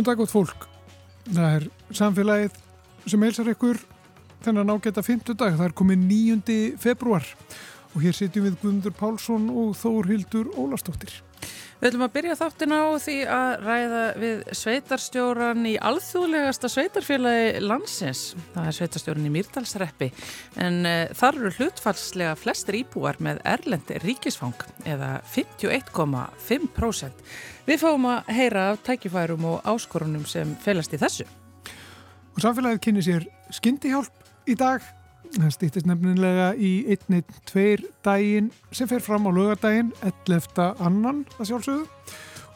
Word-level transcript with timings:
Góðan 0.00 0.14
dag 0.14 0.20
gott 0.22 0.32
fólk. 0.32 0.62
Það 1.28 1.54
er 1.54 1.64
samfélagið 1.92 2.54
sem 3.12 3.24
heilsar 3.26 3.50
ykkur 3.52 3.82
þennan 4.40 4.72
ágæta 4.72 5.02
fymtudag. 5.04 5.58
Það 5.58 5.66
er 5.66 5.74
komið 5.76 6.06
9. 6.08 6.54
februar 6.80 7.26
og 7.92 7.98
hér 8.00 8.16
sitjum 8.16 8.46
við 8.46 8.56
Guðmundur 8.62 8.94
Pálsson 8.96 9.50
og 9.52 9.74
Þórhildur 9.76 10.48
Ólastóttir. 10.56 11.12
Við 11.80 11.88
ætlum 11.88 12.02
að 12.04 12.12
byrja 12.12 12.34
þáttin 12.36 12.74
á 12.76 12.82
því 13.00 13.12
að 13.32 13.50
ræða 13.64 14.00
við 14.20 14.40
sveitarstjóran 14.58 15.62
í 15.64 15.70
alþjóðlegasta 15.88 16.68
sveitarfélagi 16.68 17.62
landsins. 17.64 18.20
Það 18.52 18.68
er 18.68 18.76
sveitarstjóran 18.76 19.24
í 19.24 19.32
Mýrdalsreppi 19.32 20.10
en 20.60 20.76
uh, 20.84 21.08
þar 21.16 21.38
eru 21.40 21.54
hlutfallslega 21.56 22.34
flestir 22.36 22.82
íbúar 22.82 23.16
með 23.24 23.40
erlendi 23.48 23.96
ríkisfang 24.04 24.60
eða 24.84 25.24
51,5%. 25.32 27.26
Við 27.64 27.80
fáum 27.80 28.08
að 28.12 28.28
heyra 28.36 28.68
af 28.74 28.84
tækifærum 28.84 29.48
og 29.54 29.64
áskorunum 29.72 30.28
sem 30.28 30.52
felast 30.60 30.92
í 30.92 31.00
þessu. 31.00 31.24
Og 32.36 32.44
samfélagið 32.44 32.84
kynni 32.84 33.08
sér 33.08 33.24
skyndihjálp 33.56 34.52
í 34.52 34.60
dag. 34.60 34.84
Það 35.30 35.52
stýttist 35.54 35.86
nefnilega 35.86 36.48
í 36.58 36.70
1-2 36.90 37.84
daginn 38.02 38.48
sem 38.74 38.88
fer 38.90 39.02
fram 39.04 39.28
á 39.28 39.30
lögadaginn 39.30 39.92
11. 40.02 40.64
annan 40.82 41.22
að 41.38 41.52
sjálfsögðu. 41.52 41.84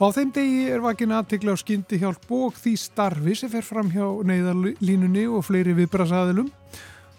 Og 0.03 0.11
á 0.11 0.15
þeim 0.17 0.33
degi 0.35 0.63
er 0.75 0.83
vakin 0.83 1.15
aðtikla 1.15 1.55
á 1.55 1.63
skyndihjálp 1.63 2.33
og 2.35 2.57
því 2.59 2.73
starfi 2.83 3.37
sem 3.39 3.53
fer 3.53 3.63
fram 3.63 3.93
hjá 3.95 4.09
neyðarlínunni 4.27 5.23
og 5.31 5.47
fleiri 5.47 5.77
viðbrasaðilum 5.79 6.49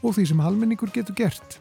og 0.04 0.18
því 0.18 0.26
sem 0.32 0.44
almenningur 0.44 0.92
getur 0.92 1.16
gert. 1.16 1.56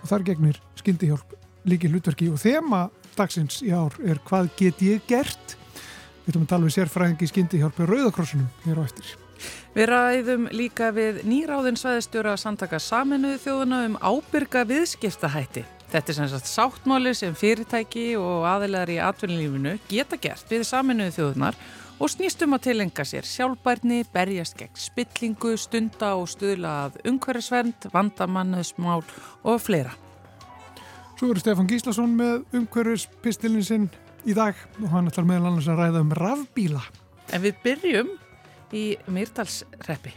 Og 0.00 0.08
þar 0.08 0.24
gegnir 0.30 0.60
skyndihjálp 0.80 1.36
líki 1.68 1.90
hlutverki 1.92 2.30
og 2.32 2.40
þema 2.40 2.86
dagsins 3.18 3.60
í 3.64 3.74
ár 3.76 3.92
er 4.04 4.22
hvað 4.24 4.48
get 4.56 4.80
ég 4.84 5.04
gert? 5.10 5.58
Við 6.24 6.32
ætlum 6.32 6.48
að 6.48 6.54
tala 6.54 6.70
við 6.70 6.78
sérfræðingi 6.78 7.28
skyndihjálpi 7.28 7.90
Rauðakrossunum 7.90 8.48
hér 8.64 8.80
á 8.80 8.82
eftir. 8.88 9.23
Við 9.74 9.88
ræðum 9.90 10.48
líka 10.54 10.90
við 10.94 11.22
nýráðin 11.28 11.78
svæðistjóra 11.80 12.36
samtaka 12.40 12.78
saminuðu 12.82 13.40
þjóðuna 13.42 13.80
um 13.88 13.96
ábyrga 14.02 14.64
viðskiptahætti. 14.68 15.64
Þetta 15.94 16.10
er 16.10 16.16
sem 16.18 16.28
sagt 16.32 16.50
sáttmáli 16.50 17.14
sem 17.14 17.34
fyrirtæki 17.38 18.14
og 18.18 18.46
aðilegar 18.50 18.90
í 18.90 19.00
atvinnulífinu 19.04 19.76
geta 19.90 20.18
gert 20.18 20.50
við 20.50 20.64
saminuðu 20.66 21.14
þjóðunar 21.18 21.58
og 22.02 22.10
snýstum 22.10 22.56
að 22.56 22.64
tilenga 22.68 23.04
sér 23.06 23.26
sjálfbærni, 23.28 24.00
berjast 24.14 24.56
gegn 24.58 24.78
spillingu, 24.78 25.54
stunda 25.60 26.14
og 26.18 26.26
stuðla 26.32 26.72
að 26.86 26.98
umhverfisvernd, 27.12 27.86
vandamannuðsmál 27.94 29.04
og 29.44 29.62
fleira. 29.62 29.94
Svo 31.14 31.30
eru 31.30 31.42
Stefan 31.42 31.70
Gíslason 31.70 32.16
með 32.18 32.42
umhverfispistilin 32.58 33.62
sinn 33.64 33.86
í 34.26 34.34
dag 34.34 34.58
og 34.82 34.90
hann 34.90 35.10
ætlar 35.10 35.28
meðal 35.28 35.52
annars 35.52 35.70
að 35.70 35.82
ræða 35.84 36.02
um 36.02 36.14
rafbíla. 36.18 36.82
En 37.30 37.44
við 37.44 37.60
byrjum 37.62 38.10
í 38.72 38.94
Myrdalsreppi. 39.06 40.14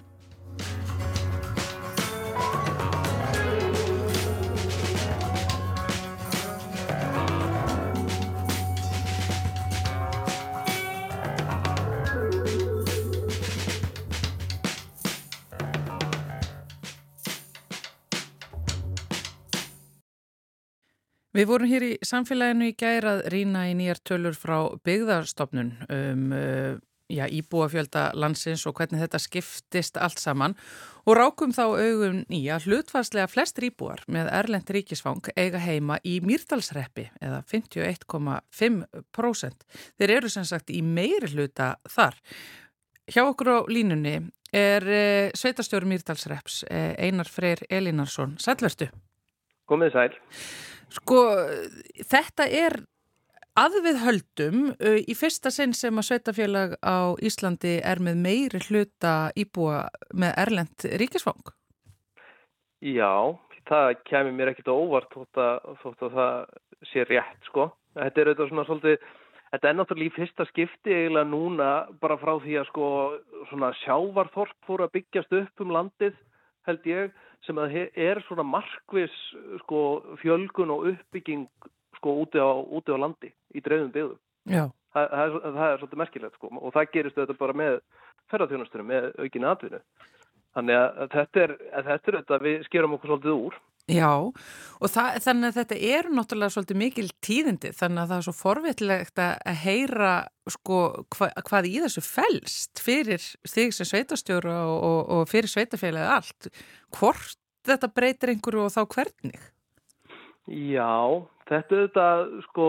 Við 21.37 21.45
vorum 21.45 21.69
hér 21.69 21.83
í 21.85 21.89
samfélaginu 22.01 22.71
í 22.71 22.73
gærað 22.73 23.19
rína 23.29 23.67
í 23.69 23.75
nýjar 23.77 23.99
tölur 24.01 24.33
frá 24.33 24.55
byggðarstofnun 24.87 25.67
um 25.85 26.23
já, 27.09 27.25
íbúafjölda 27.27 28.11
landsins 28.17 28.65
og 28.67 28.75
hvernig 28.77 29.01
þetta 29.03 29.19
skiptist 29.21 29.97
allt 29.99 30.19
saman 30.21 30.55
og 31.07 31.15
rákum 31.15 31.51
þá 31.55 31.63
augum 31.65 32.25
nýja 32.31 32.59
hlutfarslega 32.65 33.27
flest 33.31 33.59
íbúar 33.63 34.01
með 34.11 34.25
Erlend 34.35 34.69
ríkisfang 34.75 35.23
eiga 35.39 35.59
heima 35.63 35.95
í 36.03 36.19
Mýrdalsreppi 36.25 37.05
eða 37.23 37.39
51,5%. 37.47 39.53
Þeir 39.97 40.11
eru 40.17 40.29
sem 40.31 40.45
sagt 40.47 40.69
í 40.69 40.81
meiri 40.83 41.27
hluta 41.31 41.75
þar. 41.87 42.15
Hjá 43.07 43.23
okkur 43.23 43.47
á 43.55 43.57
línunni 43.71 44.31
er 44.51 44.83
eh, 44.87 45.31
sveitastjóri 45.35 45.85
Mýrdalsreps 45.87 46.63
eh, 46.67 46.95
Einar 47.07 47.27
Freyr 47.31 47.57
Elinarsson. 47.69 48.37
Sælverstu? 48.39 48.87
Komið 49.67 49.91
sæl. 49.95 50.13
Sko, 50.97 51.19
þetta 52.07 52.47
er 52.47 52.85
að 53.57 53.77
við 53.85 53.99
höldum 54.03 54.57
uh, 54.75 54.99
í 55.01 55.15
fyrsta 55.17 55.51
sinn 55.53 55.73
sem 55.77 55.97
að 55.97 56.07
sveitafélag 56.09 56.77
á 56.85 57.17
Íslandi 57.25 57.77
er 57.81 58.01
með 58.03 58.21
meiri 58.23 58.61
hluta 58.67 59.31
íbúa 59.37 59.87
með 60.13 60.35
Erlend 60.43 60.87
ríkisfang? 61.01 61.53
Já, 62.85 63.33
það 63.69 63.95
kemur 64.05 64.35
mér 64.37 64.53
ekkit 64.53 64.69
óvart 64.69 65.09
þótt 65.13 65.41
að, 65.41 65.69
þótt 65.81 66.03
að 66.07 66.17
það 66.19 66.35
sé 66.91 67.05
rétt 67.09 67.49
sko. 67.49 67.71
Þetta 67.97 68.21
er 68.21 68.29
auðvitað 68.29 68.51
svona 68.51 68.65
svolítið, 68.67 69.07
þetta 69.51 69.69
er 69.69 69.77
náttúrulega 69.79 70.11
í 70.11 70.15
fyrsta 70.19 70.47
skipti 70.51 70.93
eiginlega 70.93 71.31
núna 71.31 71.71
bara 72.01 72.19
frá 72.21 72.35
því 72.43 72.59
að 72.61 72.69
sko 72.69 72.89
svona 73.49 73.71
sjávarþorp 73.81 74.69
fóru 74.69 74.85
að 74.85 74.93
byggjast 74.99 75.33
upp 75.41 75.65
um 75.65 75.73
landið 75.73 76.19
held 76.67 76.85
ég 76.89 77.15
sem 77.47 77.57
að 77.61 77.79
er 77.95 78.21
svona 78.27 78.45
markvis 78.45 79.17
sko 79.63 79.81
fjölgun 80.21 80.73
og 80.73 80.91
uppbygging 80.91 81.47
sko 81.97 82.17
úti 82.23 82.41
á, 82.41 82.49
úti 82.49 82.93
á 82.93 82.97
landi 82.97 83.31
í 83.53 83.63
dreifum 83.63 83.93
byggðum. 83.93 84.19
Þa, 84.47 85.01
það, 85.01 85.23
er, 85.23 85.39
það 85.45 85.69
er 85.69 85.79
svolítið 85.81 86.01
merkilegt 86.03 86.37
sko 86.39 86.51
og 86.57 86.75
það 86.75 86.91
gerist 86.93 87.19
þetta 87.19 87.37
bara 87.39 87.57
með 87.57 87.79
ferðarþjónastunum, 88.31 88.91
með 88.91 89.09
aukinni 89.21 89.49
atvinnu. 89.49 89.81
Þannig 90.57 90.77
að 90.81 91.01
þetta 91.13 91.41
er, 91.43 91.55
þetta 91.87 92.11
er 92.11 92.19
þetta 92.21 92.39
við 92.43 92.61
skerum 92.65 92.95
okkur 92.97 93.13
svolítið 93.13 93.41
úr. 93.47 93.57
Já 93.87 94.09
og 94.11 94.89
það, 94.91 95.17
þannig 95.23 95.47
að 95.47 95.57
þetta 95.61 95.75
er 95.87 96.07
náttúrulega 96.11 96.53
svolítið 96.57 96.79
mikil 96.81 97.05
tíðindi 97.23 97.69
þannig 97.77 98.01
að 98.01 98.09
það 98.09 98.17
er 98.17 98.25
svo 98.25 98.33
forveitlegt 98.35 99.21
að 99.23 99.61
heyra 99.61 100.13
sko 100.51 100.79
hva, 101.15 101.29
hvað 101.47 101.69
í 101.69 101.75
þessu 101.85 102.03
fælst 102.03 102.81
fyrir 102.83 103.23
þig 103.47 103.71
sem 103.77 103.87
sveitastjóru 103.87 104.51
og, 104.51 104.73
og, 104.89 104.99
og 105.15 105.31
fyrir 105.31 105.51
sveitafélagið 105.53 106.15
allt. 106.17 106.49
Hvort 106.97 107.39
þetta 107.67 107.91
breytir 107.95 108.33
einhverju 108.33 108.65
og 108.65 108.75
þá 108.75 108.81
hvernig? 108.97 109.47
Já, 110.47 111.27
þetta 111.49 111.81
þetta 111.83 112.09
sko 112.47 112.67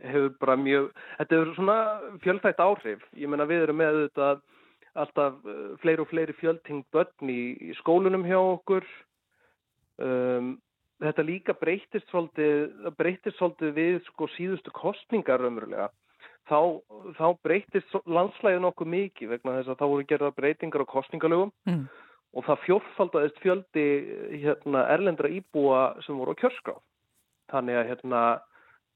hefur 0.00 0.30
bara 0.40 0.56
mjög, 0.60 0.90
þetta 1.18 1.38
hefur 1.38 1.56
svona 1.56 1.78
fjölþægt 2.24 2.62
áhrif. 2.62 3.02
Ég 3.16 3.30
menna 3.32 3.48
við 3.48 3.66
erum 3.66 3.80
með 3.80 3.98
þetta 4.06 4.30
alltaf 4.96 5.42
uh, 5.44 5.74
fleiri 5.82 6.04
og 6.04 6.08
fleiri 6.08 6.36
fjöldtingt 6.38 6.88
börn 6.94 7.32
í, 7.32 7.42
í 7.68 7.74
skólunum 7.82 8.24
hjá 8.28 8.38
okkur. 8.40 8.86
Um, 10.00 10.56
þetta 11.04 11.24
líka 11.28 11.56
breytist 11.60 12.08
svolítið, 12.08 12.72
breytist 12.96 13.36
svolítið 13.36 13.76
við 13.76 14.00
sko 14.08 14.28
síðustu 14.36 14.72
kostningar 14.76 15.44
umröðlega. 15.44 15.90
Þá, 16.46 16.80
þá 17.18 17.26
breytist 17.42 17.96
landslægin 18.06 18.68
okkur 18.68 18.88
mikið 18.88 19.34
vegna 19.34 19.58
þess 19.58 19.72
að 19.72 19.80
þá 19.80 19.86
voru 19.90 20.08
gerða 20.08 20.34
breytingar 20.36 20.84
á 20.86 20.92
kostningalögum 20.94 21.50
mm. 21.66 21.86
Og 22.36 22.44
það 22.44 22.64
fjórfaldaðist 22.66 23.38
fjöldi 23.40 23.86
hérna, 24.42 24.84
erlendra 24.92 25.30
íbúa 25.32 25.94
sem 26.04 26.18
voru 26.18 26.34
á 26.36 26.40
kjörskrá. 26.42 26.74
Þannig 27.52 27.78
að 27.80 27.88
hérna, 27.92 28.22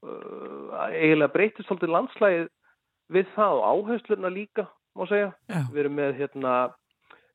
uh, 0.05 0.75
eiginlega 0.91 1.33
breytist 1.33 1.69
svolítið 1.69 1.93
landslægið 1.95 2.45
við 3.11 3.31
það 3.35 3.57
og 3.57 3.65
áherslurna 3.71 4.31
líka, 4.33 4.67
má 4.97 5.05
segja. 5.09 5.31
Já. 5.49 5.61
Við 5.71 5.81
erum 5.83 5.97
með, 5.97 6.13
hérna, 6.19 6.55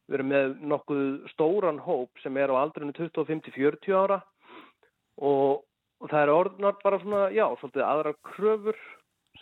við 0.07 0.19
erum 0.19 0.31
með 0.35 0.55
nokkuð 0.75 1.03
stóran 1.33 1.83
hóp 1.83 2.23
sem 2.23 2.39
er 2.39 2.55
á 2.55 2.61
aldrinu 2.61 2.95
25-40 2.97 3.97
ára 3.97 4.21
og, 5.17 5.67
og 5.99 6.13
það 6.13 6.23
er 6.23 6.35
orðnar 6.37 6.79
bara 6.85 7.03
svona, 7.03 7.27
já, 7.35 7.49
svolítið 7.59 7.89
aðra 7.89 8.15
kröfur 8.31 8.81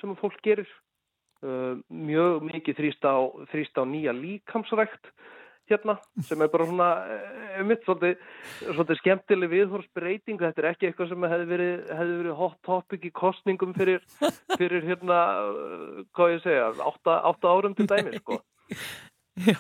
sem 0.00 0.16
fólk 0.22 0.40
gerir. 0.46 0.70
Uh, 1.44 1.76
mjög 1.92 2.46
mikið 2.48 2.78
þrýst 2.78 3.04
á, 3.04 3.20
þrýst 3.52 3.76
á 3.76 3.84
nýja 3.84 4.14
líkamsrækt 4.16 5.10
hérna 5.70 5.96
sem 6.28 6.42
er 6.44 6.50
bara 6.52 6.66
svona 6.68 6.88
um 7.60 7.68
mitt 7.70 7.84
svolítið, 7.86 8.20
svolítið 8.64 9.00
skemmtileg 9.00 9.52
viðhorsbreyting 9.52 10.42
þetta 10.42 10.62
er 10.62 10.68
ekki 10.72 10.88
eitthvað 10.88 11.10
sem 11.12 11.26
hefði 11.30 11.48
verið, 11.52 11.72
hefði 12.00 12.18
verið 12.20 12.36
hot 12.40 12.58
topic 12.66 13.06
í 13.08 13.12
kostningum 13.14 13.74
fyrir, 13.76 14.04
fyrir 14.60 14.84
hérna 14.88 15.20
hvað 16.16 16.36
ég 16.36 16.44
segja, 16.44 16.68
8 16.90 17.50
árum 17.54 17.76
til 17.78 17.88
dæmi 17.90 18.20
sko. 18.20 18.40
Já, 19.34 19.58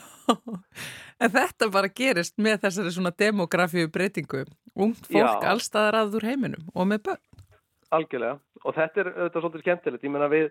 en 1.18 1.32
þetta 1.34 1.66
bara 1.74 1.90
gerist 1.90 2.36
með 2.38 2.60
þessari 2.62 2.92
svona 2.94 3.10
demografíu 3.10 3.88
breytingu 3.90 4.44
ungt 4.74 5.08
fólk 5.08 5.42
Já. 5.42 5.50
allstaðar 5.50 6.04
að 6.04 6.20
úr 6.20 6.28
heiminum 6.28 6.68
og 6.74 6.86
með 6.92 7.08
börn. 7.08 7.24
Algjörlega, 7.94 8.38
og 8.62 8.76
þetta 8.76 9.02
er 9.02 9.10
þetta 9.16 9.40
er 9.40 9.44
svolítið 9.44 9.64
skemmtilegt, 9.64 10.06
ég 10.06 10.14
menna 10.14 10.30
við 10.30 10.46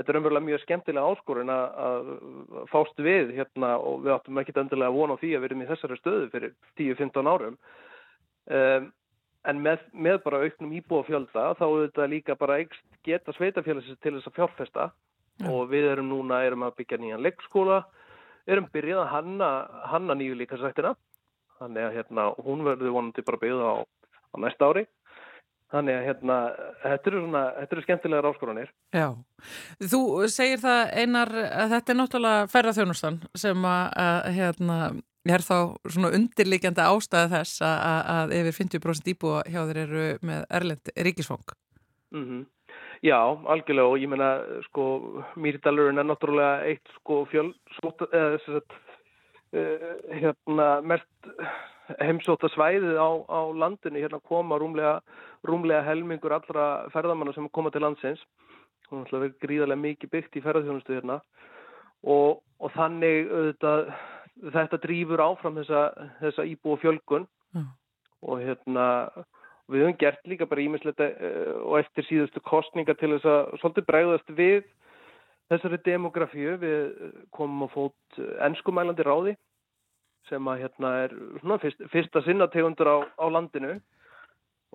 þetta 0.00 0.12
er 0.14 0.20
umverulega 0.20 0.46
mjög 0.46 0.62
skemmtilega 0.64 1.12
áskorun 1.12 1.52
að, 1.52 1.66
að 1.86 2.70
fást 2.72 3.02
við 3.04 3.34
hérna 3.36 3.74
og 3.84 4.06
við 4.06 4.14
áttum 4.16 4.40
ekki 4.40 4.56
endilega 4.56 4.88
að 4.88 4.96
vona 4.96 5.16
á 5.16 5.20
því 5.20 5.34
að 5.34 5.42
við 5.42 5.50
erum 5.50 5.64
í 5.64 5.68
þessari 5.68 6.00
stöðu 6.00 6.30
fyrir 6.32 6.56
10-15 6.80 7.30
árum 7.30 7.58
um, 8.48 8.88
en 9.48 9.62
með, 9.64 9.84
með 9.92 10.18
bara 10.24 10.42
auknum 10.44 10.74
íbúafjölda 10.80 11.46
þá 11.58 11.64
er 11.68 11.84
þetta 11.86 12.08
líka 12.12 12.36
bara 12.40 12.58
geta 13.06 13.34
sveitafélagsins 13.36 14.00
til 14.00 14.16
þess 14.16 14.28
að 14.28 14.36
fjárfesta 14.36 14.90
Já. 15.40 15.48
og 15.48 15.70
við 15.72 15.88
erum 15.94 16.10
núna, 16.10 16.42
erum 16.44 16.66
að 16.66 16.76
byggja 16.82 16.98
nýjan 17.00 17.24
leikskóla, 17.24 17.82
erum 18.50 18.68
byrjað 18.72 19.04
að 19.06 19.12
hanna, 19.14 19.50
hanna 19.88 20.16
nýju 20.18 20.36
líkasrættina, 20.36 20.92
þannig 21.60 21.86
að 21.86 21.96
hérna, 21.96 22.26
hún 22.44 22.64
verður 22.66 22.96
vonandi 22.96 23.24
bara 23.24 23.40
byggða 23.40 23.70
á, 23.72 23.76
á 23.80 24.36
næsta 24.44 24.68
ári. 24.68 24.84
Þannig 25.70 25.96
að 25.96 26.06
hérna, 26.08 26.36
þetta 26.82 27.10
eru 27.10 27.20
svona, 27.22 27.40
þetta 27.60 27.76
eru 27.76 27.82
skemmtilegar 27.84 28.26
áskoranir. 28.30 28.70
Já, 28.96 29.06
þú 29.92 30.00
segir 30.32 30.58
það 30.64 30.80
einar 30.98 31.30
að 31.46 31.74
þetta 31.76 31.92
er 31.92 31.98
náttúrulega 32.00 32.48
ferðarþjónustan 32.50 33.20
sem 33.38 33.68
að 33.70 34.26
hérna, 34.34 34.78
er 35.30 35.44
þá 35.46 35.56
svona 35.86 36.10
undirlikjandi 36.18 36.86
ástæði 36.86 37.32
þess 37.36 37.62
að, 37.62 38.00
að 38.16 38.34
yfir 38.40 38.58
50% 38.58 39.12
íbúa 39.14 39.44
hjá 39.46 39.60
þeir 39.68 39.82
eru 39.84 40.06
með 40.26 40.46
erlend 40.58 40.92
ríkisfóng. 40.96 41.54
Mm 42.10 42.24
-hmm. 42.26 42.46
Já, 43.00 43.16
algjörlega 43.48 43.88
og 43.88 43.98
ég 44.02 44.10
menna, 44.12 44.30
sko, 44.68 44.84
Mýrdalurinn 45.40 45.98
er 45.98 46.04
náttúrulega 46.04 46.66
eitt 46.68 46.90
sko 46.98 47.24
fjöl, 47.30 47.54
svota, 47.78 48.10
eða 48.12 48.34
þess 48.34 48.48
að, 48.58 48.74
hérna, 50.20 50.66
mest 50.82 51.30
heimsóta 51.98 52.50
svæðið 52.54 52.98
á, 53.00 53.10
á 53.26 53.40
landinu, 53.52 54.02
hérna 54.02 54.20
koma 54.28 54.58
rúmlega 54.60 55.00
rúmlega 55.46 55.84
helmingur 55.86 56.34
allra 56.36 56.66
ferðamanna 56.94 57.34
sem 57.34 57.48
koma 57.48 57.72
til 57.72 57.84
landsins. 57.84 58.22
Hún 58.90 59.04
er 59.04 59.10
alltaf 59.14 59.36
gríðarlega 59.42 59.80
mikið 59.80 60.12
byggt 60.14 60.38
í 60.38 60.44
ferðarþjónustu 60.44 60.96
hérna. 60.96 61.20
Og, 62.02 62.40
og 62.60 62.72
þannig 62.74 63.28
auðvitað, 63.28 63.92
þetta 64.56 64.80
drýfur 64.84 65.22
áfram 65.24 65.60
þessa, 65.60 65.82
þessa 66.22 66.46
íbú 66.48 66.74
og 66.74 66.82
fjölgun. 66.84 67.28
Mm. 67.50 67.70
og 68.20 68.42
hérna 68.44 68.86
við 69.70 69.84
höfum 69.84 69.96
gert 69.98 70.26
líka 70.28 70.46
bara 70.46 70.62
ímislegt 70.62 71.00
eh, 71.00 71.54
og 71.64 71.78
eftir 71.80 72.06
síðustu 72.08 72.42
kostninga 72.44 72.94
til 73.00 73.14
þess 73.14 73.28
að 73.30 73.54
svolítið 73.62 73.86
bregðast 73.88 74.32
við 74.36 74.66
þessari 75.50 75.80
demografíu. 75.86 76.56
Við 76.60 77.14
komum 77.34 77.64
að 77.66 77.72
fót 77.76 78.20
ennskumælandi 78.46 79.06
ráði 79.06 79.36
sem 80.28 80.50
að 80.50 80.64
hérna 80.64 80.92
er 81.04 81.16
svona, 81.40 81.58
fyrst, 81.62 81.82
fyrsta 81.92 82.22
sinnategundur 82.26 82.90
á, 82.90 82.98
á 83.18 83.26
landinu 83.30 83.78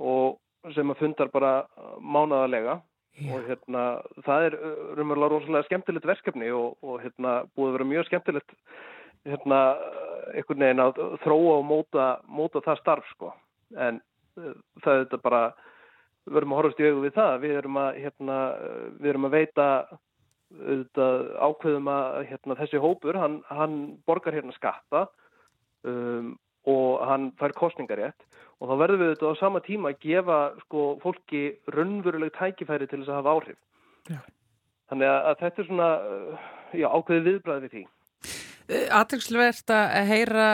og 0.02 0.74
sem 0.76 0.90
að 0.92 1.02
fundar 1.04 1.32
bara 1.34 1.54
mánaðarlega. 2.02 2.82
Yeah. 3.16 3.32
og 3.32 3.46
hérna 3.48 3.82
það 4.26 4.46
er 4.46 4.56
raunverulega 4.98 5.32
rosalega 5.32 5.68
skemmtilegt 5.70 6.08
verkefni 6.10 6.50
og, 6.52 6.74
og 6.84 6.98
hérna 7.00 7.46
búið 7.56 7.70
að 7.70 7.76
vera 7.78 7.86
mjög 7.88 8.08
skemmtilegt 8.10 8.56
hérna 9.24 9.60
einhvern 10.34 10.66
veginn 10.66 10.84
að 10.84 11.00
þróa 11.24 11.54
og 11.54 11.64
móta, 11.70 12.08
móta 12.28 12.62
það 12.66 12.82
starf 12.82 13.08
sko. 13.14 13.32
En 13.80 14.02
það 14.36 14.92
er 14.92 15.06
þetta 15.06 15.22
bara 15.24 15.42
við 16.26 16.42
erum 16.42 16.56
að 16.56 16.60
horfast 16.60 16.82
í 16.82 16.90
auðu 16.90 17.06
við 17.06 17.16
það. 17.16 17.38
Við 17.46 17.56
erum 17.62 17.80
að, 17.80 18.02
hérna, 18.04 18.40
við 19.00 19.12
erum 19.14 19.30
að 19.30 19.38
veita 19.38 19.68
auðvitað, 20.56 21.24
ákveðum 21.48 21.92
að 21.96 22.20
hérna, 22.30 22.58
þessi 22.60 22.82
hópur, 22.84 23.20
hann, 23.20 23.40
hann 23.48 23.80
borgar 24.08 24.36
hérna 24.36 24.56
skatta 24.56 25.06
um, 25.88 26.32
og 26.66 27.04
hann 27.06 27.30
fær 27.40 27.54
kostningarétt 27.58 28.26
og 28.60 28.70
þá 28.70 28.76
verður 28.80 29.02
við 29.02 29.12
þetta 29.14 29.34
á 29.36 29.42
sama 29.42 29.62
tíma 29.66 29.92
að 29.92 30.00
gefa 30.06 30.40
sko, 30.64 30.86
fólki 31.04 31.44
raunveruleg 31.76 32.34
tækifæri 32.38 32.88
til 32.88 33.02
þess 33.02 33.12
að 33.12 33.20
hafa 33.20 33.36
áhrif. 33.36 33.60
Já. 34.10 34.22
Þannig 34.90 35.12
að, 35.12 35.20
að 35.30 35.38
þetta 35.44 35.62
er 35.62 35.70
svona 35.70 35.90
já, 36.78 36.88
ákveði 36.90 37.26
viðbræði 37.28 37.66
við 37.66 37.76
því. 37.76 37.86
Eh, 38.66 38.88
Aðtæksluvert 38.98 39.72
að 39.76 40.08
heyra 40.10 40.46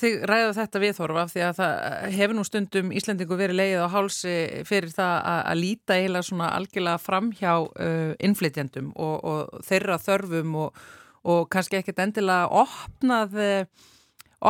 þig 0.00 0.22
ræða 0.28 0.52
þetta 0.56 0.80
viðhorfa 0.80 1.24
því 1.28 1.42
að 1.44 1.58
það 1.58 2.06
hefur 2.16 2.38
nú 2.38 2.44
stundum 2.48 2.92
Íslandingu 2.96 3.36
verið 3.36 3.58
leið 3.58 3.84
á 3.84 3.88
hálsi 3.92 4.36
fyrir 4.68 4.94
það 4.94 5.16
að, 5.18 5.40
að 5.50 5.60
líta 5.60 5.98
eiginlega 5.98 6.28
svona 6.30 6.50
algjörlega 6.56 7.02
fram 7.02 7.28
hjá 7.36 7.52
uh, 7.60 8.14
innflytjandum 8.24 8.92
og, 8.96 9.16
og 9.20 9.66
þeirra 9.68 9.98
þörfum 10.00 10.56
og, 10.64 10.80
og 11.28 11.42
kannski 11.52 11.80
ekkert 11.82 12.00
endilega 12.06 12.48
opnað 12.62 13.36
uh, 13.36 13.90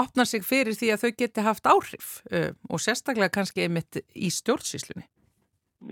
opna 0.02 0.26
sig 0.28 0.44
fyrir 0.46 0.76
því 0.78 0.92
að 0.94 1.02
þau 1.04 1.10
geti 1.22 1.46
haft 1.46 1.68
áhrif 1.68 2.12
uh, 2.32 2.52
og 2.70 2.82
sérstaklega 2.82 3.32
kannski 3.34 3.66
einmitt 3.66 4.00
í 4.14 4.30
stjórnsýslunni. 4.32 5.04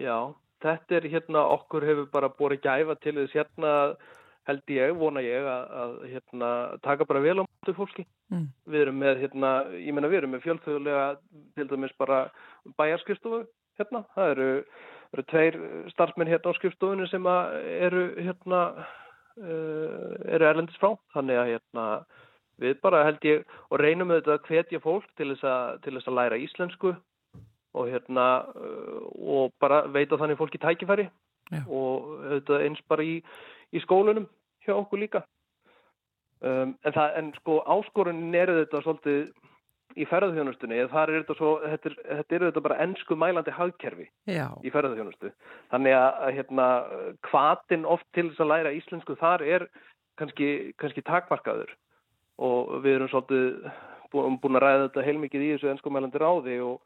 Já, 0.00 0.32
þetta 0.62 0.98
er 1.00 1.10
hérna 1.12 1.44
okkur 1.56 1.86
hefur 1.88 2.08
bara 2.12 2.32
borið 2.32 2.64
gæfa 2.66 2.96
til 3.02 3.16
þess 3.18 3.36
hérna 3.36 3.74
held 4.48 4.72
ég, 4.72 4.92
vona 4.98 5.22
ég 5.22 5.46
að, 5.46 5.64
að 5.82 5.96
hérna, 6.10 6.50
taka 6.84 7.06
bara 7.08 7.22
vel 7.22 7.42
á 7.42 7.44
mjög 7.44 7.76
fólki. 7.76 8.04
Mm. 8.32 8.46
Við 8.72 8.84
erum 8.84 9.00
með, 9.02 9.20
hérna, 9.24 9.50
ég 9.76 9.94
menna 9.94 10.10
við 10.10 10.22
erum 10.22 10.34
með 10.34 10.46
fjölþjóðlega 10.46 11.04
til 11.58 11.66
dæmis 11.70 11.96
bara 12.00 12.22
bæjarskristofu 12.80 13.44
hérna, 13.80 14.04
það 14.16 14.32
eru, 14.34 14.48
eru 15.14 15.26
tveir 15.32 15.60
starfsmenn 15.94 16.30
hérna 16.30 16.54
á 16.54 16.58
skrifstofunni 16.58 17.08
sem 17.10 17.28
eru 17.28 18.06
hérna 18.18 18.62
uh, 18.80 20.10
eru 20.34 20.48
erlendis 20.50 20.80
frá, 20.80 20.94
þannig 21.14 21.40
að 21.40 21.52
hérna 21.54 21.86
við 22.60 22.80
bara 22.84 23.04
held 23.08 23.24
ég 23.26 23.44
og 23.70 23.80
reynum 23.80 24.12
auðvitað 24.12 24.36
að 24.36 24.48
hvetja 24.48 24.82
fólk 24.84 25.08
til 25.18 25.30
þess 25.32 25.46
að, 25.48 25.80
til 25.84 25.94
þess 25.96 26.10
að 26.10 26.18
læra 26.18 26.40
íslensku 26.44 26.94
og 27.70 27.90
hérna 27.90 28.26
uh, 28.54 29.02
og 29.20 29.52
bara 29.62 29.84
veita 29.88 30.18
þannig 30.20 30.40
fólki 30.40 30.60
tækifæri 30.62 31.08
Já. 31.50 31.62
og 31.66 32.10
auðvitað 32.26 32.66
eins 32.66 32.82
bara 32.90 33.06
í, 33.06 33.20
í 33.74 33.82
skólunum 33.84 34.28
hjá 34.66 34.74
okkur 34.76 35.02
líka 35.04 35.22
um, 36.42 36.74
en, 36.74 36.92
það, 36.92 37.14
en 37.20 37.32
sko 37.38 37.60
áskorunin 37.76 38.36
er 38.38 38.52
þetta 38.62 38.82
svolítið 38.84 39.30
í 39.98 40.06
ferðarþjónustunni, 40.06 40.84
þar 40.90 41.10
er 41.10 41.24
svo 41.34 41.52
þetta 41.64 41.90
er, 41.90 41.94
þetta 42.20 42.36
er 42.36 42.44
þetta 42.46 42.62
bara 42.62 42.78
ennsku 42.84 43.16
mælandi 43.18 43.54
hagkerfi 43.54 44.06
Já. 44.30 44.46
í 44.62 44.70
ferðarþjónustu 44.70 45.32
þannig 45.72 45.96
að 45.98 46.34
hérna 46.38 46.66
hvatin 47.30 47.86
oft 47.88 48.06
til 48.14 48.28
þess 48.28 48.44
að 48.44 48.52
læra 48.52 48.74
íslensku 48.76 49.16
þar 49.18 49.44
er 49.46 49.66
kannski, 50.20 50.50
kannski 50.78 51.02
takmarkaður 51.06 51.72
og 52.40 52.72
við 52.84 52.96
erum 52.96 53.10
svolítið 53.12 53.68
búin 54.10 54.58
að 54.58 54.64
ræða 54.64 54.86
þetta 54.86 55.04
heilmikið 55.06 55.44
í 55.44 55.50
þessu 55.54 55.70
ennskumælandi 55.70 56.22
ráði 56.22 56.56
og, 56.64 56.80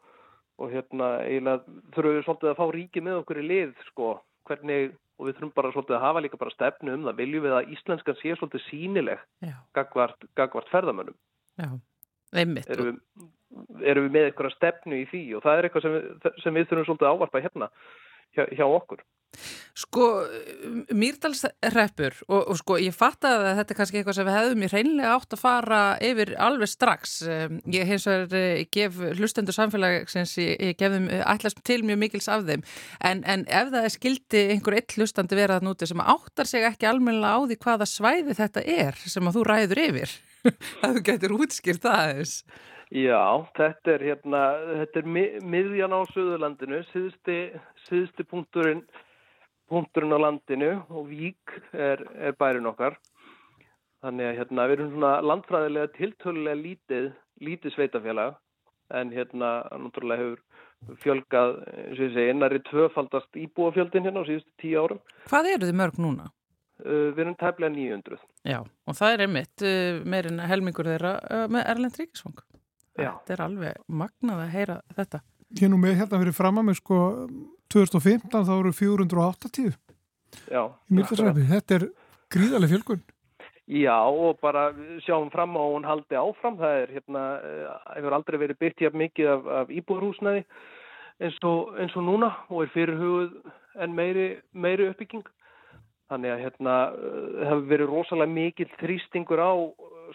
og 0.61 0.75
hérna 0.75 1.11
eiginlega 1.25 1.79
þurfum 1.95 2.17
við 2.17 2.27
svolítið 2.27 2.51
að 2.53 2.59
fá 2.61 2.67
ríki 2.77 3.05
með 3.05 3.21
okkur 3.23 3.41
í 3.41 3.47
lið 3.49 3.73
sko, 3.91 4.11
hvernig, 4.49 4.97
og 5.19 5.29
við 5.29 5.39
þurfum 5.39 5.55
bara 5.57 5.73
svolítið 5.77 5.99
að 5.99 6.05
hafa 6.09 6.25
líka 6.25 6.41
bara 6.43 6.55
stefnu 6.57 6.97
um 6.99 7.07
það, 7.09 7.21
viljum 7.23 7.47
við 7.47 7.57
að 7.59 7.73
íslenskan 7.77 8.19
sé 8.21 8.35
svolítið 8.35 8.67
sínileg 8.67 9.25
gagvart, 9.79 10.29
gagvart 10.37 10.75
ferðamönnum? 10.75 11.17
Já, 11.61 11.71
einmitt. 12.35 12.69
Erum 12.75 13.01
erum 13.85 14.09
við 14.09 14.15
með 14.15 14.29
eitthvað 14.29 14.55
stefnu 14.55 14.99
í 14.99 15.05
því? 15.11 15.23
Og 15.37 15.45
það 15.45 15.59
er 15.59 15.69
eitthvað 15.69 15.85
sem 15.85 15.95
við, 15.95 16.31
sem 16.43 16.57
við 16.57 16.69
þurfum 16.71 16.89
svolítið 16.89 17.09
að 17.09 17.15
ávarpa 17.15 17.43
hérna 17.45 17.69
hjá, 18.35 18.45
hjá 18.51 18.65
okkur 18.67 19.05
Sko, 19.75 20.05
Mýrdalsreppur 20.95 22.15
og, 22.29 22.41
og 22.53 22.59
sko, 22.61 22.77
ég 22.79 22.95
fatt 22.95 23.27
að 23.27 23.49
þetta 23.59 23.75
er 23.75 23.79
kannski 23.81 23.99
eitthvað 24.01 24.19
sem 24.19 24.29
við 24.29 24.37
hefðum 24.39 24.63
í 24.63 24.69
hreinlega 24.71 25.15
átt 25.17 25.35
að 25.35 25.43
fara 25.43 25.81
yfir 26.05 26.35
alveg 26.47 26.71
strax. 26.71 27.17
Ég 27.75 27.89
hins 27.89 28.07
vegar 28.07 28.37
eh, 28.39 28.65
gef 28.75 29.01
hlustendur 29.19 29.57
samfélagsins, 29.57 30.37
ég, 30.39 30.53
ég 30.71 30.79
gef 30.79 30.95
þeim 30.95 31.09
ætlast 31.25 31.63
til 31.67 31.81
mjög 31.87 31.99
mikils 32.05 32.31
af 32.31 32.45
þeim, 32.47 32.63
en, 33.03 33.25
en 33.27 33.43
ef 33.49 33.73
það 33.73 33.89
er 33.89 33.95
skildi 33.97 34.45
einhver 34.55 34.79
eitt 34.79 34.95
hlustandi 34.95 35.39
verað 35.39 35.67
núti 35.67 35.89
sem 35.91 36.05
áttar 36.05 36.51
sig 36.51 36.69
ekki 36.69 36.89
almenna 36.91 37.35
á 37.35 37.39
því 37.43 37.59
hvaða 37.65 37.89
svæði 37.91 38.39
þetta 38.39 38.63
er 38.63 39.03
sem 39.03 39.27
að 39.27 39.41
þú 39.41 39.49
ræður 39.51 39.83
yfir, 39.89 40.15
að 40.87 41.01
þú 41.01 41.05
getur 41.11 41.37
útskýrt 41.41 41.83
það 41.83 42.05
aðeins. 42.05 42.37
Já, 42.95 43.43
þetta 43.57 43.91
er 43.91 44.03
hérna, 44.07 44.41
þetta 44.85 45.01
er 45.01 45.07
miðjan 45.51 45.95
á 45.97 46.01
Suðurlandinu, 46.13 46.83
síðusti, 46.93 47.39
síðusti 47.89 48.27
punkturinn 48.29 48.85
punkturinn 49.71 50.15
á 50.15 50.19
landinu 50.21 50.71
og 50.91 51.09
Vík 51.11 51.59
er, 51.73 52.03
er 52.15 52.37
bærin 52.39 52.69
okkar. 52.71 52.99
Þannig 54.05 54.29
að 54.29 54.39
hérna, 54.39 54.67
við 54.69 54.77
erum 54.77 54.91
svona 54.93 55.13
landfræðilega 55.25 55.93
tiltölulega 55.97 56.61
lítið, 56.61 57.07
lítið 57.41 57.77
sveitafélag 57.77 58.35
en 58.95 59.13
hérna 59.15 59.51
náttúrulega 59.81 60.21
hefur 60.21 60.99
fjölgað, 61.01 61.55
eins 61.73 61.99
og 61.99 62.05
ég 62.05 62.13
segi, 62.13 62.31
innari 62.35 62.61
tvöfaldast 62.69 63.39
íbúafjöldin 63.41 64.05
hérna 64.05 64.21
á 64.21 64.29
síðustu 64.29 64.53
tíu 64.61 64.83
árum. 64.83 65.01
Hvað 65.31 65.53
eru 65.55 65.71
þið 65.71 65.79
mörg 65.81 66.01
núna? 66.03 66.29
Uh, 66.85 67.15
við 67.15 67.23
erum 67.25 67.37
tæplega 67.41 67.73
900. 67.73 68.21
Já, 68.51 68.59
og 68.61 68.99
það 68.99 69.15
er 69.15 69.25
einmitt 69.25 69.65
uh, 69.65 70.03
meirinn 70.11 70.43
helmingur 70.45 70.91
þeirra 70.91 71.15
uh, 71.23 71.45
með 71.49 71.69
Erlend 71.73 72.01
Ríkisvang. 72.01 72.43
Þetta 72.99 73.35
er 73.35 73.43
alveg 73.43 73.81
magnað 73.89 74.43
að 74.45 74.53
heyra 74.55 74.77
þetta. 74.99 75.21
Ég 75.61 75.71
nú 75.71 75.79
með 75.81 75.97
hérna 76.01 76.21
verið 76.21 76.37
fram 76.37 76.61
að 76.61 76.67
mig 76.69 76.79
sko 76.79 76.99
2015 77.75 78.47
þá 78.47 78.55
eru 78.59 78.73
480 78.73 79.75
Já, 80.51 80.63
þetta 80.91 81.77
er 81.77 81.85
gríðarlega 82.33 82.73
fjölgun. 82.73 83.03
Já 83.65 83.97
og 83.97 84.41
bara 84.45 84.67
sjáum 85.07 85.31
fram 85.33 85.57
á 85.57 85.65
hún 85.65 85.87
haldi 85.89 86.19
áfram. 86.21 86.59
Það 86.61 86.81
er 86.83 86.89
hérna, 86.99 87.23
eh, 87.41 87.77
hefur 87.97 88.17
aldrei 88.19 88.39
verið 88.39 88.59
byrkt 88.61 88.83
hjá 88.83 88.91
mikið 88.93 89.31
af, 89.33 89.47
af 89.47 89.69
íbúrhúsnaði 89.73 90.45
eins 91.21 91.39
og, 91.43 91.73
eins 91.79 91.95
og 91.97 92.05
núna 92.05 92.35
og 92.51 92.65
er 92.65 92.75
fyrir 92.75 92.99
hugud 92.99 93.39
en 93.81 93.95
meiri, 93.95 94.41
meiri 94.53 94.91
uppbygging. 94.91 95.25
Þannig 96.13 96.35
að 96.35 96.43
hérna 96.45 96.75
eh, 96.93 97.47
hefur 97.49 97.65
verið 97.73 97.95
rosalega 97.95 98.37
mikil 98.37 98.69
þrýstingur 98.83 99.41
á 99.41 99.53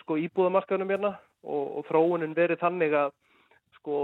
sko 0.03 0.19
íbúðamarkaðunum 0.21 0.93
hérna 0.93 1.15
og, 1.41 1.79
og 1.79 1.89
þróunin 1.89 2.37
verið 2.37 2.61
þannig 2.61 2.93
að 2.93 3.15
sko 3.79 3.99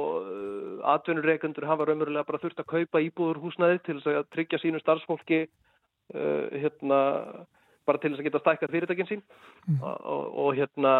atvinnureikendur 0.96 1.68
hafa 1.68 1.88
raunverulega 1.90 2.28
bara 2.28 2.42
þurft 2.42 2.64
að 2.64 2.72
kaupa 2.72 3.04
íbúður 3.04 3.42
húsnaði 3.44 3.82
til 3.86 4.00
þess 4.00 4.22
að 4.24 4.32
tryggja 4.36 4.62
sínu 4.64 4.82
starfsfólki 4.82 5.46
uh, 5.46 6.48
hérna 6.56 7.00
bara 7.86 8.02
til 8.02 8.12
þess 8.12 8.24
að 8.24 8.30
geta 8.30 8.44
stækkað 8.44 8.76
fyrirtækin 8.76 9.10
sín 9.10 9.24
mm. 9.68 9.82
og, 9.84 10.24
og 10.46 10.54
hérna 10.58 10.94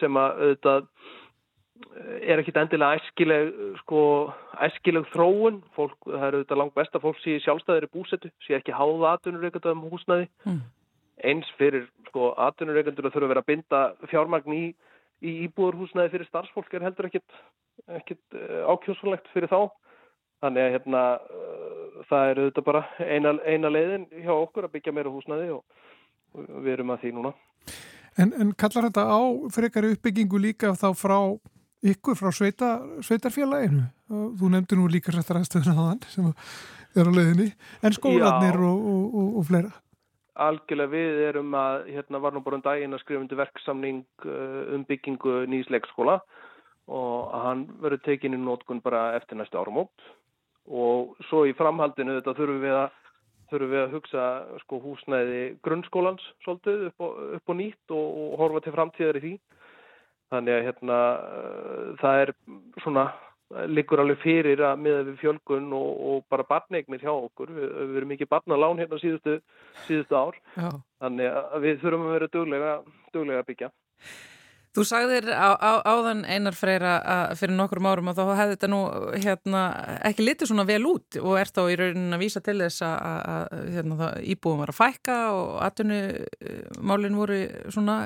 sem 0.00 0.16
að 0.18 0.44
auðvitað 0.44 0.88
er 2.28 2.40
ekkit 2.40 2.58
endilega 2.60 2.98
æskileg 2.98 3.54
sko, 3.80 4.02
æskileg 4.66 5.06
þróun 5.14 5.60
fólk, 5.76 5.96
það 6.04 6.26
er 6.26 6.36
auðvitað 6.36 6.60
langt 6.60 6.76
best 6.76 6.96
að 6.96 7.06
fólk 7.06 7.22
sé 7.22 7.38
sjálfstæðir 7.44 7.86
í 7.86 7.92
búsetu, 7.94 8.30
sé 8.44 8.58
ekki 8.58 8.74
háða 8.76 9.14
atvinnureikandu 9.16 9.72
um 9.72 9.86
húsnaði 9.88 10.28
mm. 10.44 10.60
eins 11.30 11.48
fyrir 11.60 11.88
sko 12.10 12.32
atvinnureikandur 12.48 13.08
að 13.08 13.16
þurfa 13.16 13.28
að 13.28 13.34
vera 13.34 13.44
að 13.44 13.50
binda 13.52 13.82
fjármagn 14.12 14.56
í, 14.56 14.64
í 15.24 15.36
íbúðurhúsnaði 15.46 16.14
fyrir 16.14 16.30
starfsfólk 16.30 16.76
er 16.76 16.86
heldur 16.88 17.08
ekkit, 17.08 17.40
ekkit 17.98 18.38
eh, 18.38 18.64
ákjósfólegt 18.66 19.30
fyrir 19.34 19.50
þá. 19.52 19.70
Þannig 20.40 20.64
að 20.64 20.72
hérna 20.72 21.00
uh, 21.20 21.96
það 22.08 22.30
er 22.30 22.38
auðvitað 22.40 22.64
bara 22.64 22.80
eina, 23.04 23.32
eina 23.44 23.68
leiðin 23.68 24.06
hjá 24.24 24.32
okkur 24.32 24.64
að 24.64 24.72
byggja 24.78 24.94
meira 24.96 25.12
húsnaði 25.12 25.50
og, 25.52 25.64
og 26.32 26.62
við 26.64 26.72
erum 26.78 26.92
að 26.94 27.02
því 27.02 27.10
núna. 27.18 27.32
En, 28.16 28.32
en 28.32 28.54
kallar 28.56 28.88
þetta 28.88 29.04
á 29.04 29.20
frekari 29.52 29.92
uppbyggingu 29.92 30.40
líka 30.40 30.72
þá 30.80 30.88
frá 30.96 31.18
ykkur 31.86 32.16
frá 32.18 32.32
sveita, 32.34 32.70
sveitarfélaginu? 33.04 33.84
Þú 34.08 34.50
nefndi 34.52 34.78
nú 34.78 34.88
líka 34.90 35.12
sættar 35.14 35.40
aðstöðuna 35.40 35.76
á 35.76 35.84
þann 35.90 36.02
sem 36.12 36.32
er 36.98 37.08
á 37.08 37.12
leiðinni 37.14 37.48
en 37.86 37.96
skólanir 37.96 38.58
og, 38.66 38.90
og, 38.90 39.30
og 39.40 39.46
fleira. 39.48 39.72
Algjörlega 40.40 40.92
við 40.92 41.22
erum 41.28 41.54
að 41.58 41.90
hérna 41.92 42.20
var 42.22 42.34
nú 42.34 42.42
bara 42.44 42.58
um 42.58 42.64
daginn 42.64 42.96
að 42.96 43.02
skrifa 43.04 43.22
undir 43.22 43.40
verksamning 43.40 44.04
uh, 44.24 44.74
um 44.74 44.84
byggingu 44.88 45.44
nýs 45.50 45.68
leikskóla 45.72 46.20
og 46.90 47.36
hann 47.44 47.66
verður 47.82 48.02
tekinni 48.06 48.40
nótkun 48.40 48.82
bara 48.82 49.12
eftir 49.18 49.38
næstu 49.38 49.60
árumótt 49.60 50.10
og 50.70 51.14
svo 51.28 51.44
í 51.48 51.54
framhaldinu 51.58 52.18
þetta 52.18 52.34
þurfum 52.38 52.60
við 52.62 52.76
að, 52.78 52.98
þurfum 53.50 53.72
við 53.72 53.80
að 53.82 53.94
hugsa 53.96 54.26
sko, 54.64 54.80
húsnæði 54.84 55.40
grunnskólans 55.66 56.26
svolítið 56.44 56.84
upp 56.90 57.06
og, 57.06 57.16
upp 57.38 57.54
og 57.54 57.58
nýtt 57.58 57.96
og, 57.96 58.20
og 58.24 58.36
horfa 58.42 58.62
til 58.64 58.76
framtíðar 58.76 59.18
í 59.18 59.24
því. 59.24 59.32
Þannig 60.30 60.54
að 60.56 60.66
hérna 60.68 61.00
uh, 61.18 61.86
það 61.98 62.20
er 62.24 62.32
svona 62.84 63.06
liggur 63.66 63.98
alveg 63.98 64.20
fyrir 64.22 64.60
að 64.62 64.82
miða 64.84 65.02
við 65.08 65.16
fjölgun 65.24 65.72
og, 65.74 65.88
og 66.06 66.26
bara 66.30 66.46
barneignir 66.46 67.02
hjá 67.02 67.10
okkur 67.10 67.50
við, 67.50 67.72
við 67.80 67.96
erum 67.98 68.12
ekki 68.14 68.28
barnalán 68.30 68.78
hérna 68.78 69.00
síðustu, 69.02 69.40
síðustu 69.88 70.14
ár. 70.14 70.38
Já. 70.54 70.68
þannig 71.02 71.32
að 71.40 71.64
við 71.64 71.80
þurfum 71.82 72.06
að 72.06 72.14
vera 72.14 72.34
duglega, 72.36 72.76
duglega 73.10 73.42
að 73.42 73.48
byggja 73.50 73.72
Þú 74.70 74.84
sagðir 74.86 75.24
á, 75.34 75.50
á, 75.58 75.82
áðan 75.82 76.20
einar 76.30 76.54
freyra 76.54 76.92
fyrir 77.34 77.56
nokkur 77.58 77.80
árum 77.82 78.12
og 78.12 78.14
þá 78.14 78.22
hefði 78.38 78.52
þetta 78.54 78.68
nú 78.70 78.82
hérna, 79.18 79.62
ekki 80.06 80.26
litið 80.28 80.50
svona 80.52 80.66
vel 80.68 80.84
út 80.86 81.18
og 81.18 81.40
er 81.40 81.50
þá 81.50 81.62
í 81.64 81.78
raunin 81.80 82.14
að 82.14 82.22
vísa 82.22 82.42
til 82.46 82.60
þess 82.60 82.84
að 82.86 83.56
hérna, 83.74 84.12
íbúum 84.22 84.62
var 84.62 84.70
að 84.70 84.78
fækka 84.78 85.16
og 85.34 85.50
atvinnumálinn 85.66 87.18
voru 87.18 87.40
svona 87.66 87.98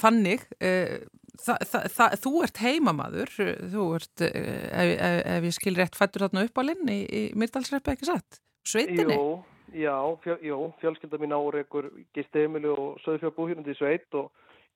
fannig. 0.00 0.44
Eh, 0.60 1.04
þa, 1.40 1.56
þa, 1.62 1.80
þa, 1.96 2.08
þú 2.22 2.32
ert 2.46 2.60
heimamaður, 2.62 3.32
þú 3.72 3.88
ert, 3.98 4.14
eh, 4.26 4.38
ef, 4.70 4.92
ef, 4.94 5.18
ef 5.34 5.48
ég 5.48 5.56
skil 5.56 5.74
rétt, 5.78 5.98
fættur 5.98 6.26
þarna 6.26 6.46
upp 6.48 6.60
á 6.60 6.62
linni 6.64 7.00
í, 7.02 7.04
í 7.08 7.22
Myrdalsreppi 7.38 7.94
ekki 7.94 8.08
satt? 8.08 8.40
Sveitinni? 8.64 9.18
Jú, 9.18 9.36
já, 9.84 9.96
fjö, 10.24 10.38
jú, 10.48 10.60
fjölskylda 10.80 11.20
mín 11.20 11.36
áreikur 11.36 11.90
gisti 12.16 12.46
heimili 12.46 12.72
og 12.72 12.96
söðu 13.04 13.24
fjár 13.24 13.36
búhjörnundi 13.36 13.74
í 13.74 13.78
sveit 13.78 14.18
og 14.18 14.32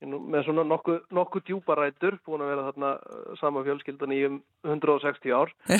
með 0.06 0.44
svona 0.46 0.62
nokkuð 0.68 0.98
nokku 1.10 1.40
djúparætur 1.42 2.18
búin 2.26 2.44
að 2.44 2.52
vera 2.52 2.66
þarna 2.68 2.90
uh, 2.98 3.30
sama 3.40 3.64
fjölskyldan 3.66 4.14
í 4.14 4.20
um 4.28 4.36
160 4.62 5.34
ár. 5.34 5.50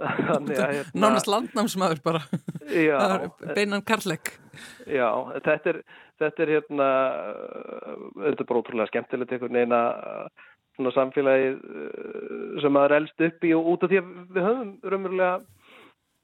Hérna, 0.00 0.68
Nánast 0.94 1.28
landnámsmaður 1.28 2.00
bara. 2.04 2.22
Já, 2.70 3.28
beinan 3.56 3.82
karlæk 3.82 4.32
Já, 4.86 5.10
þetta 5.42 5.72
er 5.72 5.80
þetta 6.20 6.44
er 6.44 6.52
hérna 6.54 6.88
uh, 7.34 7.98
þetta 8.22 8.44
er 8.44 8.48
bara 8.48 8.62
ótrúlega 8.62 8.90
skemmtilegt 8.90 9.34
einhvern 9.34 9.58
veginn 9.58 9.76
að 9.76 9.90
svona 10.78 10.92
samfélagi 10.96 11.50
uh, 11.56 12.60
sem 12.62 12.74
maður 12.76 12.96
elst 13.00 13.26
upp 13.28 13.44
í 13.44 13.52
og 13.56 13.72
út 13.74 13.84
af 13.84 13.92
því 13.92 14.00
að 14.00 14.12
við 14.36 14.46
höfum 14.48 14.72
raunverulega 14.94 15.32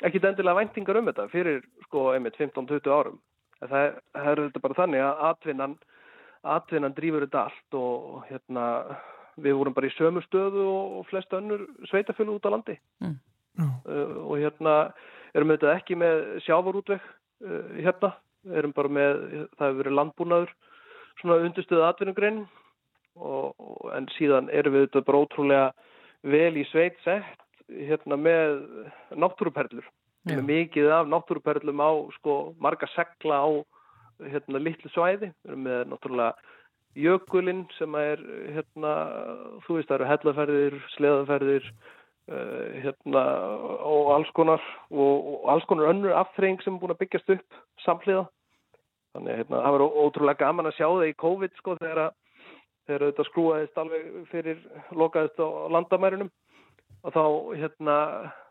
ekki 0.07 0.23
endilega 0.23 0.61
væntingar 0.61 1.01
um 1.01 1.11
þetta 1.11 1.29
fyrir 1.33 1.61
sko 1.87 2.11
einmitt 2.15 2.41
15-20 2.41 2.93
árum. 2.93 3.21
Það 3.61 4.01
það 4.17 4.33
er 4.33 4.43
þetta 4.47 4.65
bara 4.65 4.81
þannig 4.81 5.05
að 5.05 5.23
atvinnan 5.31 5.77
atvinnan 6.55 6.95
drýfur 6.97 7.27
þetta 7.27 7.45
allt 7.49 7.79
og 7.79 8.27
hérna 8.31 8.67
við 9.43 9.57
vorum 9.59 9.75
bara 9.77 9.89
í 9.89 9.95
sömu 9.97 10.23
stöðu 10.25 10.67
og 10.67 11.09
flest 11.11 11.35
önnur 11.37 11.67
sveitafjölu 11.91 12.37
út 12.37 12.47
á 12.49 12.55
landi. 12.55 12.77
Mm. 13.05 13.17
uh, 13.89 14.15
og 14.25 14.39
hérna 14.41 14.77
erum 15.35 15.53
við 15.53 15.61
þetta 15.61 15.75
ekki 15.77 15.99
með 16.01 16.23
sjávarútveg 16.47 17.03
uh, 17.03 17.75
hérna, 17.77 18.13
erum 18.57 18.73
bara 18.77 18.93
með 18.93 19.19
það 19.59 19.67
hefur 19.67 19.81
verið 19.83 19.99
landbúnaður 19.99 20.55
svona 21.21 21.43
undirstöðu 21.49 21.85
atvinnugrein. 21.89 22.47
En 23.97 24.07
síðan 24.13 24.51
erum 24.53 24.75
við 24.75 24.83
þetta 24.87 25.07
bara 25.07 25.21
ótrúlega 25.25 25.69
vel 26.29 26.59
í 26.61 26.65
sveit 26.69 26.99
sett 27.01 27.47
hérna 27.73 28.19
með 28.21 28.59
náttúruperlur. 29.17 29.87
Með 30.27 30.43
mikið 30.45 30.91
af 30.93 31.09
náttúruperlum 31.09 31.81
á 31.81 31.91
sko 32.19 32.35
marga 32.61 32.89
segla 32.93 33.41
á 33.41 33.49
hérna 34.21 34.63
litlu 34.63 34.91
svæði, 34.93 35.33
við 35.45 35.53
erum 35.53 35.67
með 35.67 35.83
náttúrulega 35.93 36.33
jökulinn 36.97 37.67
sem 37.77 37.95
er 38.01 38.23
hérna, 38.55 38.93
þú 39.67 39.77
veist 39.77 39.91
það 39.91 39.99
eru 39.99 40.11
hellaferðir, 40.13 40.77
sleðaferðir 40.95 41.67
uh, 41.73 42.79
hérna 42.85 43.25
og 43.85 44.13
alls 44.15 44.31
konar 44.39 44.63
og, 44.91 45.33
og 45.35 45.51
alls 45.53 45.67
konar 45.69 45.93
önnur 45.93 46.17
aftreying 46.17 46.63
sem 46.65 46.77
er 46.77 46.83
búin 46.83 46.95
að 46.97 47.03
byggjast 47.05 47.35
upp 47.37 47.61
samhliða. 47.85 48.25
Þannig 49.17 49.33
að 49.33 49.43
hérna, 49.43 49.61
það 49.65 49.77
var 49.77 49.87
ótrúlega 49.87 50.45
gaman 50.45 50.71
að 50.71 50.79
sjá 50.79 50.87
það 50.87 51.11
í 51.11 51.19
COVID 51.25 51.61
sko 51.61 51.77
þegar 51.81 52.03
að 52.07 52.17
þegar 52.87 53.07
þetta 53.09 53.25
skrúaðist 53.27 53.79
alveg 53.83 54.11
fyrir 54.31 54.59
lokaðist 54.95 55.41
á 55.43 55.49
landamærinum 55.75 56.29
og 57.03 57.15
þá 57.15 57.25
hérna 57.59 57.97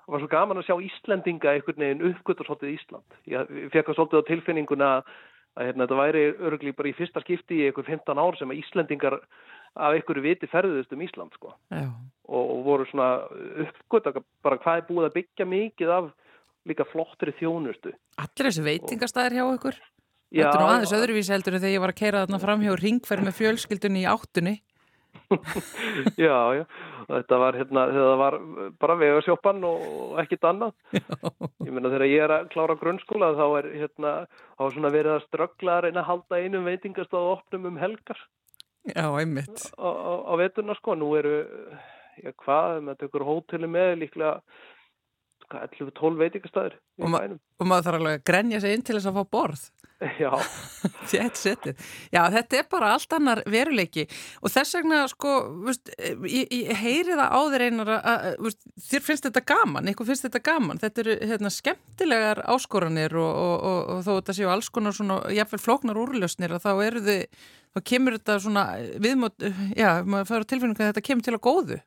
var 0.05 0.21
svo 0.21 0.29
gaman 0.29 0.59
að 0.61 0.67
sjá 0.67 0.75
Íslendinga 0.85 1.53
einhvern 1.55 1.81
veginn 1.81 2.03
uppgötur 2.11 2.47
svolítið 2.47 2.75
Ísland. 2.75 3.15
Ég 3.25 3.71
fekk 3.73 3.89
að 3.89 3.97
svolítið 3.97 4.21
á 4.21 4.29
tilfinninguna 4.29 4.89
að 4.99 5.13
að 5.55 5.69
hérna, 5.69 5.85
þetta 5.85 5.99
væri 6.01 6.23
örugli 6.49 6.75
bara 6.75 6.91
í 6.91 6.95
fyrsta 6.97 7.23
skipti 7.23 7.61
í 7.61 7.65
einhver 7.69 7.87
15 7.87 8.21
ár 8.21 8.37
sem 8.39 8.51
að 8.51 8.61
Íslendingar 8.61 9.17
af 9.75 9.95
einhverju 9.95 10.23
viti 10.23 10.49
ferðuðust 10.51 10.93
um 10.95 11.03
Ísland 11.03 11.35
sko. 11.35 11.55
og, 11.71 12.43
og 12.43 12.61
voru 12.67 12.85
svona 12.89 13.09
uppgötta 13.65 14.15
bara 14.43 14.59
hvað 14.61 14.81
er 14.81 14.87
búið 14.89 15.09
að 15.09 15.17
byggja 15.17 15.49
mikið 15.49 15.91
af 15.97 16.13
líka 16.65 16.87
flottri 16.89 17.35
þjónustu. 17.39 17.91
Allir 18.17 18.49
þessu 18.49 18.63
veitingastæðir 18.65 19.37
hjá 19.37 19.45
ykkur 19.45 19.83
Þetta 20.35 20.51
er 20.51 20.59
nú 20.59 20.67
aðeins 20.67 20.93
öðruvísi 20.95 21.31
heldur 21.31 21.55
þegar 21.55 21.71
ég 21.71 21.83
var 21.83 21.91
að 21.93 21.99
keira 22.01 22.21
þarna 22.23 22.39
fram 22.41 22.63
hjá 22.65 22.73
ringferð 22.79 23.27
með 23.27 23.35
fjölskyldunni 23.37 24.01
í 24.01 24.07
áttunni 24.09 24.55
Já, 26.25 26.37
já. 26.57 26.63
Þetta 27.05 27.37
var 27.41 27.57
hérna, 27.59 27.81
þetta 27.93 28.13
var 28.19 28.37
bara 28.81 28.97
vegarsjópan 28.97 29.59
og 29.67 30.15
ekkit 30.23 30.47
annað. 30.49 30.73
Ég 30.95 31.69
meina 31.69 31.91
þegar 31.91 32.05
ég 32.09 32.23
er 32.25 32.33
að 32.33 32.47
klára 32.53 32.77
grunnskóla 32.79 33.33
þá 33.37 33.45
er 33.59 33.67
hérna, 33.83 34.13
þá 34.57 34.63
er 34.65 34.73
svona 34.77 34.93
verið 34.95 35.13
að 35.15 35.25
ströggla 35.27 35.75
að 35.75 35.83
reyna 35.85 36.01
að 36.01 36.09
halda 36.09 36.39
einum 36.41 36.69
veitingastáð 36.69 37.27
opnum 37.35 37.69
um 37.69 37.77
helgar. 37.81 38.23
Já, 38.89 39.05
einmitt. 39.09 39.67
Á, 39.77 39.85
á, 39.85 40.13
á 40.29 40.33
veturna 40.41 40.77
sko, 40.77 40.97
nú 40.97 41.11
eru 41.17 41.37
já 42.21 42.31
hvað, 42.41 42.81
með 42.85 43.03
tökur 43.03 43.25
hóteli 43.27 43.69
með 43.69 43.95
líklega 44.03 44.39
11-12 45.51 46.21
veitingastæður 46.21 46.77
og, 46.77 47.09
ma 47.11 47.23
og 47.29 47.69
maður 47.69 47.87
þarf 47.87 47.99
alveg 47.99 48.19
að 48.19 48.27
grenja 48.29 48.61
sig 48.63 48.75
inn 48.75 48.85
til 48.85 48.97
þess 48.97 49.09
að 49.11 49.17
fá 49.19 49.33
borð. 49.35 49.65
Já. 50.19 50.31
Já, 52.15 52.21
þetta 52.33 52.57
er 52.59 52.65
bara 52.71 52.91
allt 52.95 53.15
annar 53.15 53.41
veruleiki. 53.49 54.05
Og 54.43 54.51
þess 54.51 54.75
vegna 54.75 55.03
sko 55.11 55.35
veist, 55.65 55.91
ég, 56.27 56.51
ég 56.51 56.81
heyri 56.81 57.15
það 57.15 57.31
á 57.31 57.41
þér 57.53 57.65
einar 57.69 57.91
að 57.95 58.25
veist, 58.43 58.61
þér 58.89 59.05
finnst 59.05 59.29
þetta 59.29 59.45
gaman, 59.53 59.87
eitthvað 59.87 60.11
finnst 60.11 60.27
þetta 60.27 60.43
gaman. 60.49 60.81
Þetta 60.83 61.03
eru 61.05 61.17
hérna, 61.31 61.53
skemmtilegar 61.53 62.43
áskoranir 62.55 63.15
og, 63.21 63.31
og, 63.45 63.55
og, 63.55 63.79
og 63.95 64.03
þó 64.07 64.11
þetta 64.17 64.37
séu 64.39 64.51
alls 64.51 64.71
konar 64.75 64.97
svona, 64.97 65.21
jáfnveil 65.35 65.63
flóknar 65.63 66.01
úrlösnir 66.03 66.57
þá 66.59 66.71
eru 66.83 67.05
þið, 67.05 67.47
þá 67.75 67.83
kemur 67.91 68.19
þetta 68.19 68.39
svona 68.43 68.67
viðmót, 69.03 69.49
já, 69.79 69.89
maður 70.03 70.31
fara 70.33 70.49
tilfinningu 70.51 70.83
að 70.83 70.91
þetta 70.91 71.07
kemur 71.09 71.29
til 71.29 71.37
að 71.37 71.45
góðu 71.47 71.79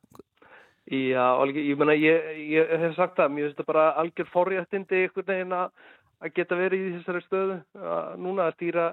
Já, 0.88 1.24
ég 1.52 1.76
menna, 1.76 1.92
ég, 1.92 2.28
ég 2.48 2.70
hef 2.80 2.94
sagt 2.96 3.18
það, 3.18 3.32
mér 3.34 3.44
finnst 3.44 3.58
þetta 3.58 3.68
bara 3.68 3.86
algjör 4.00 4.28
forréttindi 4.32 5.02
einhvern 5.04 5.26
veginn 5.28 5.56
að 5.58 6.30
geta 6.34 6.56
verið 6.56 6.86
í 6.86 6.92
þessari 6.96 7.24
stöðu. 7.26 7.58
Að 7.76 8.14
núna 8.24 8.46
að 8.48 8.54
stýra, 8.56 8.86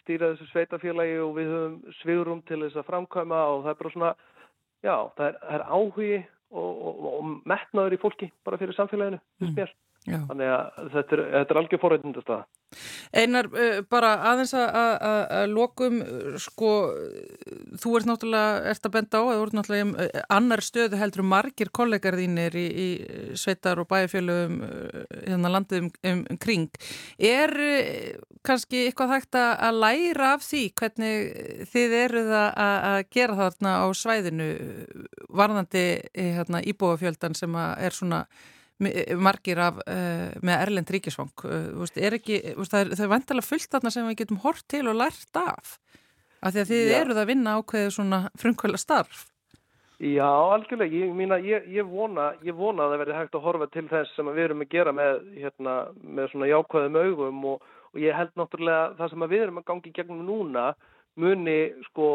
stýra 0.00 0.30
þessu 0.32 0.48
sveitafélagi 0.48 1.18
og 1.20 1.34
við 1.36 1.50
höfum 1.52 1.96
svigurum 2.00 2.40
til 2.48 2.62
þess 2.64 2.80
að 2.80 2.88
framkvæma 2.88 3.42
og 3.50 3.66
það 3.66 3.74
er 3.74 3.80
bara 3.82 3.94
svona 3.96 4.12
já, 4.82 4.96
það 5.18 5.26
er, 5.28 5.38
það 5.42 5.58
er 5.58 5.66
áhugi 5.68 6.12
og, 6.52 6.72
og, 6.72 7.04
og 7.12 7.34
metnaður 7.52 7.98
í 7.98 8.00
fólki 8.00 8.30
bara 8.46 8.60
fyrir 8.62 8.78
samfélaginu, 8.78 9.20
þess 9.42 9.56
mér 9.58 9.76
Já. 10.02 10.18
Þannig 10.26 10.48
að 10.50 10.90
þetta 10.90 11.14
er, 11.14 11.20
þetta 11.30 11.54
er 11.54 11.58
algjör 11.60 11.80
forrætnindast 11.82 12.30
að. 12.34 12.40
Einar, 13.12 13.48
uh, 13.52 13.82
bara 13.92 14.10
aðeins 14.32 14.52
að 14.56 15.52
lokum, 15.52 15.98
uh, 16.02 16.38
sko, 16.42 16.70
þú 17.78 17.92
ert 17.98 18.08
náttúrulega, 18.08 18.56
ert 18.72 18.88
að 18.88 18.94
benda 18.96 19.20
á, 19.20 19.22
þú 19.28 19.44
ert 19.44 19.54
náttúrulega 19.58 19.84
í 19.84 19.92
uh, 19.92 20.24
annar 20.34 20.62
stöðu 20.66 20.98
heldur 20.98 21.26
margir 21.28 21.70
kollegar 21.70 22.16
þínir 22.18 22.56
í, 22.58 22.64
í 22.66 22.88
sveitar 23.38 23.78
og 23.78 23.86
bæjarfjölum 23.92 24.56
hérna 25.20 25.52
landið 25.52 25.84
um, 25.84 25.90
um, 26.10 26.24
um 26.32 26.40
kring. 26.42 26.80
Er 27.22 27.54
kannski 28.42 28.88
eitthvað 28.88 29.14
hægt 29.14 29.38
að 29.38 29.78
læra 29.84 30.32
af 30.34 30.42
því 30.48 30.64
hvernig 30.80 31.68
þið 31.70 31.94
eruð 32.00 32.32
að 32.40 32.98
gera 33.14 33.38
þarna 33.38 33.76
á 33.78 33.86
svæðinu 33.94 34.48
varðandi 35.30 35.84
hérna, 36.16 36.64
íbúafjöldan 36.72 37.38
sem 37.38 37.54
er 37.54 37.94
svona 37.94 38.24
margir 39.22 39.60
af 39.62 39.80
uh, 39.84 40.30
með 40.42 40.62
Erlend 40.66 40.92
Ríkisvang 40.94 41.44
uh, 41.46 41.84
er 41.96 42.16
ekki, 42.18 42.40
það 42.58 42.78
er, 42.80 42.94
er 42.96 43.10
vantilega 43.12 43.46
fullt 43.46 43.70
þarna 43.74 43.92
sem 43.94 44.08
við 44.08 44.22
getum 44.22 44.40
hort 44.42 44.64
til 44.70 44.86
og 44.90 44.98
lært 44.98 45.38
af 45.38 45.76
af 46.42 46.54
því 46.54 46.62
að 46.62 46.70
þið 46.72 46.88
Já. 46.88 46.96
eruð 47.00 47.20
að 47.22 47.28
vinna 47.30 47.58
ákveðu 47.60 47.92
svona 47.94 48.24
frumkvæla 48.40 48.80
starf 48.80 49.28
Já, 50.02 50.26
algjörlega, 50.26 50.98
ég, 50.98 51.10
mína, 51.14 51.36
ég, 51.38 51.68
ég, 51.70 51.86
vona, 51.86 52.32
ég 52.42 52.56
vona 52.58 52.88
að 52.88 52.94
það 52.94 53.00
verði 53.04 53.18
hægt 53.20 53.36
að 53.38 53.44
horfa 53.44 53.68
til 53.70 53.84
þess 53.86 54.16
sem 54.16 54.30
við 54.34 54.48
erum 54.48 54.64
að 54.64 54.72
gera 54.72 54.94
með, 54.98 55.20
hérna, 55.38 55.74
með 56.02 56.32
svona 56.32 56.48
jákvæðum 56.50 56.98
augum 57.04 57.44
og, 57.52 57.68
og 57.92 58.00
ég 58.02 58.18
held 58.18 58.32
náttúrulega 58.34 58.88
það 58.98 59.12
sem 59.12 59.24
við 59.30 59.44
erum 59.44 59.60
að 59.60 59.68
gangi 59.68 59.92
gegnum 59.94 60.24
núna 60.26 60.64
muni, 61.22 61.56
sko, 61.86 62.08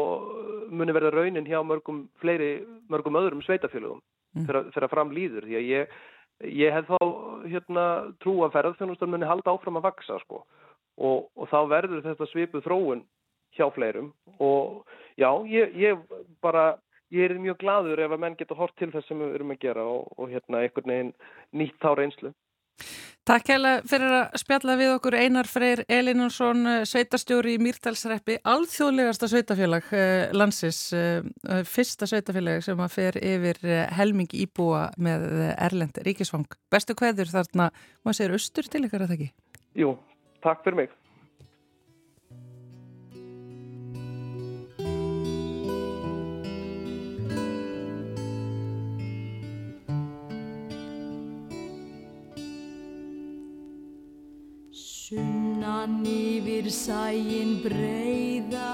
muni 0.68 0.96
verða 0.98 1.14
raunin 1.14 1.48
hjá 1.48 1.62
mörgum 1.64 2.04
fleiri, 2.20 2.50
mörgum 2.92 3.16
öðrum 3.22 3.40
sveitafélagum 3.46 4.02
mm. 4.36 4.48
fyrir 4.74 4.88
að 4.88 4.92
fram 4.92 5.16
líður 5.16 5.48
því 5.48 5.56
að 5.56 5.68
ég 5.70 5.98
ég 6.44 6.74
hef 6.74 6.88
þá 6.88 6.98
hérna, 7.48 7.84
trú 8.22 8.38
að 8.46 8.54
ferðarþjónustan 8.56 9.10
muni 9.10 9.28
halda 9.28 9.54
áfram 9.54 9.78
að 9.80 9.88
vaksa 9.90 10.18
sko. 10.22 10.44
og, 10.98 11.28
og 11.38 11.48
þá 11.50 11.58
verður 11.70 12.02
þetta 12.02 12.26
svipuð 12.26 12.64
þróun 12.66 13.04
hjá 13.54 13.68
fleirum 13.74 14.12
og 14.42 14.84
já, 15.18 15.30
ég, 15.46 15.74
ég 15.78 15.98
bara 16.42 16.78
ég 17.14 17.30
er 17.30 17.38
mjög 17.38 17.60
gladur 17.62 18.00
ef 18.02 18.12
að 18.12 18.22
menn 18.24 18.36
geta 18.38 18.56
hort 18.58 18.74
til 18.78 18.90
þess 18.92 19.06
sem 19.08 19.20
við 19.22 19.36
erum 19.38 19.54
að 19.54 19.62
gera 19.62 19.84
og, 19.86 20.10
og 20.18 20.32
hérna 20.32 20.64
einhvern 20.64 20.92
veginn 20.92 21.12
nýtt 21.54 21.78
þá 21.82 21.94
reynslu 21.94 22.32
Takk 23.28 23.50
hella 23.52 23.70
fyrir 23.84 24.12
að 24.22 24.38
spjalla 24.40 24.74
við 24.80 24.90
okkur 24.94 25.14
Einar 25.18 25.48
Freyr 25.50 25.82
Elinarsson, 25.92 26.62
eh, 26.64 26.84
sveitastjóri 26.88 27.58
í 27.58 27.60
Mýrtalsreppi, 27.60 28.38
alþjóðlegasta 28.48 29.28
sveitafélag 29.28 29.90
eh, 29.92 30.30
landsins, 30.32 30.78
eh, 30.96 31.20
fyrsta 31.68 32.08
sveitafélag 32.08 32.64
sem 32.64 32.80
að 32.80 32.94
fer 32.94 33.18
yfir 33.20 33.60
helming 33.98 34.32
íbúa 34.32 34.86
með 34.96 35.28
Erlend 35.58 36.00
Ríkisvang. 36.06 36.48
Bestu 36.72 36.96
hverður 36.96 37.34
þarna, 37.34 37.68
maður 38.00 38.20
segir 38.22 38.38
austur 38.38 38.72
til 38.72 38.84
ykkar 38.88 39.04
að 39.04 39.12
það 39.12 39.18
ekki? 39.18 39.30
Jú, 39.84 39.92
takk 40.40 40.64
fyrir 40.64 40.80
mig. 40.80 40.96
Sunnan 55.68 56.00
yfir 56.08 56.66
sæin 56.72 57.50
breyða, 57.60 58.70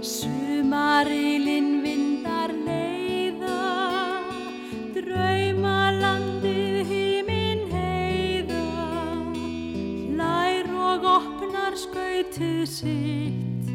sumarilinn 0.00 1.82
vindar 1.84 2.54
leiða, 2.64 3.58
draumalandið 4.96 6.80
hímin 6.88 7.62
heiða, 7.74 8.64
hlær 10.16 10.72
og 10.88 11.08
opnar 11.12 11.76
skautið 11.84 12.64
sitt. 12.78 13.70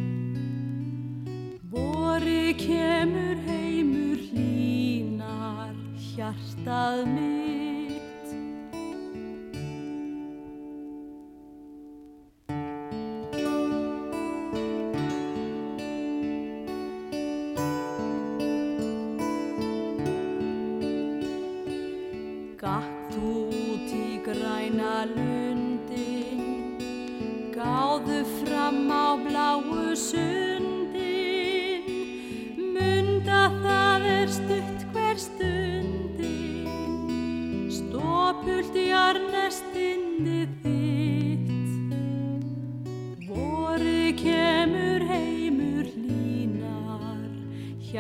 Bori 1.70 2.58
kemur 2.66 3.46
heimur 3.46 4.30
hlínar, 4.34 5.76
hjartað 6.10 7.06
mig. 7.14 7.61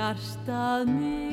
Hjartað 0.01 0.89
mér 0.89 1.30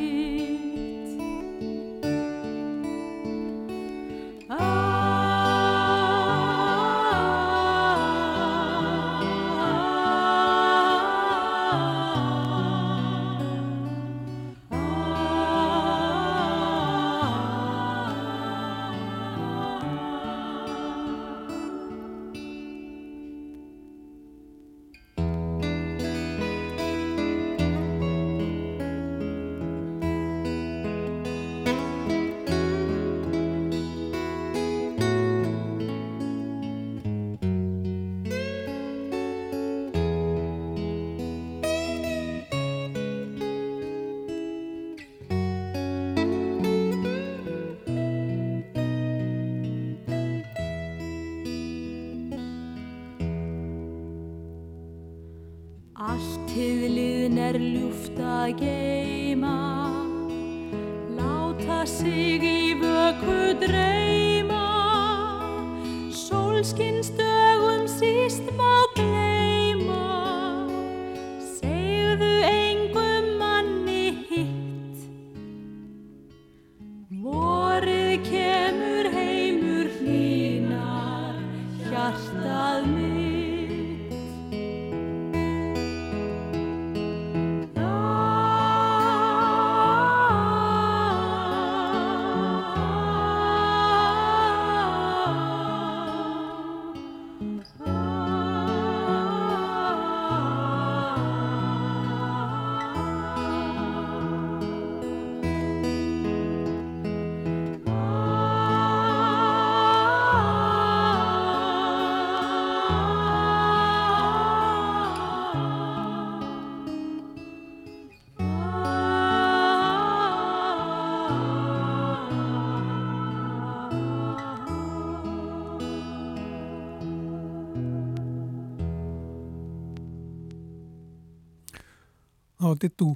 Dittu 132.80 133.12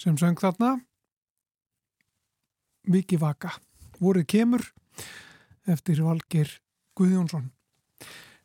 sem 0.00 0.18
söng 0.18 0.38
þarna 0.40 0.76
Viki 2.90 3.18
Vaka 3.20 3.54
voruð 4.02 4.26
kemur 4.34 4.64
eftir 5.70 6.02
Valgir 6.02 6.50
Guðjónsson 6.98 7.50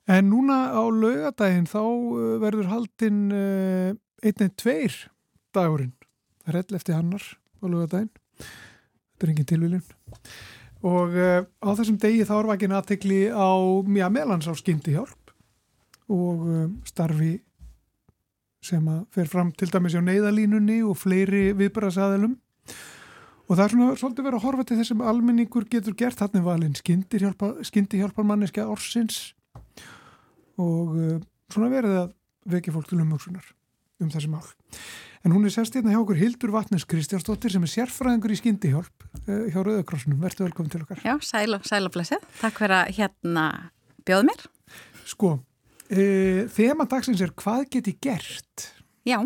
En 0.07 0.29
núna 0.31 0.71
á 0.71 0.83
laugadaginn 0.87 1.67
þá 1.67 1.81
uh, 1.83 2.35
verður 2.39 2.69
haldinn 2.71 3.25
uh, 3.27 3.89
einnið 4.23 4.53
tveir 4.55 4.93
dagurinn. 5.55 5.91
Það 6.45 6.53
er 6.53 6.59
ell 6.61 6.77
eftir 6.79 6.95
hannar 6.95 7.25
á 7.59 7.65
laugadaginn. 7.67 8.13
Þetta 8.39 9.27
er 9.27 9.33
engin 9.33 9.49
tilvílun. 9.49 9.83
Og 10.87 11.11
uh, 11.11 11.41
á 11.43 11.69
þessum 11.75 11.99
degi 11.99 12.23
þá 12.23 12.37
er 12.37 12.49
vakin 12.53 12.77
aðtekli 12.77 13.19
á, 13.35 13.51
já, 13.99 14.07
meðlans 14.07 14.47
á 14.47 14.55
skyndihjálp 14.55 15.35
og 16.07 16.47
uh, 16.47 16.65
starfi 16.87 17.33
sem 18.67 18.91
að 18.91 19.01
fer 19.15 19.31
fram 19.31 19.53
til 19.55 19.69
dæmis 19.71 19.95
á 19.95 20.01
neyðalínunni 20.03 20.81
og 20.85 20.97
fleiri 20.99 21.49
viðbærasaðilum. 21.57 22.35
Og 23.47 23.55
það 23.55 23.63
er 23.63 23.73
svona 23.73 23.95
svolítið 23.95 24.27
verið 24.27 24.37
að 24.37 24.45
horfa 24.45 24.67
til 24.67 24.77
þessum 24.81 25.03
almenningur 25.07 25.67
getur 25.71 25.95
gert. 25.95 26.19
Þannig 26.19 26.43
valinn 26.43 26.75
skyndihjálpar 26.75 28.27
manneska 28.27 28.67
orsins 28.67 29.31
og 30.59 30.95
uh, 30.97 31.19
svona 31.53 31.69
verið 31.71 31.99
að 32.01 32.09
vekja 32.51 32.73
fólk 32.75 32.89
til 32.89 32.99
umhugsunar 33.03 33.53
um 34.03 34.09
þessi 34.11 34.29
mál. 34.31 34.43
En 35.25 35.33
hún 35.33 35.47
er 35.47 35.53
sérst 35.53 35.75
hérna 35.75 35.93
hjá 35.93 36.01
okkur 36.01 36.19
Hildur 36.19 36.53
Vatnes 36.53 36.85
Kristjánsdóttir 36.87 37.51
sem 37.53 37.63
er 37.65 37.71
sérfræðingur 37.71 38.35
í 38.35 38.39
skyndihjálp 38.41 39.07
uh, 39.23 39.47
hjá 39.53 39.59
Rauðakrossunum. 39.61 40.19
Verður 40.23 40.49
velkominn 40.49 40.73
til 40.73 40.83
okkar. 40.83 41.01
Já, 41.07 41.15
sæl 41.23 41.55
og, 41.55 41.93
blessið. 41.95 42.27
Takk 42.41 42.61
fyrir 42.61 42.77
að 42.81 42.93
hérna 42.99 43.47
bjóð 44.07 44.27
mér. 44.27 44.45
Sko, 45.07 45.37
þema 45.87 46.87
dagsins 46.89 47.21
er 47.23 47.31
hvað 47.37 47.67
geti 47.77 47.93
gert? 48.03 48.69
Já, 49.07 49.21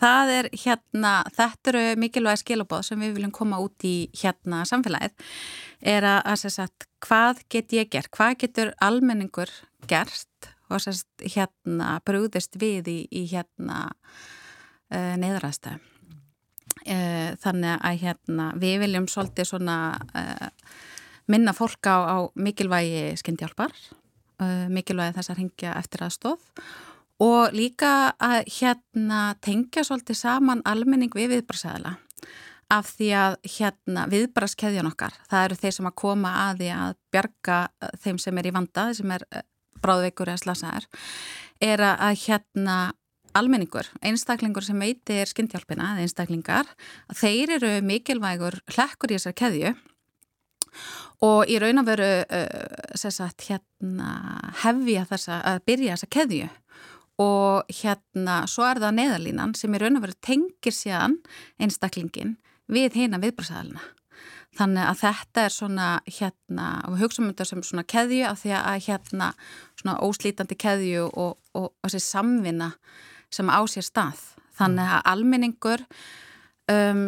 það 0.00 0.32
er 0.34 0.48
hérna, 0.64 1.12
þetta 1.36 1.72
eru 1.72 1.82
mikilvægi 2.00 2.42
skilabóð 2.44 2.86
sem 2.88 3.02
við 3.04 3.16
viljum 3.18 3.34
koma 3.34 3.60
út 3.62 3.86
í 3.86 4.10
hérna 4.22 4.62
samfélagið, 4.68 5.14
er 5.80 6.06
að, 6.06 6.20
að 6.32 6.46
sagt, 6.56 6.88
hvað 7.04 7.44
get 7.52 7.74
ég 7.76 7.90
gert? 7.92 8.10
Hvað 8.14 8.38
getur 8.44 8.72
almenningur 8.82 9.52
gert 9.90 10.50
og 10.70 10.82
sérst, 10.82 11.08
hérna 11.34 11.98
brúðist 12.06 12.58
við 12.60 12.90
í, 12.92 12.98
í 13.10 13.24
hérna 13.32 13.88
uh, 13.90 15.14
neyðræðstæð. 15.20 15.86
Uh, 16.80 17.36
þannig 17.42 17.82
að 17.84 18.02
hérna, 18.04 18.50
við 18.60 18.78
viljum 18.84 19.08
svolítið 19.10 19.50
svona 19.50 19.78
uh, 20.16 20.46
minna 21.30 21.52
fólk 21.54 21.90
á, 21.90 21.98
á 22.06 22.16
mikilvægi 22.38 23.18
skyndjálpar, 23.20 23.74
mikilvægi 24.72 25.16
þess 25.18 25.32
að 25.32 25.40
ringja 25.42 25.74
eftir 25.78 26.06
aðstóð 26.06 26.62
og 27.20 27.56
líka 27.56 28.14
að 28.16 28.46
hérna 28.56 29.34
tengja 29.44 29.84
svolítið 29.84 30.20
saman 30.22 30.62
almenning 30.68 31.12
við 31.14 31.34
viðbrasæðila 31.34 31.96
af 32.70 32.92
því 32.94 33.08
að 33.18 33.36
hérna 33.56 34.06
viðbraskeðjan 34.10 34.88
okkar, 34.92 35.16
það 35.28 35.44
eru 35.48 35.58
þeir 35.58 35.74
sem 35.76 35.88
að 35.90 35.98
koma 35.98 36.34
að 36.46 36.60
því 36.60 36.68
að 36.76 36.92
bjarga 37.10 37.58
þeim 38.04 38.20
sem 38.22 38.38
er 38.38 38.46
í 38.46 38.54
vanda, 38.54 38.84
sem 38.94 39.14
er 39.16 39.26
bráðveikur 39.82 40.30
eða 40.30 40.42
slasaðar 40.44 40.86
er 41.60 41.82
að 41.84 42.16
hérna 42.24 42.78
almenningur, 43.36 43.86
einstaklingur 44.02 44.64
sem 44.66 44.80
veitir 44.80 45.28
skyndjálpina 45.30 45.94
eða 45.94 46.06
einstaklingar 46.06 46.70
þeir 47.14 47.56
eru 47.58 47.72
mikilvægur 47.86 48.58
hlekkur 48.74 49.12
í 49.12 49.18
þessar 49.18 49.36
keðju 49.38 49.74
og 51.26 51.50
í 51.50 51.58
raun 51.60 51.82
að 51.82 51.92
veru 51.92 52.10
uh, 52.24 52.96
sagt, 52.96 53.46
hérna, 53.48 54.10
hefja 54.64 55.06
þessa 55.10 55.40
að 55.52 55.62
byrja 55.70 55.96
þessa 55.96 56.10
keðju 56.16 56.50
og 57.20 57.72
hérna 57.82 58.42
svo 58.48 58.64
er 58.64 58.80
það 58.80 58.98
neðalínan 58.98 59.56
sem 59.58 59.74
í 59.76 59.80
raun 59.80 60.00
að 60.00 60.08
veru 60.08 60.20
tengir 60.24 60.76
séðan 60.76 61.18
einstaklingin 61.60 62.38
við 62.70 63.00
hýna 63.00 63.20
viðbröðsæðalina 63.20 63.82
Þannig 64.58 64.82
að 64.82 64.98
þetta 65.04 65.42
er 65.46 65.54
svona 65.54 65.88
hérna, 66.10 66.66
og 66.84 66.94
við 66.96 67.04
hugsaum 67.04 67.28
um 67.28 67.30
þetta 67.30 67.46
sem 67.46 67.62
svona 67.68 67.86
keðju 67.86 68.24
af 68.26 68.40
því 68.42 68.54
að 68.58 68.80
hérna 68.88 69.28
svona 69.78 69.94
óslítandi 70.02 70.56
keðju 70.58 71.06
og, 71.06 71.36
og, 71.54 71.68
og 71.70 71.86
þessi 71.86 72.02
samvinna 72.08 72.72
sem 73.30 73.52
á 73.52 73.60
sér 73.70 73.86
stað. 73.86 74.24
Þannig 74.58 74.90
að 74.96 75.06
almenningur 75.12 75.84
um, 76.72 77.04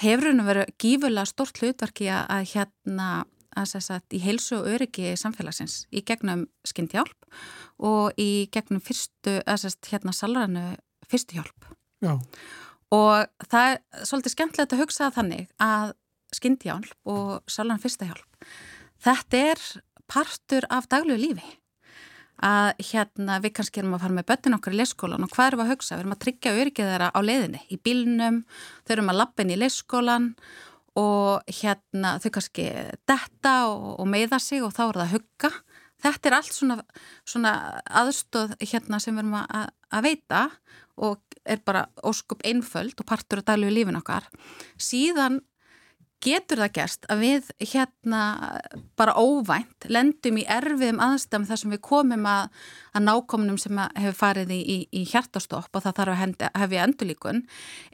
hefur 0.00 0.30
henni 0.30 0.46
verið 0.46 0.72
gífurlega 0.80 1.28
stort 1.28 1.60
hlutverki 1.60 2.08
að 2.12 2.48
hérna 2.54 3.10
að 3.58 3.72
sagt, 3.82 4.14
í 4.14 4.20
heilsu 4.22 4.60
og 4.60 4.68
öryggi 4.70 5.14
samfélagsins 5.18 5.84
í 5.90 6.04
gegnum 6.06 6.46
skyndjálp 6.66 7.26
og 7.82 8.18
í 8.20 8.46
gegnum 8.54 8.82
fyrstu, 8.84 9.40
að 9.42 9.64
sagt, 9.64 9.90
hérna 9.90 10.14
salranu 10.14 10.64
fyrstu 11.10 11.38
hjálp. 11.38 11.70
Já. 12.04 12.14
Og 12.94 13.46
það 13.50 13.72
er 13.72 14.06
svolítið 14.06 14.34
skemmtilegt 14.34 14.74
að 14.74 14.82
hugsa 14.84 15.10
þannig 15.14 15.50
að 15.62 15.94
skyndjálp 16.34 17.10
og 17.10 17.50
sálan 17.50 17.82
fyrsta 17.82 18.08
hjálp. 18.08 18.50
Þetta 19.02 19.42
er 19.50 19.64
partur 20.10 20.66
af 20.70 20.88
daglegu 20.90 21.18
lífi 21.20 21.56
að 22.46 22.82
hérna 22.90 23.38
við 23.44 23.54
kannski 23.58 23.82
erum 23.82 23.94
að 23.96 24.04
fara 24.04 24.16
með 24.16 24.26
börnin 24.30 24.56
okkar 24.56 24.74
í 24.74 24.80
leyskólan 24.80 25.26
og 25.26 25.32
hvað 25.34 25.50
erum 25.50 25.62
að 25.64 25.72
hugsa? 25.74 25.94
Við 25.94 26.02
erum 26.04 26.14
að 26.16 26.22
tryggja 26.24 26.56
öryggið 26.56 26.90
þeirra 26.90 27.10
á 27.12 27.20
leiðinni, 27.20 27.62
í 27.68 27.78
bílnum, 27.84 28.42
þau 28.84 28.94
erum 28.96 29.12
að 29.12 29.20
lappin 29.20 29.52
í 29.52 29.58
leyskólan 29.60 30.30
og 31.00 31.52
hérna 31.60 32.14
þau 32.22 32.30
kannski 32.36 32.68
detta 33.08 33.54
og, 33.70 33.90
og 34.00 34.08
meiða 34.10 34.40
sig 34.42 34.64
og 34.64 34.72
þá 34.74 34.82
er 34.86 35.00
það 35.00 35.04
að 35.04 35.14
hugga. 35.16 35.52
Þetta 36.00 36.30
er 36.30 36.36
allt 36.38 36.54
svona, 36.56 36.78
svona 37.28 37.54
aðstóð 38.00 38.56
hérna 38.62 39.00
sem 39.02 39.14
við 39.14 39.26
erum 39.26 39.36
að, 39.42 39.68
að 39.92 40.06
veita 40.08 40.46
og 41.00 41.40
er 41.44 41.60
bara 41.64 41.86
óskup 42.04 42.42
einföld 42.44 42.98
og 43.00 43.08
partur 43.08 43.40
af 43.40 43.48
daglegu 43.48 43.74
lífin 43.74 44.00
okkar. 44.00 44.26
Síðan 44.80 45.40
getur 46.20 46.60
það 46.60 46.72
gerst 46.76 47.06
að 47.12 47.22
við 47.24 47.48
hérna 47.72 48.20
bara 48.98 49.14
óvænt 49.16 49.86
lendum 49.88 50.38
í 50.40 50.44
erfiðum 50.50 51.00
aðstæðum 51.00 51.46
þar 51.48 51.60
sem 51.62 51.74
við 51.74 51.82
komum 51.86 52.28
að, 52.28 52.60
að 52.92 53.04
nákomnum 53.06 53.58
sem 53.60 53.80
að 53.80 53.98
hefur 54.04 54.18
farið 54.18 54.52
í, 54.54 54.60
í, 54.60 54.76
í 55.00 55.04
hjartastopp 55.08 55.76
og 55.76 55.84
það 55.86 55.98
þarf 56.00 56.24
að 56.26 56.46
hefja 56.60 56.86
endurlíkun 56.86 57.42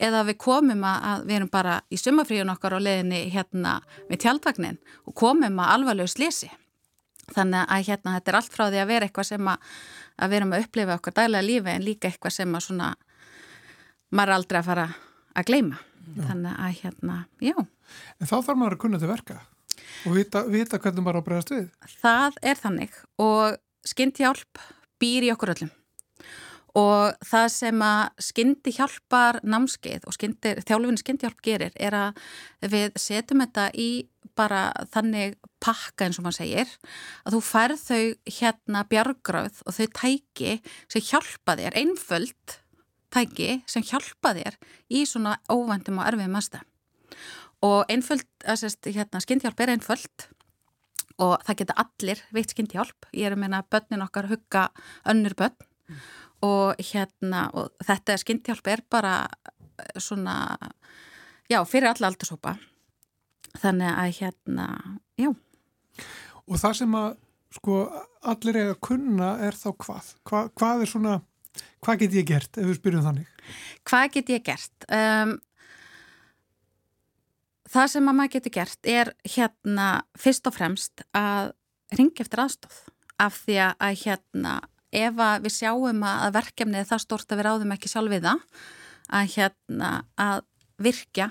eða 0.09 0.25
við 0.27 0.39
komum 0.43 0.85
að, 0.87 1.09
að 1.13 1.27
við 1.31 1.39
erum 1.39 1.53
bara 1.55 1.81
í 1.89 2.01
sumafríun 2.03 2.55
okkar 2.57 2.79
á 2.79 2.81
leðinni 2.83 3.25
hérna 3.35 3.79
með 4.11 4.23
tjaldvagnin 4.27 4.81
og 5.07 5.19
komum 5.19 5.63
að 5.63 5.75
alvarlegu 5.79 6.11
slisi. 6.11 6.51
Þannig 7.35 7.67
að 7.67 7.89
hérna 7.89 8.19
þetta 8.19 8.31
er 8.31 8.39
allt 8.39 8.55
frá 8.55 8.69
því 8.69 8.83
að 8.83 8.91
vera 8.93 9.07
eitthvað 9.07 9.31
sem 9.33 9.49
að, 9.51 9.75
að 10.23 10.31
við 10.31 10.41
erum 10.41 10.55
að 10.55 10.67
upplifa 10.67 10.99
okkar 11.01 11.17
dælega 11.17 11.47
lífi 11.47 11.73
en 11.73 11.87
líka 11.87 12.11
eitthvað 12.11 12.37
sem 12.39 12.55
að 12.55 12.67
svona 12.69 12.95
maður 14.15 14.37
aldrei 14.37 14.61
að 14.61 14.69
fara 14.71 14.87
að 15.37 15.49
gleima. 15.51 15.81
Já. 16.07 16.23
Þannig 16.29 16.59
að 16.63 16.81
hérna, 16.81 17.19
já. 17.43 17.57
En 18.21 18.29
þá 18.31 18.37
þarf 18.37 18.59
maður 18.61 18.77
að 18.77 18.83
kunna 18.85 19.01
til 19.03 19.11
verka 19.11 19.41
og 20.07 20.15
vita, 20.17 20.43
vita 20.51 20.79
hvernig 20.83 21.05
maður 21.05 21.23
á 21.23 21.27
bregast 21.27 21.53
við. 21.55 21.67
Það 22.01 22.39
er 22.43 22.61
þannig 22.61 23.01
og 23.23 23.59
skyndihjálp 23.87 24.63
býr 25.03 25.27
í 25.27 25.33
okkur 25.35 25.55
öllum 25.57 25.73
og 26.77 27.17
það 27.25 27.47
sem 27.55 27.85
að 27.85 28.25
skyndihjálpar 28.27 29.39
námskeið 29.49 30.05
og 30.09 30.17
þjálfinn 30.19 31.01
skyndihjálp 31.01 31.41
gerir 31.45 31.79
er 31.81 31.97
að 31.97 32.21
við 32.69 32.99
setjum 33.01 33.43
þetta 33.47 33.71
í 33.81 33.91
bara 34.37 34.69
þannig 34.93 35.39
pakka 35.65 36.07
eins 36.07 36.19
og 36.21 36.27
maður 36.27 36.43
segir 36.43 36.75
að 37.25 37.37
þú 37.37 37.41
færð 37.47 37.85
þau 37.87 38.03
hérna 38.39 38.85
bjargröð 38.91 39.63
og 39.65 39.79
þau 39.79 39.87
tæki 40.03 40.59
sem 40.93 41.07
hjálpa 41.09 41.57
þér 41.57 41.79
einföld 41.81 42.59
tæki 43.17 43.51
sem 43.71 43.85
hjálpa 43.87 44.35
þér 44.37 44.59
í 44.93 45.05
svona 45.09 45.37
óvendum 45.51 46.01
og 46.01 46.09
erfiðum 46.11 46.39
aðstæðum 46.41 46.73
og 47.67 47.91
einföld, 47.91 48.27
hérna, 48.45 49.23
skyndhjálp 49.25 49.63
er 49.65 49.73
einföld 49.75 50.27
og 51.23 51.41
það 51.47 51.59
geta 51.63 51.79
allir 51.81 52.23
veitt 52.37 52.53
skyndhjálp 52.53 53.09
ég 53.17 53.29
er 53.29 53.37
að 53.37 53.43
meina 53.47 53.65
börnin 53.73 54.05
okkar 54.05 54.29
hugga 54.31 54.69
önnur 55.09 55.35
börn 55.39 55.57
mm. 55.57 56.01
og 56.47 56.83
hérna 56.93 57.47
og 57.57 57.73
þetta 57.87 58.19
skyndhjálp 58.21 58.73
er 58.73 58.85
bara 58.93 59.17
eh, 59.25 59.97
svona 59.97 60.59
já, 61.49 61.63
fyrir 61.65 61.91
alla 61.95 62.13
aldursópa 62.13 62.59
þannig 63.57 63.93
að 63.97 64.17
hérna, 64.21 64.69
já 65.17 65.33
Og 66.47 66.61
það 66.61 66.75
sem 66.79 66.93
að 66.95 67.09
sko 67.57 67.79
allir 68.31 68.59
eiga 68.61 68.75
að 68.75 68.83
kunna 68.87 69.31
er 69.43 69.57
þá 69.59 69.71
hvað? 69.83 70.11
Hva, 70.29 70.43
hvað 70.59 70.85
er 70.85 70.91
svona, 70.91 71.15
hvað 71.85 72.01
get 72.03 72.17
ég 72.19 72.29
gert 72.29 72.59
ef 72.59 72.71
við 72.71 72.79
spyrjum 72.81 73.05
þannig? 73.07 73.45
Hvað 73.87 74.07
get 74.17 74.33
ég 74.35 74.47
gert? 74.47 74.89
Um, 74.91 75.37
það 77.71 77.93
sem 77.95 78.11
að 78.11 78.19
maður 78.19 78.35
getur 78.37 78.57
gert 78.57 78.91
er 78.91 79.13
hérna 79.27 79.89
fyrst 80.19 80.49
og 80.49 80.57
fremst 80.57 81.05
að 81.17 81.53
ringa 81.97 82.25
eftir 82.25 82.43
aðstóð 82.43 82.81
af 83.23 83.39
því 83.45 83.61
að 83.65 84.01
hérna 84.03 84.57
ef 84.97 85.21
að 85.23 85.47
við 85.47 85.55
sjáum 85.57 86.05
að 86.07 86.37
verkefnið 86.37 86.83
er 86.83 86.89
það 86.91 87.05
stort 87.05 87.33
að 87.33 87.41
við 87.41 87.49
ráðum 87.49 87.75
ekki 87.75 87.91
sjálf 87.91 88.13
við 88.13 88.29
það 88.29 88.63
að 89.17 89.35
hérna 89.37 89.91
að 90.19 90.45
virkja 90.83 91.31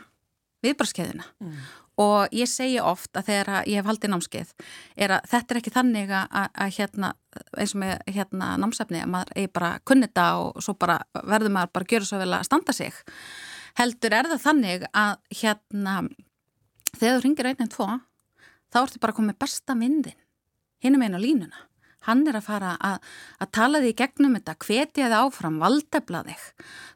viðbrarskeiðina 0.65 1.27
mm. 1.43 1.57
Og 2.01 2.33
ég 2.35 2.49
segi 2.49 2.79
oft 2.83 3.15
að 3.15 3.29
þegar 3.29 3.69
ég 3.69 3.79
hef 3.79 3.89
haldið 3.89 4.11
námskeið 4.11 4.53
er 5.05 5.13
að 5.15 5.29
þetta 5.31 5.53
er 5.53 5.59
ekki 5.61 5.73
þannig 5.75 6.11
að, 6.11 6.25
að, 6.41 6.49
að 6.65 6.73
hérna 6.79 7.11
eins 7.55 7.75
og 7.75 7.81
með 7.83 7.93
hérna 8.17 8.49
námsefni 8.61 9.01
að 9.03 9.11
maður 9.13 9.35
eigi 9.35 9.51
bara 9.55 9.71
kunnita 9.87 10.25
og 10.41 10.63
svo 10.63 10.75
bara 10.79 10.99
verður 11.21 11.55
maður 11.55 11.73
bara 11.77 11.87
að 11.87 11.93
gera 11.93 12.09
svo 12.09 12.19
vel 12.21 12.33
að 12.35 12.47
standa 12.49 12.75
sig. 12.75 12.99
Heldur 13.79 14.15
er 14.15 14.29
það 14.31 14.43
þannig 14.43 14.85
að 14.91 15.15
hérna 15.41 15.95
þegar 16.95 17.17
þú 17.17 17.23
ringir 17.23 17.49
einn 17.51 17.65
en 17.65 17.71
tvo 17.71 17.87
þá 18.71 18.81
ertu 18.83 19.01
bara 19.03 19.15
komið 19.15 19.39
besta 19.39 19.75
myndin 19.77 20.19
hinnum 20.83 21.03
einu 21.05 21.21
línuna 21.21 21.65
hann 22.05 22.23
er 22.29 22.39
að 22.39 22.47
fara 22.47 22.73
að, 22.83 22.97
að 23.41 23.51
tala 23.57 23.81
því 23.83 23.91
gegnum 24.01 24.37
þetta, 24.37 24.55
hvetja 24.65 25.07
þið 25.07 25.17
áfram, 25.19 25.59
valdefla 25.61 26.23
þig. 26.27 26.45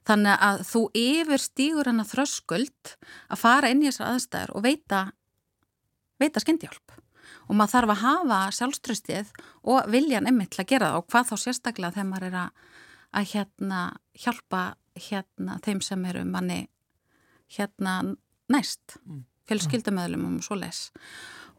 Þannig 0.10 0.46
að 0.50 0.64
þú 0.70 0.84
yfir 1.02 1.44
stígur 1.44 1.90
hann 1.90 2.04
að 2.04 2.14
þröskuld 2.14 2.94
að 3.30 3.42
fara 3.44 3.72
inn 3.74 3.84
í 3.84 3.90
þessar 3.90 4.14
aðstæður 4.14 4.56
og 4.56 4.66
veita, 4.66 5.04
veita 6.22 6.44
skyndjálp. 6.44 6.98
Og 7.50 7.58
maður 7.58 7.74
þarf 7.76 7.94
að 7.94 8.04
hafa 8.04 8.40
sjálfströstið 8.58 9.32
og 9.74 9.90
viljan 9.90 10.30
emmitt 10.30 10.54
til 10.54 10.64
að 10.64 10.72
gera 10.74 10.92
það 10.92 11.00
og 11.00 11.10
hvað 11.10 11.30
þá 11.30 11.36
sérstaklega 11.44 11.96
þegar 11.98 12.10
maður 12.10 12.28
er 12.30 12.38
að, 12.44 12.68
að 13.10 13.32
hérna, 13.34 13.82
hjálpa 14.26 14.64
hérna, 15.00 15.58
þeim 15.66 15.82
sem 15.86 16.06
eru 16.10 16.24
manni 16.30 16.60
hérna, 17.50 17.96
næst, 18.54 19.00
mm. 19.06 19.24
fjölskyldumöðlum 19.50 20.28
og 20.30 20.46
svo 20.46 20.58
les 20.60 20.86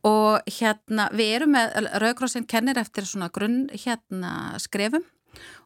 og 0.07 0.41
hérna 0.49 1.09
við 1.17 1.35
erum 1.37 1.55
með, 1.55 1.75
Rauðkrossin 2.01 2.47
kennir 2.49 2.81
eftir 2.81 3.07
svona 3.09 3.31
grunn 3.33 3.67
hérna 3.73 4.59
skrefum. 4.63 5.05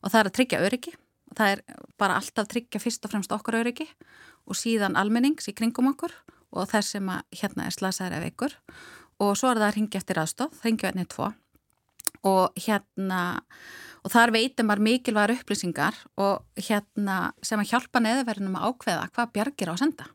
Og 0.03 0.11
það 0.11 0.21
er 0.21 0.31
að 0.31 0.37
tryggja 0.39 0.63
öryggi. 0.67 0.95
Það 1.35 1.53
er 1.55 1.63
bara 1.99 2.19
alltaf 2.21 2.49
tryggja 2.51 2.83
fyrst 2.83 3.07
og 3.07 3.15
fremst 3.15 3.33
okkur 3.35 3.61
öryggi 3.63 3.87
og 4.45 4.59
síðan 4.59 4.99
almennings 5.01 5.49
í 5.51 5.55
kringum 5.57 5.89
okkur 5.95 6.13
og 6.55 6.69
þess 6.71 6.95
sem 6.95 7.09
að 7.11 7.25
hérna 7.41 7.67
er 7.67 7.75
slasaður 7.75 8.19
af 8.19 8.29
ykkur. 8.29 8.59
Og 9.25 9.33
svo 9.39 9.51
er 9.51 9.59
það 9.59 9.69
að 9.71 9.77
ringja 9.79 10.03
eftir 10.03 10.21
aðstof, 10.21 10.61
ringja 10.67 10.91
ennið 10.93 11.09
tvo. 11.15 11.31
Og 12.29 12.61
hérna 12.67 13.23
og 14.05 14.13
þar 14.13 14.35
veitum 14.35 14.69
maður 14.69 14.85
mikilvægur 14.85 15.41
upplýsingar 15.41 15.97
og 16.21 16.45
hérna 16.61 17.33
sem 17.43 17.61
að 17.61 17.71
hjálpa 17.73 18.03
neðverðinum 18.05 18.59
að 18.61 18.67
ákveða 18.69 19.09
hvað 19.15 19.33
bjargir 19.39 19.73
á 19.73 19.75
senda 19.81 20.09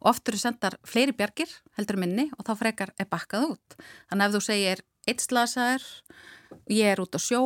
og 0.00 0.12
oft 0.12 0.28
eru 0.28 0.40
sendar 0.40 0.78
fleiri 0.86 1.14
bjargir 1.16 1.52
heldur 1.78 2.00
minni 2.00 2.28
og 2.38 2.46
þá 2.46 2.54
frekar 2.60 2.94
er 2.98 3.08
bakkað 3.10 3.52
út. 3.52 3.76
Þannig 4.10 4.24
að 4.24 4.28
ef 4.28 4.36
þú 4.36 4.42
segir 4.46 4.84
eitt 5.08 5.24
slasaður 5.24 5.86
ég 6.70 6.92
er 6.92 7.02
út 7.02 7.16
á 7.16 7.20
sjó 7.20 7.42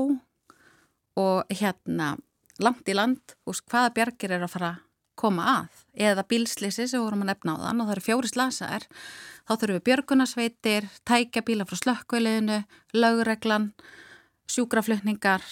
og 1.20 1.54
hérna 1.54 2.14
langt 2.62 2.88
í 2.88 2.94
land, 2.94 3.34
veist, 3.46 3.64
hvaða 3.70 3.92
bjargir 3.96 4.34
er 4.34 4.44
að 4.46 4.52
fara 4.54 4.72
koma 5.18 5.46
að? 5.50 5.82
Eða 5.94 6.26
bílslýsi 6.30 6.88
sem 6.90 7.02
vorum 7.02 7.24
að 7.24 7.32
nefna 7.32 7.56
á 7.58 7.62
þann 7.66 7.82
og 7.82 7.88
það 7.88 7.94
eru 7.96 8.06
fjóri 8.08 8.30
slasaðar 8.30 8.87
þá 9.44 9.52
þurfum 9.52 9.76
við 9.76 9.84
björgunarsveitir, 9.88 10.88
tækjabíla 11.06 11.66
frá 11.68 11.78
slökkviliðinu, 11.82 12.58
lögreglan 12.96 13.70
sjúkraflutningar. 14.50 15.44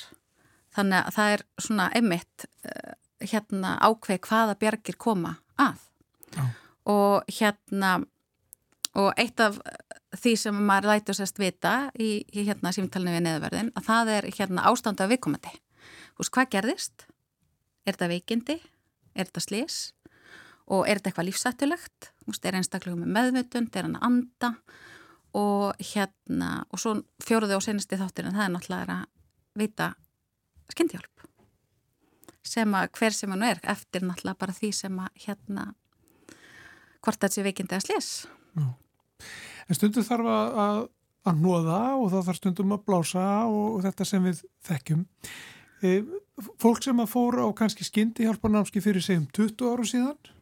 Þannig 0.73 0.99
að 1.03 1.17
það 1.19 1.37
er 1.37 1.47
svona 1.61 1.91
emitt 1.99 2.47
uh, 2.65 2.95
hérna 3.23 3.77
ákveð 3.85 4.23
hvaða 4.27 4.59
bjargir 4.59 4.99
koma 4.99 5.37
að. 5.61 5.87
Já 6.33 6.47
og 6.89 7.23
hérna 7.31 8.01
og 8.99 9.13
eitt 9.17 9.41
af 9.41 9.59
því 10.21 10.35
sem 10.37 10.59
maður 10.69 10.91
lætur 10.93 11.17
sérst 11.17 11.41
vita 11.41 11.91
í, 11.97 12.25
í 12.29 12.45
hérna 12.45 12.73
símtalinu 12.75 13.15
við 13.15 13.25
neðverðin 13.27 13.73
að 13.79 13.87
það 13.89 14.13
er 14.17 14.29
hérna 14.37 14.67
ástandu 14.69 15.05
af 15.05 15.13
viðkomandi. 15.13 15.53
Veist 16.19 16.35
hvað 16.35 16.51
gerðist? 16.53 17.07
Er 17.87 17.97
þetta 17.97 18.11
veikindi, 18.13 18.59
er 19.17 19.29
þetta 19.29 19.45
slís 19.47 19.79
og 20.69 20.85
er 20.87 21.01
þetta 21.01 21.11
eitthvað 21.11 21.29
lífsættulegt 21.31 22.13
veist 22.29 22.47
er 22.47 22.59
einstaklega 22.59 23.01
með 23.01 23.15
meðvötund 23.17 23.77
er 23.77 23.89
hann 23.89 23.99
að 23.99 24.09
anda? 24.11 24.53
Og 25.33 25.87
hérna 25.95 26.51
og 26.69 26.81
svo 26.83 26.99
fjóruði 27.25 27.57
og 27.57 27.65
senasti 27.65 27.97
þátturinn 27.97 28.37
það 28.37 28.45
er 28.45 28.53
náttúrulega 28.53 28.99
að 29.01 29.63
vita 29.63 29.93
skyndihjálp 30.73 31.09
sem 32.53 32.75
að 32.75 32.91
hver 32.99 33.15
sem 33.17 33.33
hann 33.33 33.47
er 33.47 33.61
eftir 33.73 34.05
náttúrulega 34.05 34.41
bara 34.43 34.57
því 34.57 34.71
sem 34.77 34.99
að 35.01 35.25
hérna 35.25 35.71
hvort 37.03 37.19
þetta 37.21 37.35
sé 37.35 37.47
veikindi 37.47 37.79
að 37.79 37.87
slés. 37.87 38.11
En 39.69 39.79
stundum 39.79 40.07
þarf 40.07 40.29
að, 40.33 40.83
að 41.29 41.41
nóða 41.43 41.81
og 41.97 42.11
það 42.13 42.29
þarf 42.29 42.41
stundum 42.41 42.77
að 42.77 42.85
blása 42.89 43.25
og 43.47 43.81
þetta 43.87 44.09
sem 44.09 44.29
við 44.29 44.45
þekkjum. 44.69 45.07
E, 45.83 45.97
fólk 46.63 46.85
sem 46.85 47.03
að 47.03 47.11
fóra 47.11 47.47
á 47.47 47.51
kannski 47.59 47.87
skyndi 47.87 48.27
hjálparnámski 48.27 48.83
fyrir 48.85 49.05
segjum 49.05 49.27
20 49.35 49.73
áru 49.73 49.87
síðan, 49.89 50.33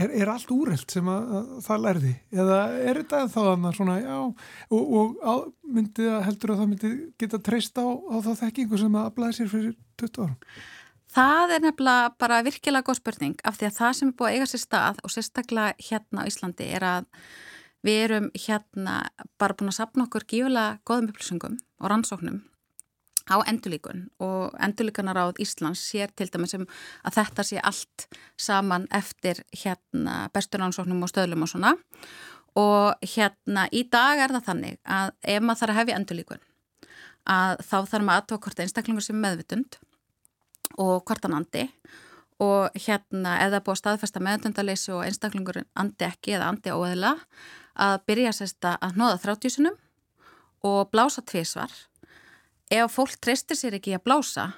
er, 0.00 0.12
er 0.12 0.30
allt 0.32 0.52
úreld 0.52 0.92
sem 0.92 1.08
að, 1.12 1.34
að 1.38 1.50
það 1.66 1.82
lærði? 1.86 2.14
Eða 2.36 2.60
er 2.78 3.02
þetta 3.02 3.22
þá 3.32 3.38
þannig 3.40 3.76
svona, 3.76 3.98
já, 4.00 4.16
og, 4.22 4.94
og 5.00 5.20
á, 5.20 5.34
myndi 5.76 6.08
heldur 6.28 6.54
að 6.54 6.62
það 6.62 6.72
myndi 6.72 6.94
geta 7.20 7.42
treyst 7.50 7.80
á, 7.80 7.86
á 7.86 8.16
það 8.28 8.40
þekkingu 8.44 8.80
sem 8.80 8.98
að 9.00 9.12
blæði 9.18 9.38
sér 9.40 9.52
fyrir 9.52 9.76
20 10.00 10.24
árum? 10.24 10.38
Það 11.16 11.52
er 11.54 11.62
nefnilega 11.64 12.08
bara 12.20 12.42
virkilega 12.44 12.84
góð 12.84 12.98
spurning 12.98 13.38
af 13.48 13.54
því 13.56 13.66
að 13.70 13.76
það 13.78 13.92
sem 13.96 14.08
er 14.10 14.16
búið 14.18 14.26
að 14.28 14.34
eiga 14.34 14.48
sér 14.50 14.60
stað 14.60 14.98
og 15.00 15.12
sérstaklega 15.14 15.86
hérna 15.86 16.24
á 16.24 16.28
Íslandi 16.28 16.66
er 16.76 16.84
að 16.84 17.06
við 17.86 18.00
erum 18.02 18.26
hérna 18.36 18.96
bara 19.40 19.56
búin 19.56 19.72
að 19.72 19.78
sapna 19.78 20.04
okkur 20.04 20.26
gífulega 20.28 20.74
góðum 20.84 21.08
upplýsingum 21.14 21.56
og 21.80 21.88
rannsóknum 21.92 22.42
á 23.32 23.36
endurlíkun 23.48 24.02
og 24.20 24.58
endurlíkunar 24.60 25.22
áð 25.22 25.40
Íslands 25.46 25.86
sér 25.88 26.12
til 26.12 26.28
dæmis 26.28 26.52
sem 26.52 26.68
að 27.00 27.16
þetta 27.16 27.46
sé 27.48 27.64
allt 27.64 28.06
saman 28.36 28.84
eftir 28.92 29.40
hérna 29.56 30.26
besturrannsóknum 30.36 31.00
og 31.00 31.14
stöðlum 31.14 31.48
og 31.48 31.52
svona. 31.54 31.72
Og 32.60 32.92
hérna 33.16 33.66
í 33.72 33.86
dag 33.88 34.20
er 34.20 34.36
það 34.36 34.46
þannig 34.52 34.78
að 34.84 35.16
ef 35.24 35.42
maður 35.42 35.62
þarf 35.62 35.72
að 35.72 35.80
hefja 35.80 35.98
endurlíkun 36.02 36.46
að 37.26 37.58
þá 37.64 37.76
þarf 37.88 38.04
maður 38.04 38.20
aðtók 38.20 38.46
hvort 38.46 38.64
einstaklingur 38.66 39.04
sem 39.08 39.18
meðvitund 39.20 39.80
og 40.74 41.04
hvartan 41.06 41.36
andi. 41.36 41.66
Og 42.42 42.74
hérna 42.76 43.38
eða 43.46 43.62
búið 43.64 43.78
að 43.78 43.80
staðfesta 43.80 44.20
meðdöndaleysi 44.24 44.92
og 44.92 45.04
einstaklingurinn 45.06 45.68
andi 45.78 46.04
ekki 46.04 46.36
eða 46.36 46.50
andi 46.52 46.74
óeðla 46.74 47.14
að 47.80 47.96
byrja 48.08 48.32
sérst 48.36 48.68
að 48.68 48.98
nóða 49.00 49.20
þráttísunum 49.22 49.78
og 50.66 50.90
blása 50.92 51.24
tvísvar. 51.24 51.72
Ef 52.72 52.92
fólk 52.92 53.16
treystir 53.22 53.56
sér 53.56 53.78
ekki 53.78 53.94
að 53.96 54.04
blása 54.04 54.50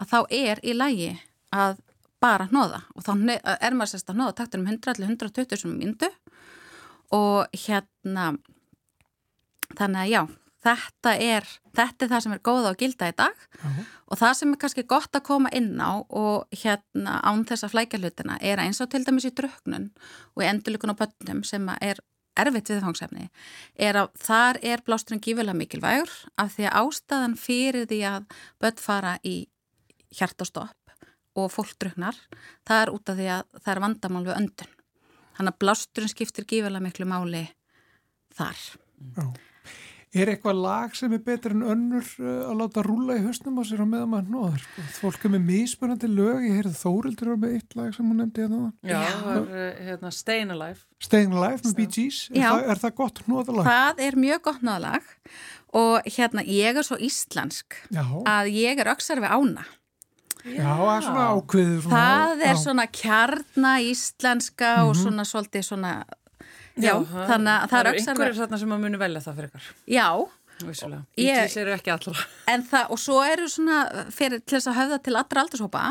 að 0.00 0.12
þá 0.12 0.18
er 0.34 0.60
í 0.66 0.74
lægi 0.76 1.14
að 1.54 1.80
bara 2.20 2.48
nóða 2.52 2.82
og 2.94 3.04
þá 3.04 3.12
er 3.56 3.76
maður 3.76 3.94
sérst 3.94 4.12
að 4.12 4.20
nóða 4.20 4.36
taktur 4.40 4.60
um 4.60 4.68
100-120 4.68 5.60
sem 5.62 5.72
myndu 5.76 6.10
og 7.16 7.60
hérna 7.64 8.34
þannig 9.78 10.02
að 10.02 10.12
já 10.12 10.22
þetta 10.64 11.14
er, 11.16 11.46
þetta 11.76 12.04
er 12.04 12.12
það 12.12 12.22
sem 12.24 12.34
er 12.36 12.42
góða 12.44 12.72
og 12.74 12.80
gilda 12.80 13.08
í 13.08 13.16
dag 13.16 13.32
uh 13.32 13.64
-huh. 13.64 13.84
og 14.12 14.18
það 14.20 14.34
sem 14.34 14.52
er 14.52 14.60
kannski 14.64 14.82
gott 14.82 15.16
að 15.16 15.26
koma 15.26 15.48
inn 15.52 15.80
á 15.80 16.04
og 16.08 16.46
hérna 16.52 17.20
án 17.24 17.44
þess 17.48 17.64
að 17.64 17.72
flækja 17.74 18.00
hlutina 18.00 18.38
er 18.40 18.58
eins 18.58 18.80
og 18.80 18.90
til 18.90 19.04
dæmis 19.04 19.24
í 19.24 19.34
dröknun 19.34 19.90
og 20.36 20.42
í 20.42 20.46
endurlíkun 20.46 20.92
á 20.92 21.00
bönnum 21.00 21.44
sem 21.44 21.68
er 21.80 22.00
erfitt 22.38 22.70
viðfangsefni, 22.70 23.28
er 23.78 23.96
að 23.96 24.10
þar 24.22 24.58
er 24.62 24.82
blásturinn 24.86 25.22
gífilega 25.24 25.56
mikilvægur 25.58 26.10
af 26.38 26.54
því 26.54 26.68
að 26.68 26.76
ástæðan 26.80 27.36
fyrir 27.36 27.88
því 27.90 28.00
að 28.06 28.28
bönn 28.62 28.78
fara 28.78 29.18
í 29.26 29.48
hjartastopp 30.14 30.76
og 31.34 31.50
fólk 31.52 31.76
dröknar, 31.78 32.16
það 32.66 32.82
er 32.82 32.92
út 32.94 33.12
af 33.12 33.18
því 33.18 33.28
að 33.34 33.44
það 33.60 33.72
er 33.74 33.82
vandamál 33.84 34.24
við 34.26 34.36
öndun. 34.36 34.72
Þannig 35.36 35.52
að 35.52 35.60
blásturinn 35.64 36.12
skiptir 36.12 36.44
gífilega 36.44 36.84
miklu 36.84 37.06
máli 37.08 37.44
þar. 38.36 38.58
Já. 39.16 39.24
Er 40.10 40.26
eitthvað 40.26 40.58
lag 40.58 40.94
sem 40.98 41.12
er 41.14 41.20
betur 41.22 41.52
en 41.54 41.62
önnur 41.62 42.06
uh, 42.18 42.48
að 42.50 42.56
láta 42.58 42.82
rúla 42.82 43.14
í 43.14 43.22
höstnum 43.22 43.60
á 43.60 43.64
sér 43.68 43.84
á 43.84 43.86
meðan 43.86 44.10
maður 44.10 44.32
nóður? 44.34 44.64
Fólk 44.96 45.26
er 45.28 45.32
með 45.36 45.44
míspunandi 45.46 46.10
lög, 46.10 46.40
ég 46.48 46.56
heyrði 46.58 46.72
Þórildur 46.80 47.30
með 47.36 47.54
eitt 47.60 47.76
lag 47.78 47.92
sem 47.94 48.08
hún 48.10 48.18
nefndi 48.18 48.42
hérna. 48.42 48.72
Já, 48.82 48.98
það 49.20 49.38
er 49.38 49.46
uh, 49.46 49.80
hérna, 49.86 50.12
Stayin' 50.16 50.54
Alive. 50.56 50.82
Stayin' 51.06 51.36
Alive 51.38 51.62
með 51.62 51.76
Bee 51.78 51.92
Gees, 51.94 52.20
er, 52.34 52.42
það, 52.42 52.66
er 52.74 52.82
það 52.82 52.96
gott 52.98 53.22
nóðalag? 53.30 53.70
Það 53.70 54.04
er 54.08 54.20
mjög 54.26 54.44
gott 54.48 54.64
nóðalag 54.66 55.12
og 55.80 56.10
hérna 56.16 56.46
ég 56.50 56.80
er 56.80 56.90
svo 56.90 56.98
íslensk 56.98 57.78
Já. 57.94 58.02
að 58.26 58.50
ég 58.56 58.82
er 58.82 58.90
öksar 58.90 59.22
við 59.22 59.30
ána. 59.30 59.68
Já, 60.40 60.72
það 60.72 60.94
er 60.96 61.04
svona 61.04 61.24
ákveður. 61.36 61.86
Það 61.92 62.42
er 62.48 62.58
svona 62.58 62.86
kjarna 62.90 63.72
íslenska 63.84 64.70
mm 64.70 64.80
-hmm. 64.80 64.88
og 64.88 64.96
mhm. 64.96 65.02
svona 65.02 65.24
svolítið 65.24 65.62
svona 65.62 65.92
Já, 66.76 66.92
þannig 67.02 67.54
að 67.54 67.72
það 67.72 67.80
er 67.80 67.88
einhverjir 67.94 68.38
þarna 68.42 68.60
sem 68.60 68.76
að 68.76 68.84
muni 68.84 69.00
velja 69.00 69.24
það 69.24 69.40
fyrir 69.40 69.50
ykkar. 69.50 69.72
Já. 69.90 70.06
Vísulega. 70.60 71.04
Ítlis 71.16 71.54
eru 71.56 71.72
ekki 71.72 71.92
allra. 71.92 72.24
En 72.52 72.64
það, 72.68 72.90
og 72.92 73.00
svo 73.00 73.20
eru 73.24 73.46
svona, 73.48 73.78
fyrir 74.12 74.42
til 74.44 74.58
þess 74.58 74.68
að 74.68 74.76
höfða 74.76 74.98
til 75.06 75.14
allra 75.16 75.44
aldurshópa, 75.44 75.84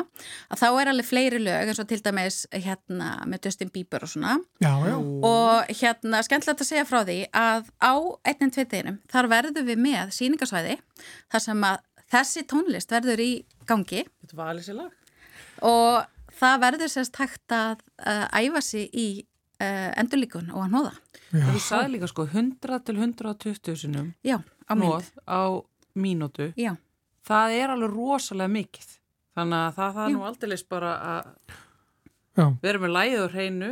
að 0.53 0.61
þá 0.61 0.67
er 0.69 0.91
alveg 0.91 1.07
fleiri 1.09 1.39
lög, 1.41 1.71
eins 1.71 1.81
og 1.81 1.89
til 1.89 1.99
dæmis 2.05 2.37
hérna 2.53 3.09
með 3.29 3.47
Dustin 3.47 3.71
Bieber 3.73 4.05
og 4.05 4.11
svona. 4.13 4.35
Já, 4.61 4.71
já. 4.85 4.95
Og 5.31 5.73
hérna, 5.81 6.21
skemmtilegt 6.27 6.63
að 6.65 6.69
segja 6.69 6.85
frá 6.89 6.99
því 7.01 7.17
að 7.41 7.71
á 7.81 7.93
einnig 8.29 8.53
tveitinum, 8.59 9.01
þar 9.09 9.31
verður 9.33 9.67
við 9.71 9.83
með 9.87 10.13
síningarsvæði, 10.19 10.77
þar 11.33 11.45
sem 11.47 11.67
að 11.71 11.81
þessi 12.13 12.45
tónlist 12.49 12.93
verður 12.93 13.25
í 13.25 13.31
gangi. 13.69 14.05
Þetta 14.21 14.39
var 14.39 14.53
alveg 14.53 14.69
sér 14.69 14.79
lag. 14.83 15.17
Og 15.65 16.37
það 16.39 16.63
verður 16.67 16.93
sérst 16.93 17.19
hægt 17.19 17.57
að 17.57 17.81
uh, 18.05 18.25
æfa 18.37 18.63
sig 18.63 18.89
í 18.93 19.09
uh, 19.59 19.89
endurlíkun 19.99 20.51
og 20.53 20.65
að 20.65 20.75
nóða. 20.75 20.93
Þú 21.31 21.63
sagði 21.63 21.93
líka 21.95 22.09
sko 22.11 22.25
100 22.29 22.79
til 22.87 22.97
120 22.97 23.79
sinum 23.83 24.13
Já, 24.25 24.39
á 24.41 24.73
nóð 24.79 25.11
á 25.27 25.61
mínútu. 25.99 26.51
Já. 26.59 26.75
Það 27.29 27.57
er 27.59 27.75
alveg 27.75 27.93
rosalega 27.93 28.53
mikið. 28.55 28.89
Þannig 29.37 29.59
að 29.59 29.77
það, 29.77 29.95
það 29.95 30.05
er 30.07 30.15
nú 30.15 30.25
aldrei 30.27 30.57
bara 30.69 30.93
að 31.13 32.59
vera 32.63 32.81
með 32.81 32.95
læður 32.95 33.35
hreinu 33.35 33.71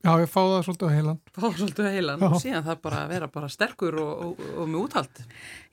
Já, 0.00 0.14
ég 0.16 0.30
fá 0.32 0.38
það 0.40 0.62
svolítið 0.64 0.88
á 0.88 0.96
heilan. 0.96 1.18
Fá 1.36 1.42
svolítið 1.44 1.84
á 1.84 1.92
heilan 1.92 2.22
Já. 2.22 2.26
og 2.30 2.38
síðan 2.40 2.64
það 2.64 2.78
bara 2.86 3.00
vera 3.10 3.26
bara 3.28 3.48
sterkur 3.52 3.98
og, 4.00 4.22
og, 4.24 4.38
og 4.56 4.70
með 4.70 4.78
úthald. 4.86 5.18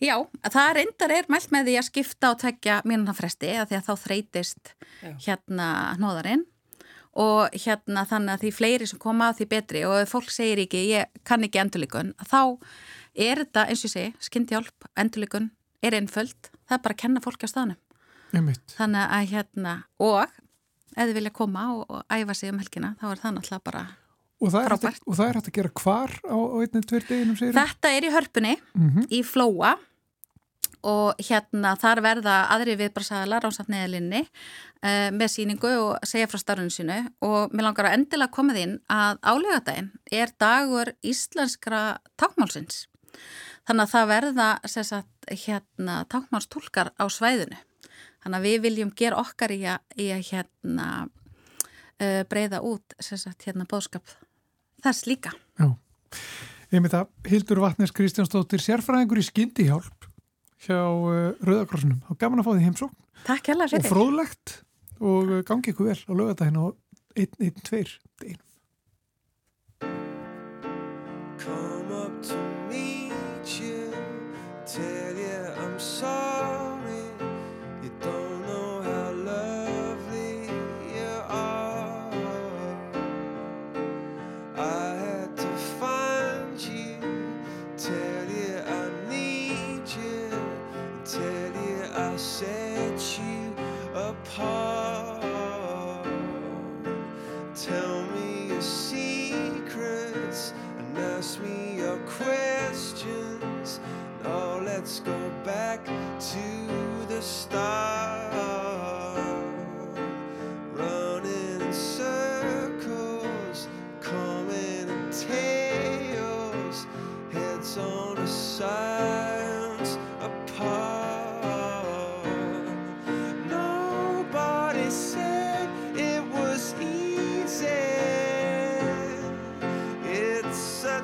Já, 0.04 0.15
það 0.52 0.72
reyndar 0.76 1.13
er 1.15 1.30
mælt 1.32 1.54
með 1.56 1.70
því 1.70 1.76
að 1.80 1.86
skipta 1.88 2.32
og 2.34 2.41
tekja 2.41 2.82
mínuna 2.84 3.15
fresti 3.15 3.54
að 3.56 3.70
því 3.72 3.78
að 3.78 3.86
þá 3.88 3.93
þreytist 4.04 4.74
Já. 4.84 5.13
hérna 5.30 5.70
hnóðarinn 5.96 6.43
og 7.17 7.49
hérna 7.58 8.03
þannig 8.10 8.36
að 8.36 8.43
því 8.45 8.51
fleiri 8.53 8.88
sem 8.88 8.99
koma 9.01 9.32
því 9.34 9.47
betri. 9.49 9.84
Og 9.89 9.97
ef 10.03 10.12
fólk 10.13 10.30
segir 10.34 10.62
ekki 10.65 10.84
ég 10.91 11.10
kann 11.25 11.43
ekki 11.47 11.62
endurlíkun 11.63 12.13
þá 12.30 12.41
er 13.17 13.41
þetta 13.41 13.63
eins 13.67 13.82
og 13.82 13.89
ég 13.89 13.93
segi, 13.95 14.13
skyndihjálp, 14.30 14.89
endurlíkun 15.01 15.49
er 15.82 15.97
einföld, 15.97 16.51
það 16.69 16.77
er 16.77 16.84
bara 16.86 16.93
að 16.97 17.01
kenna 17.01 17.23
fólki 17.25 17.49
á 17.49 17.53
staðnum. 17.53 17.80
Þannig 18.77 19.13
að 19.17 19.30
hérna 19.32 19.73
og 20.03 20.27
þið 21.12 21.17
vilja 21.17 21.34
koma 21.38 21.63
og, 21.77 21.86
og 21.89 22.03
æfa 22.13 22.36
sig 22.38 22.51
um 22.51 22.60
helgina 22.62 22.95
þá 22.99 23.06
er 23.12 23.21
það 23.23 23.36
náttúrulega 23.38 23.65
bara 23.69 23.86
Og 24.38 24.51
það, 24.53 24.65
er 24.67 24.73
hægt 24.75 24.84
að, 24.86 24.97
er 25.32 25.38
að 25.49 25.56
gera 25.56 25.69
hvar 25.82 26.12
á, 26.21 26.38
á 26.38 26.58
einnig 26.62 26.84
segir 27.39 27.56
Þetta 27.58 27.91
er 27.97 28.06
í 28.06 28.12
hörpunni 28.13 28.51
Mhm. 28.77 29.08
í 29.10 29.21
Flóa 29.25 29.71
og 30.86 31.20
hérna 31.24 31.74
þar 31.80 32.02
verða 32.06 32.36
aðri 32.54 32.78
viðbrasaðalar 32.80 33.48
á 33.48 33.50
safniðalinni 33.56 34.24
uh, 34.24 35.10
með 35.16 35.32
síningu 35.34 35.72
og 35.82 36.08
segja 36.08 36.30
frá 36.30 36.42
starfinu 36.42 36.74
sínu 36.74 37.00
og 37.26 37.54
mér 37.54 37.70
langar 37.70 37.90
að 37.90 37.98
endilega 38.00 38.34
koma 38.34 38.56
þín 38.58 38.78
að 38.92 39.22
álegadaginn 39.24 39.92
er 40.12 40.34
dagur 40.40 40.94
íslenskra 41.02 41.82
tákmálsins. 42.20 42.86
Þannig 43.68 43.84
að 43.84 43.94
það 43.94 44.12
verða 44.13 44.50
sagt, 44.72 45.32
hérna, 45.44 46.02
tákmálstúlkar 46.12 46.94
á 46.96 47.06
svæðinu. 47.12 47.58
Þannig 48.24 48.38
að 48.38 48.48
við 48.48 48.62
viljum 48.63 48.94
gera 48.96 49.20
okkar 49.20 49.52
í 49.52 49.62
að, 49.68 49.82
í 50.00 50.08
að 50.16 50.24
hérna, 50.30 50.88
uh, 52.00 52.22
breyða 52.30 52.63
út 52.63 52.96
sagt, 53.04 53.44
hérna, 53.48 53.68
bóðskap 53.68 54.06
þess 54.86 55.08
líka. 55.10 55.34
Já. 55.60 55.74
Einmitt 56.68 56.96
að 56.98 57.12
Hildur 57.28 57.62
Vatnes 57.63 57.94
Kristjánsdóttir 57.96 58.60
sérfræðingur 58.60 59.22
í 59.22 59.28
skyndihjálp 59.28 60.07
hjá 60.65 60.80
uh, 60.80 61.36
Rauðakrossunum. 61.46 62.02
Þá 62.08 62.13
gaman 62.24 62.41
að 62.41 62.48
fá 62.48 62.52
því 62.56 62.65
heimsókn 62.65 62.96
Takk 63.28 63.52
og 63.54 63.84
fyrir. 63.84 63.91
fróðlegt 63.93 64.56
og 64.98 65.32
uh, 65.32 65.43
gangi 65.48 65.74
ykkur 65.74 65.89
vel 65.91 66.00
á 66.10 66.13
lögadaginn 66.17 66.62
og 66.62 66.76
1-1-2 67.17 68.38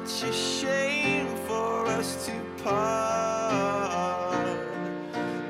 such 0.05 0.29
a 0.29 0.33
shame 0.33 1.27
for 1.47 1.85
us 1.87 2.25
to 2.25 2.33
part. 2.63 4.57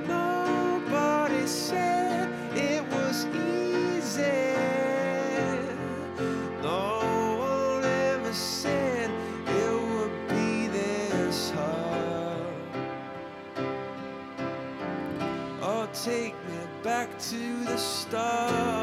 Nobody 0.08 1.48
said 1.48 2.30
it 2.56 2.84
was 2.92 3.26
easy. 3.26 4.22
No 6.62 7.00
one 7.40 7.84
ever 7.84 8.34
said 8.34 9.10
it 9.48 9.74
would 9.74 10.28
be 10.30 10.68
this 10.68 11.50
hard. 11.52 12.54
Oh, 15.62 15.88
take 15.94 16.36
me 16.48 16.60
back 16.84 17.10
to 17.30 17.64
the 17.66 17.78
start. 17.78 18.83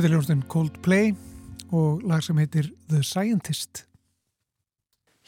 Þetta 0.00 0.08
er 0.08 0.14
ljónstinn 0.14 0.42
Coldplay 0.48 1.08
og 1.76 1.98
lag 2.08 2.22
sem 2.24 2.38
heitir 2.40 2.70
The 2.88 3.02
Scientist. 3.04 3.82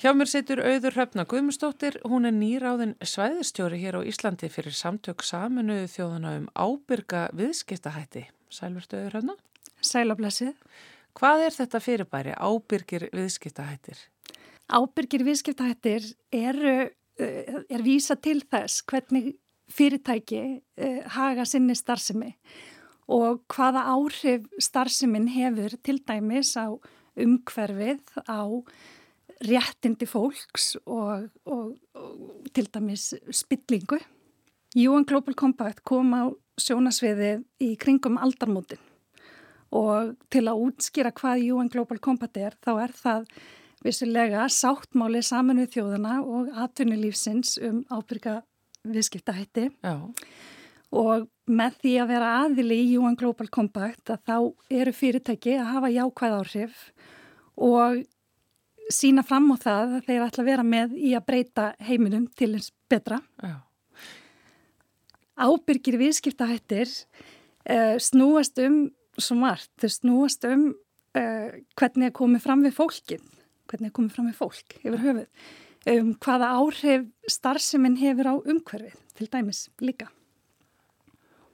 Hjá 0.01 0.15
mér 0.17 0.31
situr 0.33 0.63
auður 0.65 0.97
Hrefna 0.97 1.27
Guðmustóttir, 1.29 1.99
hún 2.09 2.25
er 2.25 2.33
nýráðin 2.33 2.95
svæðistjóri 3.05 3.83
hér 3.83 3.99
á 4.01 4.09
Íslandi 4.09 4.49
fyrir 4.49 4.73
samtök 4.73 5.27
saminuðu 5.29 5.91
þjóðana 5.93 6.33
um 6.39 6.49
ábyrga 6.57 7.27
viðskiptahætti. 7.37 8.25
Sælvertu 8.49 8.97
auður 8.97 9.19
Hrefna? 9.19 9.37
Sælablessið. 9.85 10.57
Hvað 11.21 11.47
er 11.51 11.59
þetta 11.59 11.85
fyrirbæri, 11.91 12.35
ábyrgir 12.41 13.11
viðskiptahættir? 13.13 14.01
Ábyrgir 14.73 15.29
viðskiptahættir 15.29 16.15
eru, 16.33 16.77
eh, 17.21 17.61
er 17.69 17.85
vísa 17.85 18.17
til 18.17 18.41
þess 18.41 18.81
hvernig 18.89 19.35
fyrirtæki 19.73 20.43
uh, 20.59 21.03
haga 21.13 21.45
sinni 21.49 21.77
starfsemi 21.77 22.33
og 23.13 23.43
hvaða 23.53 23.85
áhrif 23.93 24.47
starfsemin 24.63 25.29
hefur 25.33 25.77
til 25.85 26.01
dæmis 26.09 26.55
á 26.57 26.73
umhverfið, 27.13 28.01
á 28.25 28.41
réttindi 29.43 30.07
fólks 30.09 30.77
og, 30.87 31.29
og, 31.45 31.75
og 31.99 32.49
til 32.55 32.71
dæmis 32.73 33.13
spillingu. 33.35 33.99
UN 34.77 35.05
Global 35.05 35.37
Compact 35.37 35.83
kom 35.85 36.15
á 36.17 36.33
sjónasviði 36.61 37.43
í 37.61 37.75
kringum 37.81 38.17
aldarmótin 38.21 38.81
og 39.73 40.13
til 40.33 40.45
að 40.51 40.63
útskýra 40.67 41.13
hvað 41.17 41.47
UN 41.57 41.71
Global 41.73 42.01
Compact 42.03 42.37
er 42.37 42.57
þá 42.61 42.73
er 42.85 42.95
það 42.97 43.29
vissulega 43.83 44.47
sáttmáli 44.53 45.23
saminuð 45.25 45.71
þjóðana 45.75 46.19
og 46.23 46.51
atvinnulífsins 46.65 47.57
um 47.65 47.81
ábyrga 47.91 48.43
viðskiptahætti. 48.87 49.71
Og 50.93 51.27
með 51.51 51.79
því 51.83 51.93
að 52.03 52.11
vera 52.13 52.31
aðili 52.45 52.79
í 52.85 52.97
UN 53.01 53.17
Global 53.19 53.49
Compact 53.51 54.13
að 54.15 54.23
þá 54.29 54.37
eru 54.79 54.95
fyrirtæki 54.95 55.57
að 55.59 55.71
hafa 55.75 55.91
jákvæð 55.91 56.37
áhrif 56.39 56.83
og 57.59 58.03
sína 58.93 59.25
fram 59.27 59.51
á 59.55 59.57
það 59.59 59.97
að 59.97 60.07
þeir 60.09 60.25
ætla 60.27 60.43
að 60.45 60.51
vera 60.51 60.65
með 60.67 60.95
í 60.99 61.13
að 61.17 61.27
breyta 61.27 61.67
heiminum 61.83 62.29
til 62.39 62.53
eins 62.57 62.71
betra. 62.91 63.21
Já. 63.43 63.59
Ábyrgir 65.43 65.99
viðskiptahættir 65.99 66.91
uh, 66.93 67.97
snúast 68.03 68.61
um 68.63 68.85
svo 69.19 69.37
margt, 69.41 69.73
þau 69.81 69.91
snúast 69.93 70.47
um 70.49 70.71
uh, 70.71 71.51
hvernig 71.79 72.11
er 72.11 72.17
komið 72.17 72.47
fram 72.47 72.65
við 72.65 72.77
fólkið, 72.79 73.27
hvernig 73.71 73.91
er 73.91 73.97
komið 73.99 74.17
fram 74.17 74.31
við 74.31 74.39
fólk 74.39 74.79
yfir 74.81 74.99
höfuð, 75.03 75.29
um 75.97 76.17
hvaða 76.23 76.55
áhrif 76.61 77.07
starfseminn 77.31 78.01
hefur 78.01 78.31
á 78.31 78.35
umhverfið, 78.39 78.99
til 79.19 79.31
dæmis 79.33 79.67
líka. 79.83 80.13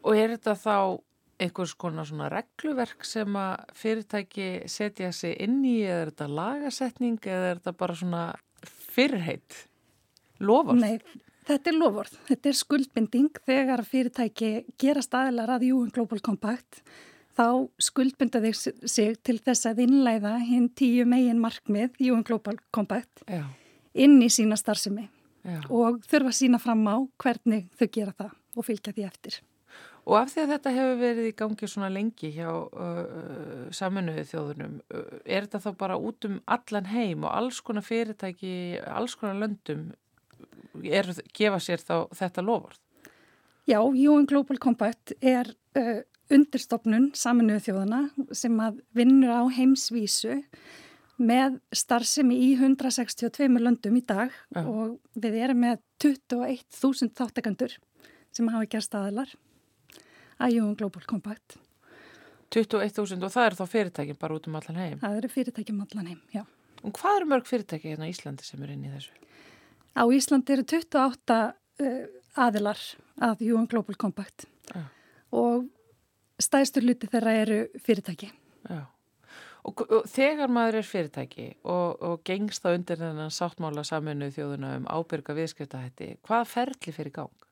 Og 0.09 0.17
er 0.17 0.35
þetta 0.37 0.57
þá 0.57 0.79
einhvers 1.39 1.75
konar 1.79 2.09
svona 2.09 2.29
regluverk 2.33 3.07
sem 3.07 3.37
að 3.39 3.75
fyrirtæki 3.79 4.49
setja 4.71 5.13
sig 5.15 5.37
inn 5.45 5.61
í 5.67 5.77
eða 5.85 6.01
er 6.03 6.13
þetta 6.13 6.29
lagasetning 6.41 7.19
eða 7.23 7.51
er 7.53 7.61
þetta 7.61 7.75
bara 7.79 7.97
svona 7.99 8.23
fyrirheit, 8.99 9.59
lofað? 10.43 10.81
Nei, 10.83 11.21
þetta 11.47 11.71
er 11.71 11.79
lofvörð. 11.79 12.17
Þetta 12.31 12.51
er 12.51 12.59
skuldbinding 12.59 13.43
þegar 13.47 13.85
fyrirtæki 13.87 14.51
gera 14.81 15.05
staðilar 15.05 15.55
að 15.57 15.69
UN 15.71 15.93
Global 15.95 16.23
Compact 16.25 16.83
þá 17.39 17.69
skuldbinda 17.83 18.43
þeir 18.43 18.59
sig 18.91 19.21
til 19.23 19.39
þess 19.39 19.69
að 19.71 19.85
innlæða 19.87 20.35
hinn 20.43 20.67
tíu 20.75 21.07
megin 21.07 21.39
markmið 21.43 22.01
UN 22.09 22.25
Global 22.27 22.59
Compact 22.75 23.23
Já. 23.29 23.45
inn 23.95 24.19
í 24.25 24.31
sína 24.33 24.59
starfsemi 24.59 25.07
Já. 25.47 25.61
og 25.71 26.03
þurfa 26.09 26.33
að 26.33 26.39
sína 26.41 26.59
fram 26.63 26.83
á 26.91 26.97
hvernig 27.23 27.69
þau 27.79 27.87
gera 27.95 28.17
það 28.19 28.35
og 28.59 28.67
fylgja 28.67 28.97
því 28.97 29.07
eftir. 29.07 29.39
Og 30.09 30.17
af 30.17 30.31
því 30.33 30.43
að 30.43 30.53
þetta 30.55 30.73
hefur 30.73 31.01
verið 31.03 31.27
í 31.29 31.37
gangi 31.37 31.69
svona 31.69 31.89
lengi 31.93 32.31
hjá 32.33 32.49
uh, 32.49 33.67
saminuðu 33.77 34.25
þjóðunum, 34.31 34.77
uh, 34.89 35.17
er 35.29 35.45
þetta 35.45 35.61
þá 35.67 35.71
bara 35.83 35.99
út 36.01 36.25
um 36.25 36.39
allan 36.49 36.89
heim 36.89 37.27
og 37.29 37.35
alls 37.35 37.61
konar 37.65 37.85
fyrirtæki, 37.85 38.53
alls 38.89 39.19
konar 39.21 39.37
löndum 39.43 39.91
er, 40.81 41.11
gefa 41.37 41.59
sér 41.61 41.85
þá 41.85 41.97
þetta 42.17 42.45
lofvörð? 42.47 42.81
Já, 43.69 43.83
UN 43.85 44.25
Global 44.25 44.57
Compact 44.57 45.13
er 45.21 45.51
uh, 45.77 46.01
undirstofnun 46.33 47.11
saminuðu 47.17 47.67
þjóðana 47.67 48.03
sem 48.37 48.55
að 48.65 48.81
vinnur 48.97 49.33
á 49.33 49.43
heimsvísu 49.53 50.39
með 51.19 51.59
starfsemi 51.75 52.39
í 52.47 52.55
162 52.57 53.51
löndum 53.59 53.99
í 53.99 54.05
dag 54.07 54.33
Já. 54.55 54.63
og 54.63 54.97
við 55.19 55.37
erum 55.43 55.61
með 55.67 55.83
21.000 56.05 57.13
þáttakandur 57.19 57.77
sem 58.33 58.49
hafa 58.49 58.71
gerst 58.71 58.97
aðilar 58.97 59.33
að 60.39 60.61
UN 60.63 60.77
Global 60.79 61.07
Compact. 61.09 61.59
21.000 62.55 63.27
og 63.27 63.33
það 63.33 63.47
er 63.47 63.57
þá 63.59 63.65
fyrirtækin 63.69 64.19
bara 64.21 64.39
út 64.39 64.47
um 64.49 64.57
allan 64.57 64.81
heim. 64.81 65.01
Það 65.03 65.19
eru 65.21 65.33
fyrirtækjum 65.33 65.83
allan 65.85 66.13
heim, 66.13 66.21
já. 66.33 66.45
Og 66.87 66.95
hvað 66.97 67.17
eru 67.19 67.31
mörg 67.33 67.49
fyrirtæki 67.49 67.93
hérna 67.93 68.09
á 68.09 68.13
Íslandi 68.13 68.47
sem 68.47 68.63
er 68.65 68.73
inn 68.73 68.87
í 68.87 68.93
þessu? 68.93 69.13
Á 69.99 70.05
Íslandi 70.15 70.55
eru 70.55 70.65
28 70.65 71.39
uh, 71.83 72.05
aðilar 72.39 72.85
að 73.29 73.43
UN 73.51 73.67
Global 73.71 73.99
Compact 73.99 74.47
Já. 74.71 74.85
og 75.35 75.67
stæðstur 76.39 76.87
hluti 76.87 77.11
þeirra 77.11 77.35
eru 77.43 77.59
fyrirtæki. 77.83 78.31
Já. 78.69 78.85
Og, 79.67 79.83
og 79.83 80.07
þegar 80.09 80.53
maður 80.55 80.79
er 80.81 80.87
fyrirtæki 80.87 81.49
og, 81.67 81.99
og 81.99 82.23
gengst 82.25 82.63
þá 82.63 82.71
undir 82.77 83.01
þennan 83.01 83.35
sáttmála 83.35 83.85
saminuðu 83.85 84.37
þjóðuna 84.39 84.77
um 84.79 84.87
ábyrga 84.89 85.35
viðskiptahætti, 85.37 86.15
hvað 86.25 86.47
ferli 86.53 86.95
fyrir 86.95 87.15
gang? 87.19 87.48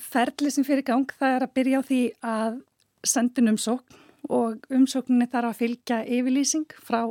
Ferli 0.00 0.50
sem 0.50 0.64
fyrir 0.64 0.84
gang 0.86 1.06
það 1.18 1.36
er 1.36 1.46
að 1.46 1.54
byrja 1.54 1.80
á 1.80 1.82
því 1.88 2.00
að 2.22 2.60
sendin 3.04 3.48
umsókn 3.52 4.00
og 4.32 4.64
umsókninni 4.72 5.26
þarf 5.28 5.50
að 5.52 5.58
fylgja 5.60 5.98
yfirlýsing 6.08 6.66
frá 6.80 7.02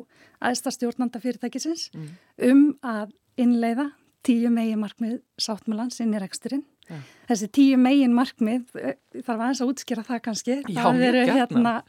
aðsta 0.41 0.71
stjórnanda 0.73 1.19
fyrirtækisins 1.21 1.89
Mm. 1.93 2.07
um 2.49 2.63
að 2.83 3.11
innleiða 3.37 3.91
tíu 4.23 4.49
megin 4.49 4.79
markmið 4.81 5.19
sáttmálans 5.39 5.99
inn 6.01 6.13
í 6.13 6.19
reksturinn. 6.19 6.63
Já. 6.89 6.95
Þessi 7.29 7.47
tíu 7.51 7.77
megin 7.77 8.13
markmið, 8.15 8.63
eh, 8.75 8.95
þarf 9.21 9.39
aðeins 9.39 9.61
að 9.61 9.69
útskýra 9.73 10.03
það 10.05 10.21
kannski. 10.21 10.55
Já, 10.67 10.81
það 10.83 11.01
eru 11.07 11.25
hérna, 11.31 11.83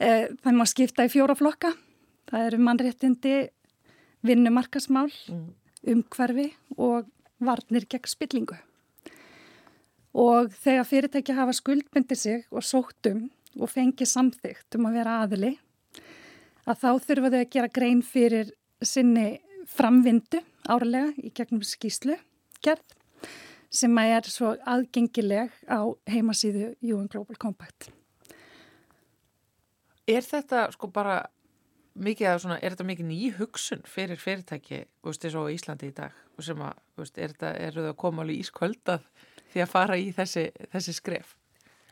e, 0.00 0.28
það 0.42 0.54
má 0.54 0.64
skipta 0.66 1.04
í 1.04 1.10
fjóra 1.12 1.36
flokka. 1.36 1.72
Það 2.30 2.46
eru 2.46 2.58
mannréttindi, 2.58 3.48
vinnumarkasmál, 4.24 5.10
Mm. 5.28 5.54
umhverfi 5.86 6.52
og 6.76 7.06
varnir 7.40 7.86
gegn 7.88 8.06
spillingu. 8.06 8.56
Og 10.18 10.52
þegar 10.58 10.86
fyrirtæki 10.88 11.36
hafa 11.36 11.54
skuldbyndir 11.54 12.18
sig 12.18 12.46
og 12.50 12.64
sóttum 12.66 13.28
og 13.58 13.70
fengi 13.70 14.06
samþygt 14.06 14.78
um 14.78 14.88
að 14.88 14.96
vera 14.98 15.18
aðili, 15.24 15.52
að 16.66 16.80
þá 16.82 16.90
þurfa 17.06 17.30
þau 17.32 17.40
að 17.40 17.50
gera 17.54 17.74
grein 17.78 18.02
fyrir 18.04 18.50
sinni 18.82 19.28
framvindu 19.68 20.40
árlega 20.68 21.12
í 21.22 21.30
gegnum 21.34 21.62
skýslu 21.64 22.16
gerð 22.64 22.96
sem 23.70 23.98
að 24.00 24.14
er 24.16 24.28
svo 24.32 24.52
aðgengileg 24.68 25.54
á 25.68 25.80
heimasíðu 26.08 26.72
UN 26.88 27.08
Global 27.12 27.36
Compact. 27.40 27.90
Er 30.08 30.24
þetta 30.24 30.70
sko 30.72 30.88
bara 30.88 31.20
mikið 31.98 32.38
svona, 32.40 32.60
er 32.62 32.72
þetta 32.72 32.86
mikið 32.88 33.08
ný 33.10 33.18
hugsun 33.36 33.82
fyrir 33.88 34.20
fyrirtæki, 34.20 34.84
þú 35.02 35.10
veist, 35.10 35.26
eins 35.26 35.36
og 35.36 35.50
Íslandi 35.52 35.90
í 35.90 35.96
dag 35.96 36.14
og 36.38 36.46
sem 36.46 36.62
að, 36.64 36.78
þú 36.94 37.04
veist, 37.04 37.18
er 37.18 37.34
þetta, 37.34 37.50
eru 37.66 37.84
þau 37.84 37.90
að 37.90 38.00
koma 38.04 38.24
alveg 38.24 38.44
ísköldað 38.44 39.04
því 39.52 39.62
að 39.64 39.70
fara 39.72 39.96
í 40.00 40.08
þessi, 40.16 40.46
þessi 40.72 40.94
skref? 40.96 41.34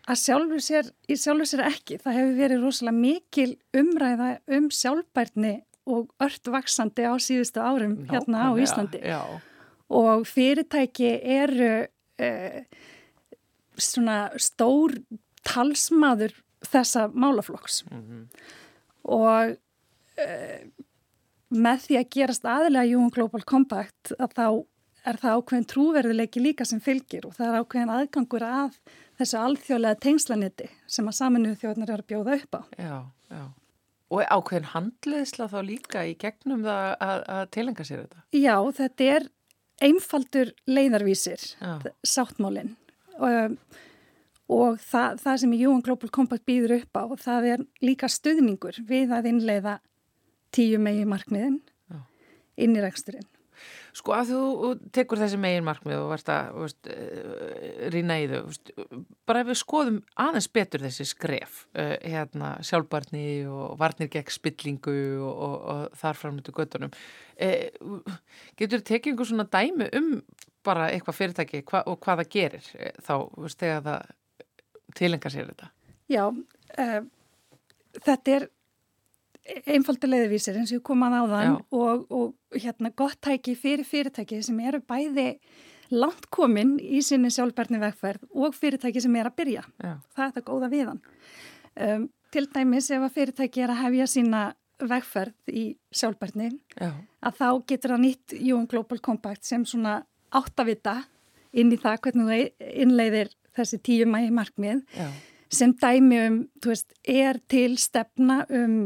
Að 0.07 0.21
sjálfur 0.23 0.63
sér, 0.63 0.91
í 1.11 1.17
sjálfur 1.19 1.49
sér 1.51 1.65
ekki, 1.67 1.97
það 1.99 2.15
hefur 2.21 2.37
verið 2.39 2.61
rosalega 2.63 3.01
mikil 3.01 3.49
umræða 3.75 4.29
um 4.59 4.69
sjálfbærni 4.71 5.55
og 5.87 6.13
ört 6.23 6.47
vaksandi 6.51 7.07
á 7.07 7.15
síðustu 7.23 7.63
árum 7.63 7.97
hérna 8.11 8.47
á 8.47 8.51
Íslandi. 8.59 9.01
Já, 9.03 9.23
og 9.91 10.25
fyrirtæki 10.27 11.11
eru 11.23 11.87
eh, 12.19 12.65
svona 13.79 14.31
stór 14.41 14.95
talsmaður 15.47 16.33
þessa 16.67 17.07
málaflokks 17.13 17.83
Mhm. 17.91 18.23
og 19.05 19.57
eh, 20.19 20.65
með 21.53 21.79
því 21.87 21.99
að 22.01 22.09
gerast 22.11 22.43
aðilega 22.49 22.97
UN 22.99 23.11
Global 23.15 23.43
Compact 23.47 24.13
að 24.19 24.33
þá 24.35 24.47
er 25.07 25.19
það 25.23 25.39
ákveðin 25.41 25.69
trúverðuleiki 25.73 26.43
líka 26.43 26.67
sem 26.69 26.81
fylgir 26.83 27.29
og 27.29 27.37
það 27.37 27.53
er 27.53 27.61
ákveðin 27.63 27.93
aðgangur 27.97 28.47
að 28.47 28.81
þessu 29.21 29.39
alþjóðlega 29.41 30.01
tengslanetti 30.05 30.69
sem 30.97 31.09
að 31.09 31.19
saminuðu 31.21 31.61
þjóðnar 31.63 31.95
eru 31.95 32.05
að 32.05 32.11
bjóða 32.13 32.37
upp 32.41 32.59
á. 32.59 32.63
já, 32.79 32.97
já. 33.31 33.45
Og 34.07 34.23
ákveðin 34.31 34.69
handleðsla 34.71 35.49
þá 35.51 35.57
líka 35.67 36.05
í 36.07 36.13
gegnum 36.15 36.63
það 36.63 36.93
að, 37.03 37.23
að 37.37 37.49
tilenga 37.57 37.87
sér 37.89 38.05
þetta? 38.05 38.21
Já, 38.39 38.55
þetta 38.77 39.09
er 39.17 39.25
einfaldur 39.83 40.53
leiðarvísir, 40.71 41.43
Já. 41.59 41.73
sáttmálinn 42.07 42.77
og, 43.19 43.57
og 44.49 44.79
það, 44.81 45.19
það 45.25 45.41
sem 45.43 45.57
UN 45.59 45.83
Global 45.85 46.13
Compact 46.15 46.47
býður 46.49 46.79
upp 46.79 47.01
á, 47.03 47.05
það 47.27 47.49
er 47.51 47.65
líka 47.85 48.09
stuðningur 48.09 48.79
við 48.87 49.13
að 49.13 49.31
innleiða 49.33 49.79
tíu 50.55 50.79
megi 50.81 51.05
markmiðin 51.09 51.59
inn 52.57 52.77
í 52.79 52.85
reksturinn. 52.85 53.27
Sko 53.97 54.13
að 54.13 54.31
þú 54.31 54.71
tekur 54.93 55.21
þessi 55.23 55.39
megin 55.41 55.65
markmið 55.65 56.03
og 56.03 56.11
varst 56.11 56.29
að 56.29 56.57
veist, 56.61 56.89
rýna 57.95 58.19
í 58.21 58.27
þau, 58.29 58.41
bara 59.29 59.41
ef 59.41 59.49
við 59.49 59.59
skoðum 59.63 60.01
aðeins 60.21 60.49
betur 60.53 60.85
þessi 60.85 61.07
skref, 61.09 61.63
uh, 61.79 61.95
hérna 62.03 62.51
sjálfbarni 62.67 63.29
og 63.49 63.79
varnir 63.81 64.11
gegn 64.13 64.35
spillingu 64.35 64.97
og, 65.25 65.31
og, 65.33 65.57
og 65.73 65.97
þar 66.03 66.21
framöndu 66.21 66.55
göttunum, 66.57 66.93
uh, 66.93 68.13
getur 68.61 68.83
þið 68.83 68.87
tekið 68.91 69.15
einhver 69.15 69.31
svona 69.33 69.49
dæmi 69.57 69.89
um 69.97 70.13
bara 70.67 70.91
eitthvað 70.93 71.21
fyrirtæki 71.23 71.63
hva, 71.71 71.85
og 71.89 72.01
hvað 72.03 72.25
það 72.25 72.33
gerir 72.37 72.71
þá, 73.07 73.15
þegar 73.55 73.85
það 73.87 74.15
tilengar 74.99 75.33
sér 75.33 75.53
þetta? 75.53 75.71
Já, 76.11 76.25
þetta 78.03 78.37
er 78.37 78.49
einfaldilegðuvísir 79.67 80.59
eins 80.61 80.75
og 80.77 80.83
komað 80.87 81.17
á 81.17 81.23
þann 81.33 81.57
og, 81.77 82.05
og 82.11 82.59
hérna 82.59 82.93
gott 82.97 83.19
tæki 83.25 83.55
fyrir 83.59 83.87
fyrirtæki 83.87 84.43
sem 84.45 84.61
eru 84.61 84.83
bæði 84.83 85.37
langt 85.95 86.29
komin 86.35 86.77
í 86.83 87.01
sinni 87.07 87.31
sjálfbærni 87.31 87.79
vegferð 87.83 88.27
og 88.35 88.55
fyrirtæki 88.57 89.03
sem 89.03 89.17
er 89.19 89.31
að 89.31 89.37
byrja. 89.39 89.65
Já. 89.79 89.93
Það 90.17 90.25
er 90.25 90.31
þetta 90.33 90.47
góða 90.49 90.71
viðan. 90.73 91.03
Um, 91.77 92.07
til 92.35 92.47
dæmis 92.53 92.91
ef 92.91 93.05
að 93.07 93.15
fyrirtæki 93.21 93.63
er 93.63 93.75
að 93.75 93.83
hefja 93.85 94.09
sína 94.11 94.43
vegferð 94.77 95.53
í 95.57 95.65
sjálfbærni 95.95 96.51
að 96.77 97.39
þá 97.39 97.49
getur 97.71 97.95
það 97.95 98.03
nýtt 98.03 98.35
UN 98.43 98.67
Global 98.69 98.99
Compact 99.01 99.47
sem 99.49 99.65
svona 99.65 100.03
áttavita 100.37 100.99
inn 101.57 101.73
í 101.73 101.79
það 101.81 102.03
hvernig 102.05 102.29
þú 102.29 102.67
innleiðir 102.85 103.33
þessi 103.57 103.81
tíu 103.81 104.09
mægi 104.11 104.35
markmið 104.37 104.83
Já. 104.93 105.09
sem 105.49 105.73
dæmi 105.81 106.21
um, 106.27 106.39
þú 106.61 106.75
veist, 106.75 106.93
er 107.09 107.41
til 107.49 107.79
stefna 107.81 108.43
um 108.53 108.77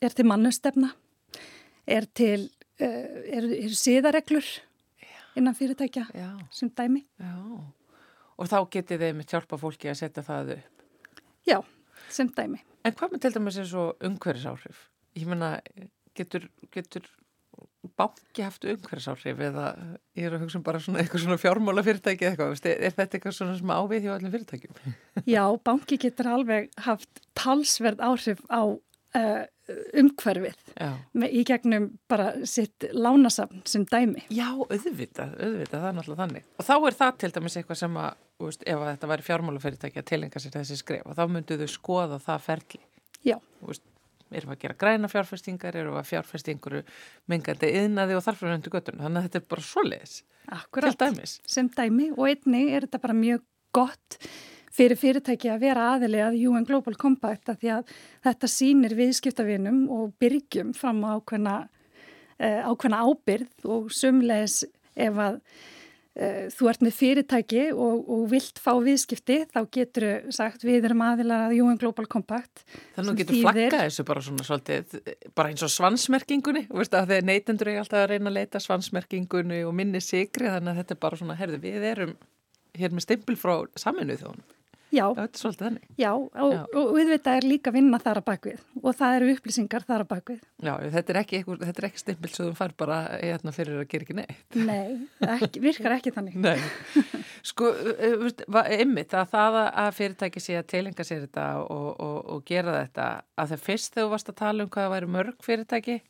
er 0.00 0.16
til 0.16 0.26
mannustefna, 0.28 0.92
er 1.86 2.06
til, 2.16 2.48
er 2.80 3.46
síðareglur 3.76 4.46
innan 5.38 5.56
fyrirtækja 5.56 6.06
Já. 6.16 6.30
sem 6.50 6.70
dæmi. 6.70 7.04
Já, 7.20 7.36
og 8.40 8.48
þá 8.50 8.58
getið 8.72 9.06
þeim 9.06 9.22
hjálpa 9.28 9.60
fólki 9.60 9.90
að 9.92 10.00
setja 10.02 10.24
það 10.26 10.54
upp? 10.56 10.84
Já, 11.48 11.58
sem 12.10 12.28
dæmi. 12.36 12.62
En 12.84 12.96
hvað 12.96 13.14
með 13.14 13.24
til 13.26 13.34
dæmis 13.36 13.58
er 13.60 13.68
svo 13.68 13.86
umhverfisáhrif? 14.00 14.86
Ég 15.18 15.28
menna, 15.28 15.58
getur, 16.16 16.46
getur 16.72 17.08
banki 17.96 18.44
haft 18.44 18.64
umhverfisáhrif 18.64 19.40
eða 19.50 19.66
ég 20.16 20.26
er 20.28 20.36
að 20.36 20.44
hugsa 20.44 20.60
um 20.60 20.64
bara 20.64 20.80
svona 20.82 21.02
eitthvað 21.02 21.24
svona 21.24 21.40
fjármála 21.40 21.84
fyrirtæki 21.84 22.26
eða 22.26 22.32
eitthvað, 22.34 22.70
er 22.72 22.94
þetta 22.96 23.18
eitthvað 23.18 23.36
svona 23.36 23.56
sem 23.58 23.72
ávið 23.76 24.06
hjá 24.06 24.12
allir 24.16 24.34
fyrirtækjum? 24.34 24.94
Já, 25.28 25.44
banki 25.68 26.00
getur 26.00 26.30
alveg 26.34 26.70
haft 26.86 27.22
talsverð 27.38 28.04
áhrif 28.04 28.42
á 28.48 28.62
uh, 28.64 29.42
umhverfið 30.00 30.56
með, 31.12 31.34
í 31.34 31.44
gegnum 31.48 31.86
bara 32.10 32.32
sitt 32.48 32.86
lánasafn 32.94 33.62
sem 33.68 33.84
dæmi. 33.88 34.24
Já, 34.32 34.48
auðvitað, 34.54 35.36
auðvitað, 35.36 35.76
það 35.76 35.88
er 35.90 35.96
náttúrulega 35.98 36.24
þannig. 36.24 36.48
Og 36.56 36.68
þá 36.68 36.74
er 36.78 36.98
það 37.02 37.20
til 37.22 37.32
dæmis 37.36 37.58
eitthvað 37.60 37.80
sem 37.82 38.00
að, 38.02 38.24
veist, 38.44 38.66
ef 38.66 38.82
að 38.82 38.90
þetta 38.92 39.12
væri 39.12 39.28
fjármálafyrirtæki 39.28 40.02
að 40.02 40.10
tilenga 40.10 40.42
sér 40.42 40.56
þessi 40.58 40.80
skref 40.80 41.06
og 41.06 41.18
þá 41.18 41.24
myndu 41.34 41.60
þau 41.60 41.70
skoða 41.74 42.20
það 42.24 42.44
ferli. 42.48 42.82
Já. 43.26 43.36
Veist, 43.66 43.86
erum 44.30 44.52
við 44.52 44.56
að 44.56 44.62
gera 44.64 44.78
græna 44.84 45.10
fjárfestingar, 45.10 45.76
erum 45.76 45.96
við 45.96 46.02
að 46.02 46.10
fjárfestinguru 46.12 46.82
mingandi 47.30 47.72
yðnaði 47.80 48.16
og 48.18 48.24
þarfur 48.26 48.54
undir 48.54 48.74
göttunum. 48.74 49.04
Þannig 49.06 49.20
að 49.20 49.28
þetta 49.28 49.40
er 49.40 49.48
bara 49.54 49.66
svo 49.66 49.86
leiðis. 49.86 50.16
Akkurat, 50.50 51.04
sem 51.50 51.68
dæmi 51.76 52.10
og 52.16 52.24
einni 52.30 52.62
er 52.74 52.86
þetta 52.86 53.02
bara 53.02 53.16
mjög 53.18 53.42
gott 53.76 54.16
fyrir 54.74 54.98
fyrirtæki 55.00 55.50
að 55.50 55.64
vera 55.64 55.88
aðili 55.94 56.22
að 56.22 56.38
UN 56.50 56.68
Global 56.68 56.94
Compact 56.98 57.50
að 57.50 57.64
því 57.64 57.74
að 57.78 57.96
þetta 58.28 58.52
sínir 58.54 58.96
viðskiptavinum 58.98 59.82
og 59.90 60.14
byrgjum 60.22 60.72
fram 60.78 61.02
á 61.02 61.18
ákveðna, 61.18 61.56
uh, 62.38 62.62
ákveðna 62.70 63.02
ábyrð 63.08 63.68
og 63.76 63.90
sumleis 63.94 64.62
ef 64.94 65.18
að 65.18 65.40
uh, 65.40 66.46
þú 66.54 66.70
ert 66.70 66.84
með 66.86 66.96
fyrirtæki 67.00 67.64
og, 67.74 68.06
og 68.06 68.24
vilt 68.30 68.62
fá 68.62 68.70
viðskipti 68.84 69.40
þá 69.50 69.60
getur 69.74 70.06
þau 70.06 70.38
sagt 70.38 70.64
við 70.66 70.86
erum 70.90 71.02
aðilar 71.08 71.48
að 71.48 71.56
UN 71.64 71.80
Global 71.82 72.06
Compact. 72.10 72.62
Þannig 72.94 73.02
að 73.02 73.10
þú 73.10 73.16
getur 73.24 73.40
flagga 73.42 73.82
þessu 73.88 74.06
bara 74.06 74.24
svona 74.28 74.46
svolítið, 74.46 74.98
bara 75.34 75.50
eins 75.50 75.66
og 75.66 75.74
svansmerkingunni, 75.74 76.66
þeir 76.70 77.26
neytendur 77.26 77.74
er 77.74 77.82
alltaf 77.82 78.04
að 78.04 78.12
reyna 78.14 78.30
að 78.30 78.38
leita 78.38 78.62
svansmerkingunni 78.62 79.64
og 79.66 79.74
minni 79.74 80.02
sigri 80.04 80.46
þannig 80.46 80.76
að 80.76 80.84
þetta 80.84 80.96
er 80.96 81.02
bara 81.08 81.20
svona, 81.24 81.38
herðu 81.42 81.62
við 81.66 81.90
erum 81.90 82.16
hér 82.78 82.94
með 82.94 83.06
stimpil 83.08 83.38
frá 83.38 83.54
saminuð 83.78 84.24
þjónum. 84.24 84.48
Já. 84.90 85.06
Já, 86.00 86.10
og, 86.14 86.54
auðvitað 86.74 87.38
er 87.38 87.46
líka 87.46 87.72
vinna 87.74 88.00
þar 88.02 88.20
að 88.20 88.26
bakvið 88.26 88.62
og 88.80 88.96
það 88.98 89.16
eru 89.16 89.34
upplýsingar 89.36 89.86
þar 89.86 90.04
að 90.04 90.10
bakvið. 90.10 90.40
Já, 90.66 90.72
þetta 90.96 91.14
er 91.14 91.20
ekki, 91.20 91.40
ekki, 91.70 91.90
stimpil 92.02 92.32
sem 92.34 92.48
þú 92.48 92.56
fær 92.58 92.74
bara 92.80 92.98
hérna, 93.12 93.54
fyrir 93.54 93.80
að 93.80 93.88
gera 93.92 94.06
ekki 94.06 94.18
neitt. 94.18 94.58
Nei, 94.58 94.98
ekki, 95.36 95.62
virkar 95.62 95.96
ekki 95.96 96.14
þannig. 96.16 96.38
Nei, 96.42 96.58
sko, 97.46 97.70
ymmit 98.80 99.14
að 99.14 99.34
það 99.34 99.58
að 99.68 99.90
fyrirtæki 100.00 100.42
sé 100.42 100.58
að 100.58 100.70
tilenga 100.74 101.06
sér 101.06 101.26
þetta 101.26 101.48
og, 101.64 101.90
og, 101.94 102.20
og 102.34 102.46
gera 102.50 102.80
þetta, 102.80 103.10
að 103.38 103.54
það 103.54 103.66
fyrst 103.68 103.94
þegar 103.94 104.08
þú 104.08 104.14
varst 104.16 104.32
að 104.34 104.40
tala 104.42 104.66
um 104.66 104.72
hvað 104.74 104.94
væri 104.96 105.12
mörg 105.18 105.44
fyrirtæki, 105.46 106.00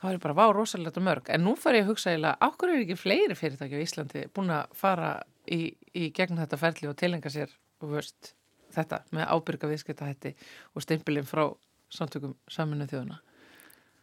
þá 0.00 0.12
er 0.14 0.22
bara 0.22 0.38
vá 0.38 0.46
rosalega 0.56 1.04
mörg, 1.04 1.28
en 1.28 1.44
nú 1.44 1.56
far 1.60 1.76
ég 1.76 1.84
að 1.84 1.92
hugsa 1.92 2.14
eða, 2.16 2.38
áhverju 2.40 2.78
er 2.78 2.84
ekki 2.86 2.96
fleiri 2.96 3.36
fyrirtæki 3.36 3.76
á 3.76 3.84
Íslandi 3.84 4.28
búin 4.32 4.54
að 4.54 4.70
fara 4.80 5.10
í, 5.44 5.74
í 5.92 6.08
gegn 6.16 6.40
þetta 6.40 6.60
ferli 6.60 6.88
og 6.88 6.96
tilenga 6.96 7.32
sér 7.32 7.52
veist, 7.88 8.34
þetta 8.74 9.02
með 9.16 9.32
ábyrga 9.34 9.72
viðskiptahætti 9.72 10.36
og 10.74 10.84
steimpilinn 10.84 11.28
frá 11.28 11.48
samtökum 11.90 12.36
saminu 12.50 12.86
þjóðuna. 12.90 13.20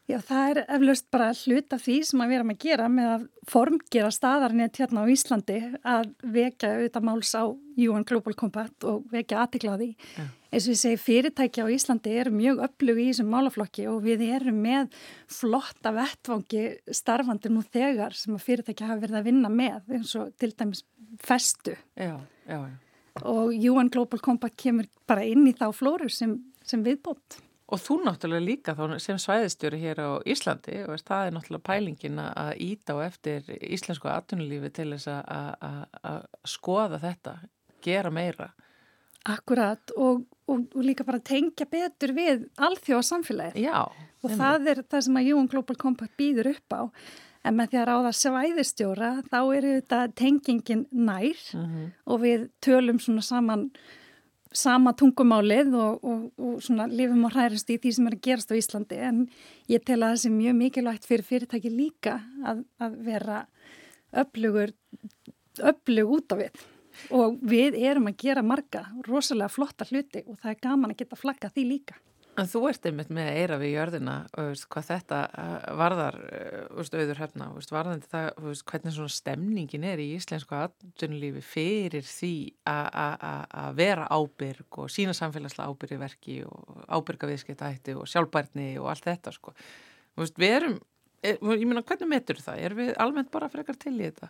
Já, 0.08 0.22
það 0.24 0.50
er 0.50 0.60
eflaust 0.72 1.08
bara 1.12 1.34
hlut 1.36 1.74
af 1.76 1.82
því 1.84 1.96
sem 2.08 2.22
að 2.24 2.30
við 2.30 2.38
erum 2.38 2.52
að 2.54 2.62
gera 2.64 2.86
með 2.88 3.08
að 3.12 3.24
formgera 3.52 4.12
staðarnett 4.16 4.80
hérna 4.80 5.04
á 5.04 5.12
Íslandi 5.12 5.58
að 5.84 6.06
vekja 6.38 6.70
auðvitað 6.78 7.08
máls 7.10 7.32
á 7.36 7.44
UN 7.44 8.08
Global 8.08 8.36
Compact 8.40 8.88
og 8.88 9.04
vekja 9.12 9.42
aðtiklaði. 9.44 9.90
Ja. 10.16 10.30
Eins 10.48 10.70
og 10.70 10.78
ég 10.78 10.80
segi 10.80 11.02
fyrirtæki 11.04 11.60
á 11.60 11.68
Íslandi 11.76 12.16
er 12.22 12.32
mjög 12.32 12.64
upplug 12.70 13.04
í 13.04 13.10
þessum 13.10 13.36
málaflokki 13.36 13.90
og 13.92 14.00
við 14.08 14.24
erum 14.30 14.64
með 14.64 14.96
flotta 15.28 15.92
vettvangi 16.00 16.66
starfandi 16.88 17.52
nú 17.52 17.68
þegar 17.68 18.16
sem 18.16 18.40
að 18.40 18.48
fyrirtæki 18.48 18.88
hafa 18.88 19.02
verið 19.04 19.20
að 19.20 19.28
vinna 19.28 19.52
með 19.52 19.92
eins 19.92 20.16
og 20.16 20.32
til 20.40 20.54
dæmis 20.56 20.88
festu. 21.20 21.76
Já, 22.00 22.16
já, 22.48 22.62
já 22.64 22.87
og 23.24 23.54
UN 23.56 23.90
Global 23.94 24.22
Compact 24.24 24.58
kemur 24.62 24.88
bara 25.10 25.26
inn 25.26 25.48
í 25.50 25.56
þá 25.58 25.70
flóru 25.76 26.10
sem, 26.12 26.38
sem 26.66 26.84
viðbót. 26.86 27.42
Og 27.68 27.82
þú 27.84 27.98
náttúrulega 28.06 28.46
líka 28.46 28.74
þá 28.78 28.96
sem 29.04 29.18
svæðistjóri 29.20 29.80
hér 29.82 30.00
á 30.00 30.10
Íslandi 30.24 30.78
og 30.88 31.02
það 31.04 31.26
er 31.26 31.34
náttúrulega 31.36 31.68
pælingin 31.68 32.22
að 32.24 32.52
íta 32.64 32.96
á 32.96 32.98
eftir 33.04 33.50
íslensku 33.60 34.08
aðtunulífi 34.08 34.72
til 34.78 34.94
þess 34.94 35.10
að 35.12 36.22
skoða 36.48 37.02
þetta, 37.04 37.36
gera 37.84 38.14
meira. 38.14 38.54
Akkurat 39.28 39.92
og, 40.00 40.24
og, 40.48 40.70
og 40.72 40.84
líka 40.86 41.04
bara 41.04 41.20
tengja 41.20 41.68
betur 41.68 42.16
við 42.16 42.48
alþjóða 42.56 43.08
samfélagið. 43.10 43.68
Já. 43.68 43.84
Og 44.24 44.32
það 44.32 44.72
er 44.72 44.84
það 44.88 45.04
sem 45.10 45.20
að 45.20 45.32
UN 45.36 45.50
Global 45.52 45.76
Compact 45.82 46.16
býður 46.20 46.54
upp 46.54 46.72
á 46.72 46.82
en 47.48 47.58
með 47.58 47.72
því 47.72 47.80
að 47.82 47.88
ráða 47.92 48.16
svæðistjóra 48.22 49.12
þá 49.30 49.40
eru 49.42 49.76
þetta 49.78 50.02
tengingin 50.20 50.84
nær 50.92 51.40
uh 51.54 51.62
mhm. 51.62 51.78
-huh. 51.78 51.88
og 52.06 52.22
við 52.26 52.50
tölum 52.62 53.00
svona 53.00 53.22
saman 53.22 53.72
sama 54.54 54.94
tungumálið 54.94 55.74
og, 55.76 56.04
og, 56.04 56.22
og 56.38 56.62
svona 56.64 56.88
lifum 56.88 57.26
og 57.28 57.36
hærist 57.36 57.70
í 57.70 57.78
því 57.78 57.92
sem 57.94 58.08
er 58.08 58.16
að 58.16 58.24
gerast 58.28 58.52
á 58.52 58.56
Íslandi 58.56 58.98
en 59.10 59.28
ég 59.70 59.84
tel 59.86 60.00
að 60.02 60.16
það 60.16 60.22
sé 60.24 60.30
mjög 60.34 60.56
mikilvægt 60.62 61.06
fyrir 61.06 61.28
fyrirtæki 61.28 61.70
líka 61.70 62.22
að, 62.46 62.64
að 62.80 62.98
vera 63.06 63.46
öflugur 64.14 64.74
öflug 65.58 66.18
út 66.18 66.34
af 66.34 66.42
við 66.42 66.66
og 67.14 67.38
við 67.46 67.78
erum 67.78 68.10
að 68.10 68.20
gera 68.24 68.44
marga 68.46 68.86
rosalega 69.06 69.52
flotta 69.54 69.86
hluti 69.90 70.24
og 70.26 70.38
það 70.42 70.52
er 70.54 70.62
gaman 70.64 70.94
að 70.94 71.02
geta 71.04 71.20
flagga 71.20 71.52
því 71.54 71.66
líka. 71.72 71.98
En 72.38 72.46
þú 72.46 72.60
ert 72.70 72.84
einmitt 72.86 73.10
með 73.10 73.32
að 73.32 73.38
eira 73.42 73.56
við 73.58 73.72
jörðina 73.72 74.16
veist, 74.38 74.68
hvað 74.70 74.90
þetta 74.92 75.22
uh, 75.26 75.54
varðar 75.80 76.18
uh, 76.22 76.60
veist, 76.78 76.94
auður 76.94 77.22
veist, 77.56 77.72
varðandi 77.74 78.10
það 78.12 78.28
veist, 78.46 78.66
hvernig 78.70 78.94
svona 78.94 79.14
stemningin 79.16 79.88
er 79.90 80.04
í 80.04 80.06
íslensku 80.14 80.54
aðdunulífi 80.58 81.42
fyrir 81.42 82.06
því 82.06 82.34
að 82.70 83.72
vera 83.80 84.06
ábyrg 84.14 84.82
og 84.84 84.94
sína 84.94 85.18
samfélagslega 85.18 85.74
ábyrgi 85.74 86.00
verki 86.04 86.38
og 86.46 86.86
ábyrga 86.86 87.32
viðskiptætti 87.32 87.98
og 87.98 88.06
sjálfbærni 88.12 88.70
og 88.84 88.92
allt 88.94 89.10
þetta 89.10 89.34
sko. 89.34 89.56
Við 90.22 90.50
erum, 90.52 90.80
er, 91.26 91.42
ég 91.42 91.66
meina 91.66 91.82
hvernig 91.82 92.12
metur 92.12 92.42
það? 92.44 92.62
Er 92.70 92.78
við 92.78 92.94
almennt 93.02 93.34
bara 93.34 93.50
frekar 93.50 93.82
til 93.82 93.98
í 93.98 94.12
þetta? 94.12 94.30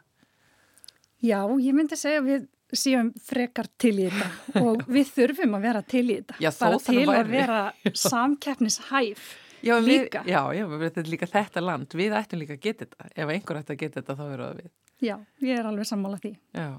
Já, 1.28 1.42
ég 1.60 1.76
myndi 1.76 2.00
segja 2.00 2.24
við 2.24 2.48
séum 2.76 3.12
frekar 3.24 3.70
til 3.80 3.94
í 3.96 4.08
þetta 4.10 4.62
og 4.66 4.82
við 4.92 5.12
þurfum 5.16 5.58
að 5.58 5.68
vera 5.70 5.84
til 5.88 6.06
í 6.06 6.16
þetta. 6.20 6.40
Já, 6.44 6.50
bara 6.60 6.80
til 6.84 6.98
að, 7.04 7.14
að 7.16 7.32
vera 7.36 7.60
samkeppnishæf 8.08 9.30
já, 9.64 9.78
líka. 9.80 10.24
við, 10.24 10.34
Já, 10.34 10.42
já, 10.58 10.66
er 10.90 11.14
líka 11.14 11.30
þetta 11.32 11.64
land. 11.64 11.96
Við 11.98 12.18
ættum 12.20 12.44
líka 12.44 12.58
að 12.58 12.66
geta 12.66 12.86
þetta. 12.86 13.10
Ef 13.16 13.32
einhver 13.36 13.62
ætti 13.62 13.76
að 13.76 13.82
geta 13.86 14.02
þetta 14.02 14.18
þá 14.20 14.26
eru 14.28 14.50
það 14.50 14.60
við. 14.62 14.74
Já, 15.08 15.16
ég 15.46 15.62
er 15.62 15.70
alveg 15.70 15.88
sammála 15.88 16.20
því. 16.22 16.34
Já. 16.58 16.70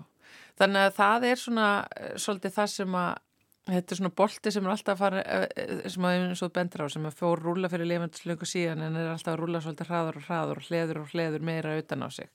Þannig 0.59 0.85
að 0.85 0.95
það 0.99 1.27
er 1.29 1.41
svona 1.41 1.71
eh, 1.97 2.15
svolítið 2.19 2.55
það 2.59 2.71
sem 2.75 2.99
að 2.99 3.25
þetta 3.69 3.95
er 3.95 4.01
svona 4.01 4.15
bolti 4.17 4.53
sem 4.53 4.65
er 4.67 4.73
alltaf 4.73 4.95
að 4.95 5.03
fara, 5.03 5.23
eh, 5.23 5.47
eh, 5.63 5.83
sem 5.93 6.07
að 6.09 6.17
eins 6.23 6.43
og 6.45 6.55
bendur 6.57 6.85
á, 6.85 6.87
sem 6.93 7.09
að 7.09 7.19
fór 7.19 7.43
rúla 7.45 7.71
fyrir 7.73 7.89
lifendislöngu 7.91 8.49
síðan 8.49 8.85
en 8.87 8.97
er 8.97 9.11
alltaf 9.13 9.35
að 9.35 9.43
rúla 9.43 9.61
svolítið 9.65 9.91
hraður 9.93 10.21
og 10.21 10.27
hraður 10.29 10.63
og 10.63 10.71
hleður 10.71 11.03
og 11.03 11.13
hleður 11.13 11.45
meira 11.45 11.77
utan 11.79 12.05
á 12.05 12.09
sig 12.09 12.31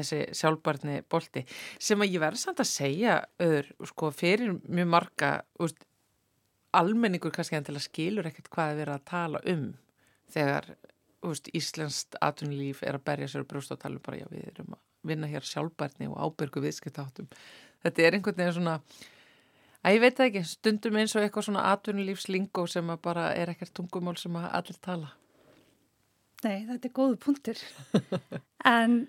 þessi 0.00 0.20
sjálfbarni 0.40 1.00
bolti 1.10 1.44
sem 1.78 2.02
að 2.02 2.16
ég 2.16 2.22
verði 2.24 2.42
samt 2.42 2.62
að 2.62 2.70
segja 2.70 3.18
öður, 3.42 3.70
sko, 3.90 4.10
fyrir 4.14 4.56
mjög 4.64 4.90
marga 4.94 5.30
úst, 5.62 5.86
almenningur 6.74 7.34
kannski 7.34 7.58
en 7.58 7.66
til 7.66 7.76
að 7.76 7.86
skilur 7.86 8.30
ekkert 8.30 8.50
hvað 8.52 8.72
er 8.72 8.80
verið 8.82 8.96
að 8.98 9.08
tala 9.10 9.42
um 9.54 9.66
þegar 10.34 10.70
úst, 11.24 11.48
Íslenskt 11.56 12.18
atvinnulíf 12.20 12.82
er 12.82 12.98
að 12.98 13.06
berja 13.06 13.30
sér 13.30 13.46
brúst 13.48 13.72
og 13.72 13.80
tala 13.80 14.00
um 14.00 14.04
bara 14.04 14.20
já 14.20 14.28
við 14.32 14.48
erum 14.50 14.76
að 14.76 14.82
vinna 15.04 15.28
hér 15.28 15.44
sjálfbarni 15.44 16.08
og 16.08 16.16
ábyrgu 16.18 16.62
viðskiptáttum 16.64 17.28
þetta 17.84 18.02
er 18.02 18.16
einhvern 18.16 18.40
veginn 18.40 18.56
svona 18.56 18.78
að 19.84 19.96
ég 19.96 20.04
veit 20.04 20.16
það 20.16 20.30
ekki, 20.30 20.42
stundum 20.48 20.96
eins 21.00 21.14
og 21.14 21.24
eitthvað 21.24 21.46
svona 21.48 21.66
atvinnulífslingó 21.74 22.64
sem 22.70 22.90
að 22.92 23.02
bara 23.04 23.26
er 23.36 23.52
ekkert 23.52 23.74
tungumál 23.76 24.16
sem 24.20 24.36
að 24.40 24.48
allir 24.58 24.78
tala. 24.84 25.10
Nei, 26.44 26.64
þetta 26.68 26.88
er 26.88 26.94
góðu 27.00 27.20
punktur. 27.20 27.60
En 28.64 29.02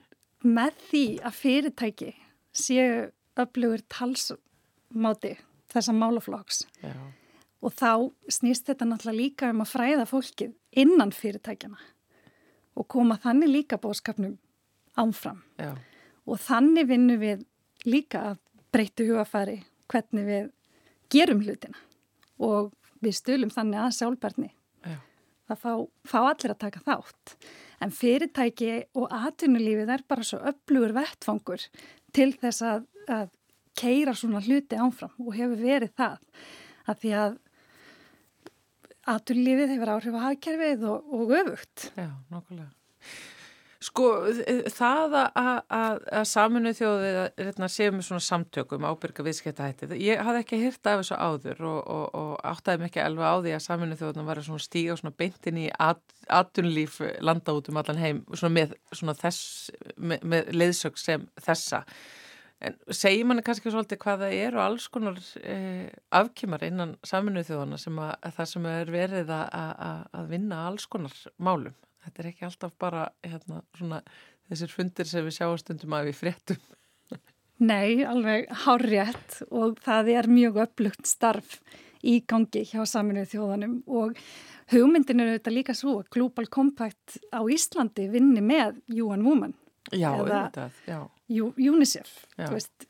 með 0.45 0.79
því 0.89 1.03
að 1.25 1.37
fyrirtæki 1.41 2.11
séu 2.55 3.09
öflugur 3.39 3.83
talsmáti 3.91 5.35
þessa 5.73 5.95
málaflokks 5.95 6.63
Já. 6.83 6.93
og 7.61 7.73
þá 7.75 7.91
snýst 8.31 8.69
þetta 8.69 8.87
náttúrulega 8.87 9.19
líka 9.19 9.51
um 9.51 9.63
að 9.65 9.73
fræða 9.73 10.07
fólkið 10.09 10.55
innan 10.85 11.11
fyrirtækjana 11.15 11.81
og 12.75 12.87
koma 12.91 13.17
þannig 13.23 13.51
líka 13.51 13.79
bóðskapnum 13.81 14.37
ánfram 14.99 15.41
Já. 15.59 15.73
og 16.25 16.39
þannig 16.45 16.89
vinnum 16.91 17.21
við 17.21 17.45
líka 17.87 18.23
að 18.31 18.41
breytu 18.75 19.09
hugafæri 19.09 19.59
hvernig 19.91 20.29
við 20.29 20.49
gerum 21.11 21.43
hlutina 21.45 21.77
og 22.41 22.73
við 23.03 23.19
stölum 23.19 23.53
þannig 23.53 23.83
að 23.83 23.97
sjálfbarni 23.99 24.51
Já. 24.85 24.99
það 25.49 25.61
fá, 25.61 25.71
fá 26.07 26.19
allir 26.23 26.55
að 26.55 26.63
taka 26.63 26.83
þátt 26.87 27.35
en 27.83 27.93
fyrirtæki 27.93 28.71
og 28.99 29.09
atvinnulífið 29.13 29.91
er 29.95 30.05
bara 30.07 30.25
svo 30.27 30.41
öflugur 30.51 30.95
vettfangur 30.95 31.65
til 32.15 32.29
þess 32.39 32.63
að, 32.65 32.85
að 33.11 33.33
keira 33.75 34.15
svona 34.15 34.43
hluti 34.45 34.79
ánfram 34.79 35.15
og 35.19 35.35
hefur 35.35 35.59
verið 35.59 35.91
það 35.99 36.45
að 36.85 37.01
því 37.01 37.13
að 37.21 37.37
atvinnulífið 39.15 39.75
hefur 39.75 39.93
áhrif 39.95 40.17
á 40.17 40.25
hagkerfið 40.29 40.85
og, 40.89 41.13
og 41.13 41.33
öfugt. 41.41 41.89
Já, 41.97 42.09
nokkulega. 42.33 42.71
Sko 43.85 44.05
það 44.73 45.15
að, 45.19 45.59
að, 45.75 45.99
að 46.17 46.23
saminu 46.29 46.71
þjóðið 46.73 47.17
hérna, 47.37 47.67
séu 47.69 47.93
með 47.93 48.07
svona 48.07 48.23
samtökum 48.23 48.87
ábyrga 48.87 49.25
viðskiptahættið, 49.27 49.93
ég 50.01 50.23
hafði 50.25 50.41
ekki 50.41 50.59
hýrt 50.63 50.89
af 50.89 51.01
þessu 51.03 51.19
áður 51.19 51.61
og, 51.69 51.79
og, 51.93 52.05
og 52.17 52.31
áttaði 52.49 52.87
ekki 52.87 53.03
alveg 53.03 53.29
á 53.29 53.35
því 53.43 53.53
að 53.57 53.63
saminu 53.67 53.99
þjóðina 53.99 54.25
var 54.25 54.41
að 54.41 54.63
stíga 54.65 55.13
beintin 55.19 55.61
í 55.61 55.67
at, 55.69 56.01
atunlíf 56.33 56.97
landa 57.21 57.53
út 57.53 57.69
um 57.69 57.81
allan 57.81 58.01
heim 58.01 58.23
svona 58.31 58.53
með, 58.57 58.75
svona 58.95 59.17
þess, 59.19 59.71
með, 59.97 60.27
með 60.33 60.53
leiðsög 60.55 61.01
sem 61.01 61.29
þessa. 61.45 61.83
En 62.65 62.77
segir 62.89 63.27
manni 63.27 63.43
kannski 63.45 63.69
svolítið 63.69 63.99
hvað 64.01 64.21
það 64.25 64.37
er 64.39 64.55
og 64.55 64.63
alls 64.63 64.85
konar 64.89 65.19
eh, 65.43 65.91
afkymar 66.15 66.63
innan 66.65 66.95
saminu 67.05 67.43
þjóðana 67.45 67.77
sem 67.77 67.99
að, 68.01 68.13
að 68.23 68.37
það 68.39 68.53
sem 68.53 68.69
er 68.71 68.93
verið 68.95 69.33
að 69.35 70.31
vinna 70.31 70.63
alls 70.71 70.87
konar 70.89 71.25
málum. 71.37 71.75
Þetta 72.05 72.21
er 72.21 72.31
ekki 72.31 72.47
alltaf 72.47 72.73
bara 72.81 73.07
hérna, 73.25 73.61
svona, 73.77 74.01
þessir 74.49 74.73
fundir 74.73 75.09
sem 75.09 75.25
við 75.25 75.37
sjáum 75.39 75.57
stundum 75.61 75.95
að 75.97 76.11
við 76.11 76.19
fréttum. 76.21 76.65
Nei, 77.65 78.03
alveg 78.03 78.49
hárjætt 78.65 79.39
og 79.47 79.79
það 79.83 80.11
er 80.11 80.27
mjög 80.27 80.57
upplugt 80.65 81.07
starf 81.07 81.59
í 82.05 82.19
gangi 82.27 82.65
hjá 82.67 82.81
saminuð 82.89 83.29
þjóðanum 83.31 83.77
og 83.87 84.19
hugmyndin 84.73 85.23
er 85.23 85.31
auðvitað 85.31 85.55
líka 85.55 85.75
svo 85.77 85.99
að 86.01 86.09
Global 86.13 86.49
Compact 86.51 87.15
á 87.31 87.41
Íslandi 87.47 88.09
vinni 88.11 88.43
með 88.43 88.81
UN 88.91 89.23
Women. 89.25 89.55
Já, 89.93 90.11
Eða 90.11 90.41
auðvitað, 90.41 90.83
já. 90.89 90.99
UNICEF, 91.71 92.11
veist, 92.37 92.87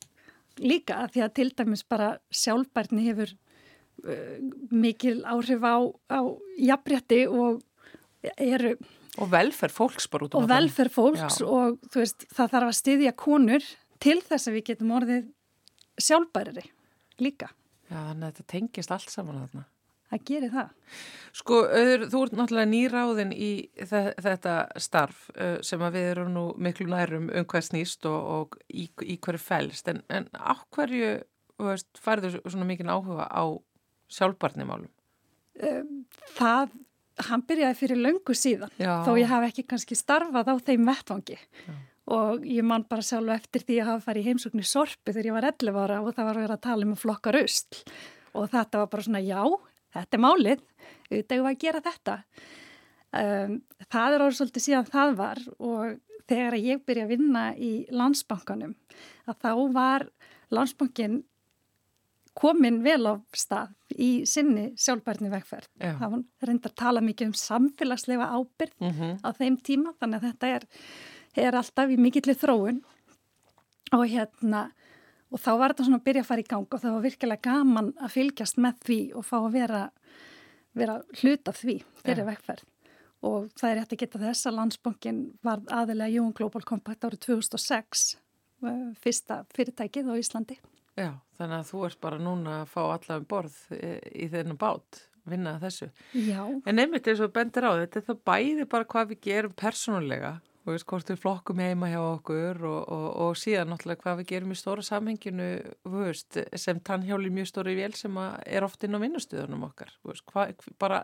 líka 0.60 1.06
því 1.14 1.24
að 1.24 1.34
til 1.38 1.50
dæmis 1.56 1.86
bara 1.88 2.10
sjálfbærni 2.34 3.06
hefur 3.06 3.32
uh, 3.32 4.36
mikil 4.72 5.22
áhrif 5.30 5.64
á, 5.64 5.78
á 6.10 6.20
jafnrétti 6.58 7.26
og 7.30 7.62
eru 8.36 8.76
Og 9.22 9.30
velferð 9.32 9.76
fólks 9.76 10.10
bara 10.12 10.28
út 10.28 10.36
á 10.36 10.38
og 10.40 10.50
velferð 10.52 10.96
fólks 10.96 11.40
Já. 11.40 11.48
og 11.48 11.78
þú 11.92 12.02
veist, 12.02 12.26
það 12.36 12.56
þarf 12.56 12.72
að 12.72 12.80
styðja 12.80 13.14
konur 13.20 13.70
til 14.04 14.18
þess 14.26 14.50
að 14.50 14.58
við 14.58 14.66
getum 14.72 14.92
orðið 14.98 15.30
sjálfbærari 16.02 16.66
líka. 17.24 17.54
Já, 17.88 17.96
þannig 17.96 18.28
að 18.28 18.34
þetta 18.34 18.52
tengist 18.52 18.92
allt 18.92 19.14
saman 19.14 19.40
þarna. 19.46 19.66
Það 20.06 20.26
gerir 20.30 20.52
það. 20.54 20.98
Sko, 21.36 21.60
auður, 21.66 22.04
þú 22.12 22.20
ert 22.26 22.36
náttúrulega 22.38 22.72
nýráðin 22.72 23.32
í 23.34 23.52
þe 23.90 24.02
þetta 24.22 24.58
starf 24.84 25.30
uh, 25.34 25.56
sem 25.66 25.82
að 25.82 25.98
við 25.98 26.10
erum 26.12 26.34
nú 26.36 26.44
miklu 26.62 26.88
nærum 26.92 27.32
um 27.32 27.48
hvað 27.50 27.66
snýst 27.72 28.06
og, 28.10 28.28
og 28.36 28.60
í, 28.70 28.86
í 29.02 29.18
hverju 29.18 29.42
fælst. 29.42 29.90
En, 29.92 30.04
en 30.14 30.30
á 30.38 30.54
hverju 30.76 31.16
þú 31.56 31.70
veist, 31.70 31.90
færðu 32.04 32.34
svona 32.44 32.68
mikinn 32.68 32.92
áhuga 32.92 33.28
á 33.32 33.44
sjálfbarnimálum? 34.12 34.92
Um, 35.64 36.04
Það, 36.36 36.74
hann 37.30 37.44
byrjaði 37.48 37.78
fyrir 37.80 38.02
löngu 38.02 38.36
síðan, 38.36 38.72
Já. 38.82 39.04
þó 39.06 39.12
ég 39.20 39.30
hafi 39.32 39.52
ekki 39.52 39.66
kannski 39.72 39.98
starfað 39.98 40.52
á 40.52 40.56
þeim 40.68 40.90
vettvangi. 40.90 41.38
Og 42.16 42.44
ég 42.46 42.66
man 42.68 42.84
bara 42.86 43.02
sjálf 43.06 43.32
eftir 43.34 43.64
því 43.66 43.80
að 43.82 43.88
hafa 43.90 44.06
farið 44.10 44.26
í 44.26 44.30
heimsókn 44.30 44.62
í 44.62 44.68
Sorpu 44.68 45.14
þegar 45.14 45.30
ég 45.30 45.38
var 45.38 45.48
11 45.50 45.80
ára 45.82 46.02
og 46.04 46.12
það 46.14 46.28
var 46.28 46.40
verið 46.42 46.54
að 46.54 46.66
tala 46.68 46.86
um 46.86 46.94
að 46.94 47.02
flokka 47.02 47.34
rausl. 47.34 47.80
Og 48.36 48.52
þetta 48.52 48.82
var 48.82 48.92
bara 48.92 49.06
svona, 49.08 49.24
já, 49.26 49.42
þetta 49.96 50.18
er 50.18 50.24
málið, 50.26 50.66
auðvitað 51.10 51.46
var 51.48 51.56
að 51.56 51.64
gera 51.64 51.82
þetta. 51.88 52.18
Um, 53.16 53.56
það 53.88 54.18
er 54.18 54.26
orðið 54.26 54.38
svolítið 54.42 54.66
síðan 54.66 54.92
það 54.92 55.16
var 55.22 55.42
og 55.56 55.96
þegar 56.30 56.58
ég 56.60 56.84
byrja 56.86 57.06
að 57.06 57.14
vinna 57.14 57.46
í 57.56 57.72
landsbankanum, 57.96 58.76
að 59.30 59.40
þá 59.46 59.52
var 59.76 60.08
landsbankin 60.54 61.22
komin 62.36 62.82
vel 62.84 63.02
á 63.08 63.14
stað 63.36 63.74
í 63.96 64.10
sinni 64.28 64.70
sjálfbærni 64.80 65.32
vegferð. 65.32 65.70
Já. 65.80 65.96
Það 66.02 66.16
reyndar 66.50 66.74
að 66.74 66.80
tala 66.82 67.04
mikið 67.06 67.32
um 67.32 67.38
samfélagslega 67.40 68.32
ábyrg 68.36 68.74
Mm 68.80 69.18
á 69.24 69.30
þeim 69.34 69.58
tíma, 69.58 69.94
þannig 70.00 70.20
að 70.20 70.28
þetta 70.30 70.48
er, 70.48 70.68
er 71.36 71.56
alltaf 71.56 71.90
í 71.90 71.98
mikillir 71.98 72.36
þróun 72.36 72.82
og 73.94 74.06
hérna 74.10 74.72
og 75.32 75.42
þá 75.42 75.52
var 75.58 75.74
þetta 75.74 75.88
svona 75.88 76.00
að 76.00 76.06
byrja 76.06 76.22
að 76.22 76.30
fara 76.30 76.44
í 76.44 76.48
gang 76.50 76.68
og 76.70 76.82
það 76.82 76.96
var 76.96 77.04
virkilega 77.06 77.42
gaman 77.42 77.94
að 78.00 78.14
fylgjast 78.16 78.58
með 78.58 78.80
því 78.86 79.00
og 79.16 79.26
fá 79.26 79.38
að 79.40 79.52
vera, 79.56 79.82
vera 80.74 81.02
hlut 81.22 81.52
af 81.52 81.60
því 81.60 81.78
fyrir 82.04 82.24
Já. 82.24 82.30
vegferð 82.30 82.64
og 83.26 83.50
það 83.58 83.70
er 83.70 83.80
rétt 83.80 83.96
að 83.96 84.02
geta 84.04 84.22
þess 84.22 84.50
að 84.50 84.58
landsbankin 84.60 85.22
var 85.46 85.64
aðilega 85.74 86.14
Jón 86.14 86.34
Global 86.38 86.62
Compact 86.68 87.08
árið 87.08 87.24
2006 87.26 88.06
eh, 88.66 88.84
fyrsta 89.02 89.40
fyrirtækið 89.56 90.12
á 90.12 90.14
Íslandi. 90.20 90.58
Já, 90.96 91.10
þannig 91.40 91.60
að 91.60 91.70
þú 91.72 91.84
ert 91.90 92.00
bara 92.06 92.22
núna 92.22 92.56
að 92.62 92.72
fá 92.72 92.82
alla 92.86 93.20
um 93.20 93.28
borð 93.30 93.60
í, 93.76 93.92
í 94.26 94.32
þennan 94.34 94.60
bát, 94.62 95.06
vinna 95.30 95.56
þessu. 95.62 95.92
Já, 96.14 96.42
En 96.66 96.82
einmitt 96.82 97.08
eins 97.12 97.24
og 97.24 97.34
bendir 97.36 97.68
á 97.68 97.72
þetta, 97.84 98.04
það 98.10 98.26
bæði 98.32 98.68
bara 98.72 98.90
hvað 98.92 99.14
við 99.14 99.24
gerum 99.30 99.56
persónulega, 99.58 100.34
og 100.66 100.74
veist 100.74 100.88
hvort 100.90 101.10
við 101.12 101.22
flokkum 101.22 101.62
heima 101.62 101.92
hjá 101.92 102.02
okkur 102.02 102.62
og, 102.66 102.82
og, 102.90 103.08
og 103.26 103.40
síðan 103.40 103.74
náttúrulega 103.74 104.02
hvað 104.02 104.20
við 104.22 104.30
gerum 104.34 104.54
í 104.56 104.60
stóra 104.60 104.86
samhenginu, 104.86 105.50
þú 105.86 106.04
veist, 106.08 106.40
sem 106.62 106.82
tannhjáli 106.82 107.34
mjög 107.34 107.52
stóri 107.52 107.76
vél 107.78 107.94
sem 107.98 108.22
er 108.22 108.66
oft 108.66 108.86
inn 108.86 108.98
á 108.98 109.04
vinnustuðunum 109.04 109.68
okkar, 109.70 109.94
þú 110.02 110.14
veist, 110.14 110.26
hvað, 110.32 110.70
bara 110.82 111.04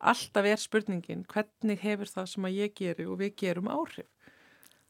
alltaf 0.00 0.48
er 0.48 0.60
spurningin, 0.60 1.24
hvernig 1.28 1.80
hefur 1.84 2.12
það 2.12 2.30
sem 2.32 2.48
að 2.48 2.58
ég 2.60 2.76
geri 2.76 3.08
og 3.08 3.20
við 3.20 3.34
gerum 3.40 3.70
áhrif 3.72 4.08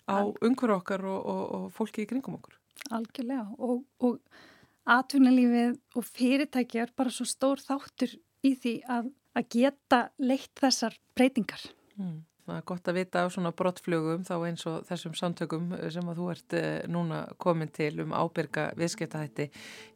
á 0.07 0.23
umhverju 0.23 0.77
okkar 0.79 1.05
og, 1.07 1.21
og, 1.27 1.43
og 1.57 1.67
fólki 1.75 2.05
í 2.05 2.11
kringum 2.11 2.39
okkur. 2.39 2.59
algjörlega 2.95 3.47
og, 3.59 3.83
og 4.87 4.95
atvinnulífið 5.01 5.77
og 5.99 6.07
fyrirtæki 6.07 6.85
er 6.85 6.95
bara 6.97 7.13
svo 7.13 7.27
stór 7.29 7.63
þáttur 7.63 8.15
í 8.47 8.55
því 8.55 8.79
að, 8.93 9.11
að 9.37 9.51
geta 9.57 10.01
leitt 10.23 10.55
þessar 10.61 10.97
breytingar. 11.17 11.63
Mm. 11.99 12.25
Það 12.47 12.59
er 12.61 12.67
gott 12.69 12.89
að 12.89 12.95
vita 13.01 13.23
á 13.27 13.35
svona 13.35 13.51
brottflugum 13.59 14.23
þá 14.23 14.35
eins 14.47 14.63
og 14.71 14.85
þessum 14.87 15.17
samtökum 15.19 15.73
sem 15.91 16.07
að 16.07 16.21
þú 16.21 16.27
ert 16.31 16.55
eh, 16.55 16.85
núna 16.87 17.25
komin 17.43 17.73
til 17.75 17.91
um 18.05 18.15
ábyrga 18.15 18.69
viðskiptahætti 18.79 19.49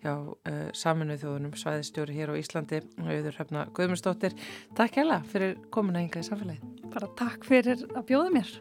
hjá 0.02 0.12
eh, 0.50 0.66
saminuð 0.74 1.22
þjóðunum 1.22 1.54
svæðistjóri 1.62 2.18
hér 2.18 2.34
á 2.34 2.40
Íslandi 2.42 2.82
auður 3.06 3.38
hefna 3.38 3.68
Guðmundsdóttir. 3.78 4.34
Takk 4.74 4.98
hella 4.98 5.22
fyrir 5.30 5.60
komuna 5.70 6.02
hinga 6.02 6.24
í 6.24 6.26
samfélagi. 6.26 6.74
Bara 6.90 7.14
takk 7.22 7.46
fyrir 7.46 7.86
að 7.94 8.08
bjóða 8.10 8.34
mér. 8.40 8.56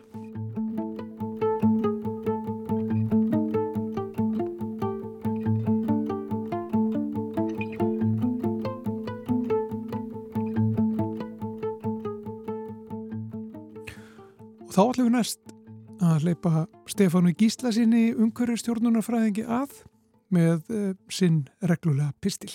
Þá 14.79 14.85
ætlum 14.93 15.07
við 15.09 15.15
næst 15.17 15.49
að 16.07 16.25
leipa 16.29 16.59
Stefánu 16.87 17.33
Gísla 17.35 17.71
sinni 17.75 18.13
umhverju 18.15 18.61
stjórnunarfræðingi 18.61 19.43
að 19.43 19.73
með 20.31 20.69
uh, 20.71 20.91
sinn 21.11 21.41
reglulega 21.67 22.13
pistil. 22.23 22.53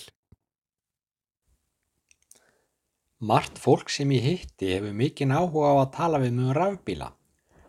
Margt 3.20 3.60
fólk 3.60 3.92
sem 3.92 4.14
ég 4.16 4.24
hitti 4.24 4.70
hefur 4.72 4.96
mikinn 4.96 5.34
áhuga 5.36 5.74
á 5.76 5.76
að 5.82 5.92
tala 5.98 6.20
við 6.22 6.32
mig 6.38 6.46
um 6.46 6.56
rafbíla. 6.56 7.10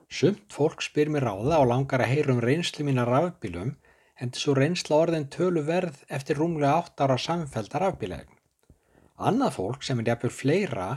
Sumt 0.07 0.55
fólk 0.55 0.85
spyr 0.85 1.11
mér 1.11 1.27
ráða 1.27 1.59
og 1.59 1.67
langar 1.73 2.05
að 2.05 2.13
heyra 2.13 2.35
um 2.37 2.39
reynslu 2.45 2.87
mín 2.87 3.01
að 3.03 3.11
rafbílum 3.11 3.73
en 4.15 4.31
þessu 4.31 4.55
reynsla 4.55 5.01
orðin 5.01 5.27
tölu 5.35 5.65
verð 5.67 5.99
eftir 6.07 6.39
rúmlega 6.39 6.77
8 6.85 7.09
ára 7.09 7.19
samfælda 7.19 7.83
rafbílaegn. 7.83 8.31
Annað 9.19 9.57
fólk 9.59 9.83
sem 9.83 9.99
er 9.99 10.13
jafnvel 10.13 10.31
fleira 10.31 10.89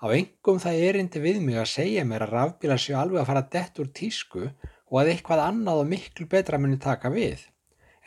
á 0.00 0.06
engum 0.16 0.58
það 0.62 0.82
erindi 0.88 1.22
við 1.22 1.40
mig 1.44 1.60
að 1.60 1.72
segja 1.74 2.04
mér 2.08 2.26
að 2.26 2.34
rafbílar 2.36 2.80
séu 2.80 2.96
alveg 2.98 3.22
að 3.22 3.30
fara 3.30 3.46
dett 3.54 3.80
úr 3.82 3.92
tísku 4.00 4.46
og 4.46 4.96
að 5.00 5.12
eitthvað 5.14 5.44
annað 5.44 5.82
og 5.82 5.90
miklu 5.92 6.26
betra 6.32 6.58
muni 6.58 6.80
taka 6.80 7.12
við. 7.14 7.44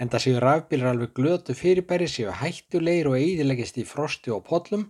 En 0.01 0.09
það 0.09 0.25
séu 0.25 0.41
rafbílar 0.41 0.93
alveg 0.93 1.13
glötu 1.17 1.55
fyrirbæri 1.55 2.09
séu 2.09 2.33
hættulegir 2.33 3.11
og 3.11 3.19
eidilegist 3.21 3.77
í 3.77 3.85
frosti 3.87 4.33
og 4.33 4.45
podlum 4.49 4.89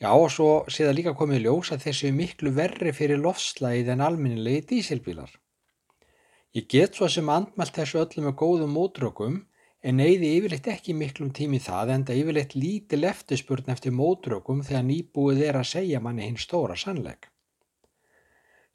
Já 0.00 0.14
og 0.16 0.30
svo 0.32 0.48
sé 0.72 0.86
það 0.86 0.94
líka 0.96 1.12
komið 1.12 1.42
ljós 1.44 1.70
að 1.74 1.82
þessu 1.84 2.06
er 2.08 2.14
miklu 2.16 2.50
verri 2.56 2.92
fyrir 2.96 3.18
lofslægið 3.20 3.90
en 3.92 4.02
alminnilegi 4.06 4.62
dísilbílar. 4.70 5.34
Ég 6.56 6.64
get 6.72 6.96
svo 6.96 7.08
sem 7.12 7.28
andmælt 7.28 7.76
þessu 7.76 8.00
öllu 8.00 8.24
með 8.24 8.34
góðum 8.40 8.72
mótrökum 8.72 9.34
en 9.82 9.96
neyði 9.96 10.30
yfirleitt 10.36 10.66
ekki 10.74 10.94
miklum 10.96 11.30
tími 11.36 11.60
það 11.64 11.92
en 11.94 12.06
það 12.08 12.22
yfirleitt 12.22 12.56
lítil 12.56 13.04
eftirspurn 13.10 13.72
eftir 13.74 13.94
mótrökum 13.96 14.64
þegar 14.66 14.88
nýbúið 14.88 15.44
er 15.48 15.60
að 15.60 15.70
segja 15.72 16.00
manni 16.04 16.26
hinn 16.26 16.40
stóra 16.40 16.76
sannleik. 16.76 17.30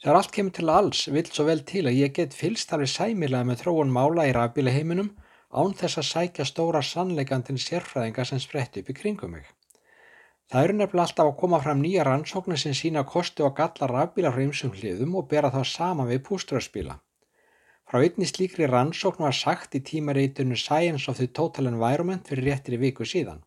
Þegar 0.02 0.20
allt 0.20 0.34
kemur 0.36 0.56
til 0.58 0.70
alls 0.70 1.06
vil 1.14 1.26
svo 1.30 1.46
vel 1.48 1.62
til 1.70 1.86
að 1.88 2.00
ég 2.00 2.16
get 2.18 2.34
fylst 2.38 2.74
alveg 2.76 2.92
sæmilega 2.92 3.48
með 3.48 3.62
þróun 3.64 3.94
mála 3.94 4.26
í 4.30 4.34
rafbílaheiminum 4.36 5.14
án 5.56 5.78
þess 5.80 6.02
að 6.02 6.10
sækja 6.10 6.48
stóra 6.50 6.82
sannleikandin 6.84 7.62
sérfræðinga 7.62 8.26
sem 8.28 8.42
sprett 8.44 8.82
upp 8.82 8.92
í 8.92 8.98
kringum 8.98 9.38
mig. 9.38 9.46
Það 10.52 10.64
eru 10.64 10.76
nefnilega 10.78 11.08
alltaf 11.08 11.30
að 11.30 11.40
koma 11.40 11.60
fram 11.62 11.80
nýja 11.82 12.04
rannsóknir 12.06 12.60
sem 12.62 12.76
sína 12.78 13.06
kosti 13.08 13.46
og 13.46 13.56
galla 13.58 13.90
rafbíla 13.90 14.34
frá 14.34 14.44
ymsum 14.44 14.74
hliðum 14.76 15.16
og 15.22 15.30
bera 15.32 15.50
þá 15.54 15.62
sama 15.70 16.06
við 16.10 16.22
púströðspíla. 16.28 17.00
Frá 17.86 18.00
einni 18.02 18.26
slíkri 18.26 18.66
rannsókn 18.66 19.22
var 19.22 19.36
sagt 19.38 19.76
í 19.78 19.80
tímareitunum 19.86 20.58
Science 20.58 21.06
of 21.12 21.20
the 21.22 21.28
Total 21.40 21.68
Environment 21.70 22.26
fyrir 22.26 22.48
réttri 22.50 22.80
viku 22.82 23.06
síðan. 23.06 23.44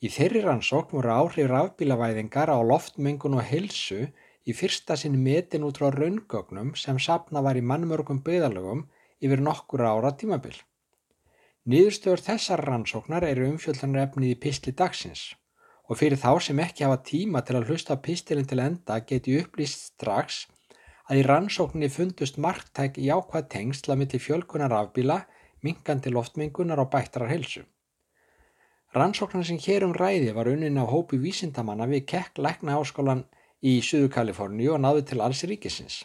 Í 0.00 0.08
þeirri 0.08 0.40
rannsókn 0.46 0.96
voru 0.96 1.10
áhrif 1.12 1.50
rafbílavæðingar 1.50 2.48
á 2.48 2.56
loftmengun 2.64 3.36
og 3.36 3.44
helsu 3.44 4.06
í 4.48 4.54
fyrsta 4.56 4.96
sinn 4.96 5.18
metin 5.26 5.66
út 5.68 5.76
frá 5.76 5.90
raungögnum 5.92 6.70
sem 6.82 6.96
sapna 6.96 7.42
var 7.44 7.60
í 7.60 7.64
mannmörgum 7.72 8.22
byggðalögum 8.24 8.86
yfir 9.20 9.44
nokkur 9.44 9.84
ára 9.84 10.14
tímabil. 10.16 10.56
Nýðurstöður 11.68 12.24
þessar 12.30 12.64
rannsóknar 12.64 13.26
eru 13.28 13.50
umfjöldunarefnið 13.50 14.32
í 14.32 14.38
písli 14.40 14.72
dagsins 14.72 15.26
og 15.84 16.00
fyrir 16.00 16.16
þá 16.22 16.32
sem 16.48 16.64
ekki 16.64 16.88
hafa 16.88 17.02
tíma 17.04 17.44
til 17.44 17.58
að 17.58 17.68
hlusta 17.68 17.98
pistilin 18.00 18.48
til 18.48 18.62
enda 18.64 19.02
geti 19.04 19.36
upplýst 19.42 19.90
strax 19.90 20.46
að 21.10 21.20
í 21.20 21.26
rannsókninni 21.26 21.90
fundust 21.90 22.38
marktæk 22.38 23.00
í 23.02 23.08
ákvað 23.10 23.48
tengsla 23.50 23.96
millir 23.98 24.22
fjölkunar 24.22 24.70
afbíla, 24.76 25.24
minkandi 25.66 26.12
loftmengunar 26.14 26.78
og 26.78 26.92
bættrar 26.92 27.32
helsu. 27.32 27.64
Rannsóknar 28.94 29.44
sem 29.46 29.58
hér 29.58 29.88
um 29.88 29.94
ræði 29.94 30.30
var 30.36 30.48
unnin 30.50 30.78
á 30.78 30.86
hópi 30.86 31.18
vísindamanna 31.18 31.88
við 31.90 32.06
Keck 32.12 32.38
Lækna 32.38 32.78
áskólan 32.78 33.24
í 33.62 33.80
Suðu 33.82 34.08
Kaliforníu 34.14 34.76
og 34.76 34.80
náðu 34.84 35.04
til 35.10 35.20
alls 35.22 35.42
ríkisins. 35.50 36.04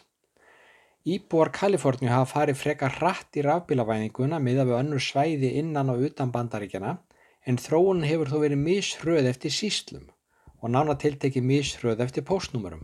Íbúar 1.06 1.52
Kaliforníu 1.54 2.10
hafa 2.10 2.26
farið 2.32 2.60
frekar 2.64 2.98
hratt 2.98 3.38
í 3.38 3.46
rafbílavæðinguna 3.46 4.42
miða 4.42 4.66
við 4.66 4.78
önnur 4.80 5.02
svæði 5.02 5.52
innan 5.62 5.90
og 5.94 6.02
utan 6.10 6.34
bandaríkjana 6.34 6.96
en 7.46 7.62
þróun 7.62 8.02
hefur 8.10 8.32
þó 8.32 8.38
verið 8.42 8.62
mishröð 8.66 9.30
eftir 9.30 9.54
síslum 9.54 10.10
og 10.58 10.72
nána 10.74 10.98
tiltekið 10.98 11.46
mishröð 11.46 12.02
eftir 12.02 12.26
postnúmurum. 12.26 12.82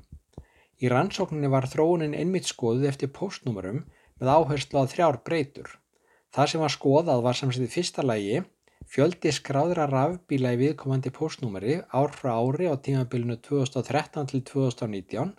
Í 0.82 0.90
rannsókninni 0.90 1.50
var 1.50 1.68
þróunin 1.70 2.16
einmitt 2.18 2.48
skoðuð 2.50 2.88
eftir 2.90 3.12
postnúmurum 3.14 3.84
með 4.18 4.30
áherslu 4.36 4.82
á 4.82 4.84
þrjár 4.90 5.20
breytur. 5.26 5.68
Það 6.34 6.48
sem 6.50 6.64
var 6.64 6.74
skoðað 6.74 7.22
var 7.26 7.38
samsett 7.38 7.68
í 7.68 7.70
fyrsta 7.70 8.02
lægi 8.02 8.40
fjöldi 8.92 9.30
skráðra 9.32 9.86
rafbíla 9.88 10.54
í 10.56 10.58
viðkomandi 10.62 11.12
postnúmeri 11.14 11.76
ár 11.94 12.10
frá 12.16 12.32
ári 12.34 12.66
á 12.66 12.74
tímabilinu 12.74 13.38
2013 13.46 14.32
til 14.32 14.42
2019 14.48 15.30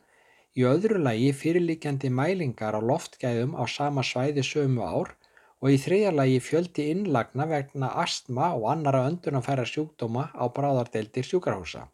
í 0.58 0.66
öðru 0.70 1.02
lægi 1.02 1.34
fyrirlíkjandi 1.41 2.14
mælingar 2.14 2.78
á 2.78 2.82
loftgæðum 2.82 3.58
á 3.60 3.64
sama 3.68 4.06
svæði 4.06 4.46
sömu 4.48 4.86
ár 4.86 5.12
og 5.64 5.72
í 5.72 5.80
þriðja 5.80 6.12
lagi 6.12 6.39
fjöldi 6.44 6.89
innlagna 6.91 7.48
vegna 7.50 7.89
astma 8.04 8.54
og 8.58 8.70
annara 8.72 9.06
öndunafæra 9.10 9.64
sjúkdóma 9.70 10.30
á 10.36 10.44
bráðardeildir 10.56 11.28
sjúkrahúsa. 11.28 11.88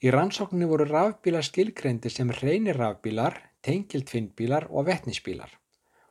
Í 0.00 0.08
rannsókninni 0.08 0.64
voru 0.64 0.86
rafbílar 0.88 1.44
skilgreindi 1.44 2.08
sem 2.08 2.30
reynir 2.32 2.78
rafbílar, 2.80 3.34
tengiltfinnbílar 3.60 4.70
og 4.70 4.86
vettnisbílar 4.88 5.50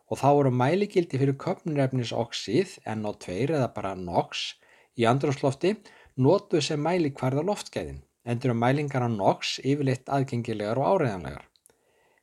og 0.10 0.18
þá 0.18 0.28
voru 0.38 0.52
mæligildi 0.54 1.20
fyrir 1.22 1.38
köpnurefnis 1.42 2.12
oxið, 2.18 2.76
NO2 2.98 3.36
eða 3.46 3.68
bara 3.74 3.96
NOx, 3.98 4.56
í 4.98 5.06
andrúslofti 5.10 5.76
nótuð 6.18 6.64
sem 6.66 6.82
mælikvarða 6.82 7.44
loftgæðin, 7.46 8.00
endur 8.26 8.56
um 8.56 8.62
mælingar 8.64 9.06
á 9.06 9.10
NOx 9.10 9.60
yfirleitt 9.62 10.10
aðgengilegar 10.10 10.82
og 10.82 10.96
áreðanlegar. 10.96 11.46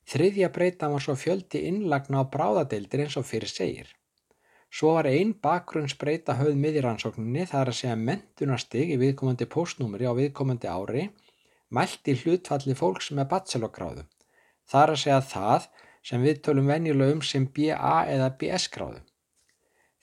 Þriðja 0.07 0.51
breytan 0.55 0.95
var 0.95 1.03
svo 1.03 1.15
fjöldi 1.19 1.63
innlagna 1.67 2.23
á 2.23 2.31
bráðadeildir 2.31 3.07
eins 3.07 3.19
og 3.19 3.27
fyrir 3.27 3.51
segir. 3.51 3.91
Svo 4.71 4.97
var 4.99 5.07
einn 5.11 5.33
bakgrunnsbreyta 5.43 6.35
höfð 6.39 6.59
miðiransókninni 6.63 7.47
þar 7.51 7.71
að 7.71 7.79
segja 7.81 7.99
mentunastig 7.99 8.91
í 8.95 8.99
viðkomandi 9.03 9.47
postnúmeri 9.51 10.11
á 10.11 10.15
viðkomandi 10.15 10.71
ári 10.71 11.07
mælti 11.71 12.15
hlutfalli 12.21 12.77
fólks 12.79 13.11
með 13.17 13.31
bachelorgráðu. 13.33 14.07
Þar 14.71 14.93
að 14.95 15.03
segja 15.03 15.21
það 15.33 15.69
sem 16.07 16.23
við 16.23 16.41
tölum 16.47 16.71
venjulegum 16.71 17.23
sem 17.27 17.47
BA 17.51 17.97
eða 18.13 18.31
BS 18.39 18.69
gráðu. 18.75 19.03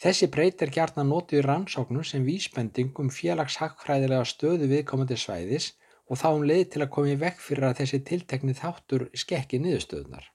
Þessi 0.03 0.27
breyt 0.27 0.61
er 0.65 0.71
gert 0.75 0.97
að 0.99 1.07
notið 1.11 1.39
í 1.39 1.45
rannsóknum 1.45 2.03
sem 2.03 2.25
vísbendingum 2.27 3.11
félagshagfræðilega 3.13 4.25
stöðu 4.27 4.67
viðkomandi 4.71 5.15
svæðis 5.19 5.69
og 6.11 6.19
þá 6.19 6.27
um 6.33 6.47
leið 6.49 6.65
til 6.73 6.81
að 6.83 6.91
koma 6.95 7.13
í 7.13 7.19
vekk 7.21 7.39
fyrir 7.39 7.69
að 7.69 7.77
þessi 7.79 7.99
tiltekni 8.09 8.55
þáttur 8.57 9.05
skekki 9.15 9.61
niðurstöðunar. 9.63 10.25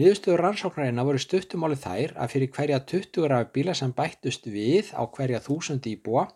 Niðurstöður 0.00 0.44
rannsóknarina 0.44 1.06
voru 1.08 1.22
stuttumáli 1.22 1.78
þær 1.80 2.12
að 2.20 2.34
fyrir 2.34 2.52
hverja 2.54 2.82
20 2.92 3.30
rafbíla 3.32 3.74
sem 3.74 3.94
bættust 3.96 4.44
við 4.46 4.92
á 4.92 5.02
hverja 5.08 5.40
þúsund 5.44 5.88
íbúa 5.88 6.28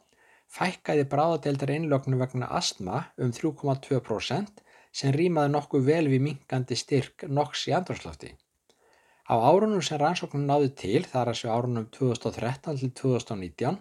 fækkaði 0.54 1.04
bráðadeildar 1.10 1.72
einlögnu 1.74 2.18
vegna 2.20 2.48
astma 2.58 3.00
um 3.18 3.32
3,2% 3.34 4.62
sem 4.94 5.14
rýmaði 5.16 5.50
nokkuð 5.54 5.86
vel 5.88 6.04
við 6.12 6.22
minkandi 6.28 6.78
styrk 6.78 7.26
NOx 7.26 7.66
í 7.70 7.74
andrúrslofti. 7.74 8.30
Á 9.24 9.34
árunum 9.34 9.82
sem 9.82 9.98
rannsóknum 9.98 10.44
náðu 10.46 10.70
til, 10.78 11.02
þar 11.08 11.32
að 11.32 11.38
séu 11.40 11.50
árunum 11.50 11.88
2013 11.96 12.78
til 12.82 12.90
2019, 13.00 13.80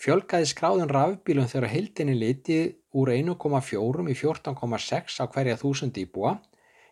fjölgaði 0.00 0.48
skráðun 0.48 0.92
rafbílum 0.96 1.50
þegar 1.50 1.72
heildinni 1.74 2.14
litið 2.16 2.64
úr 2.94 3.12
1,4 3.12 4.08
í 4.14 4.16
14,6 4.22 5.20
á 5.20 5.24
hverja 5.26 5.60
þúsund 5.60 5.98
íbúa 6.00 6.38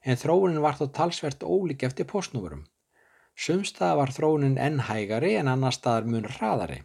en 0.03 0.19
þróunin 0.19 0.63
var 0.63 0.77
þó 0.79 0.89
talsvert 0.99 1.47
ólík 1.47 1.87
eftir 1.87 2.09
postnúmurum. 2.11 2.67
Sumstaða 3.39 4.01
var 4.03 4.13
þróunin 4.13 4.59
enn 4.61 4.83
hægari 4.89 5.37
en 5.39 5.49
annar 5.49 5.73
staðar 5.73 6.11
mun 6.11 6.29
hraðari. 6.29 6.83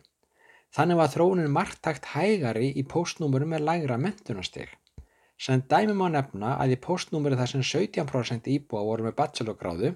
Þannig 0.78 1.00
var 1.00 1.10
þróunin 1.10 1.50
margtakt 1.50 2.12
hægari 2.14 2.68
í 2.78 2.84
postnúmurum 2.86 3.50
með 3.56 3.64
lægra 3.66 3.96
mentunasteg. 3.98 4.70
Sem 5.42 5.64
dæmum 5.72 6.04
á 6.06 6.08
nefna 6.14 6.52
að 6.62 6.76
í 6.76 6.78
postnúmuri 6.82 7.38
þar 7.40 7.50
sem 7.50 7.64
17% 7.66 8.50
íbúa 8.54 8.84
voru 8.86 9.08
með 9.08 9.16
bachelorgráðu 9.18 9.96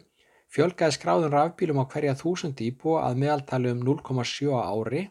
fjölgaði 0.51 0.97
skráðun 0.97 1.36
rafbílum 1.36 1.79
á 1.79 1.86
hverja 1.86 2.17
þúsund 2.17 2.59
íbúa 2.65 3.05
að 3.05 3.21
meðaltali 3.23 3.71
um 3.75 3.84
0,7 3.86 4.57
ári 4.57 5.03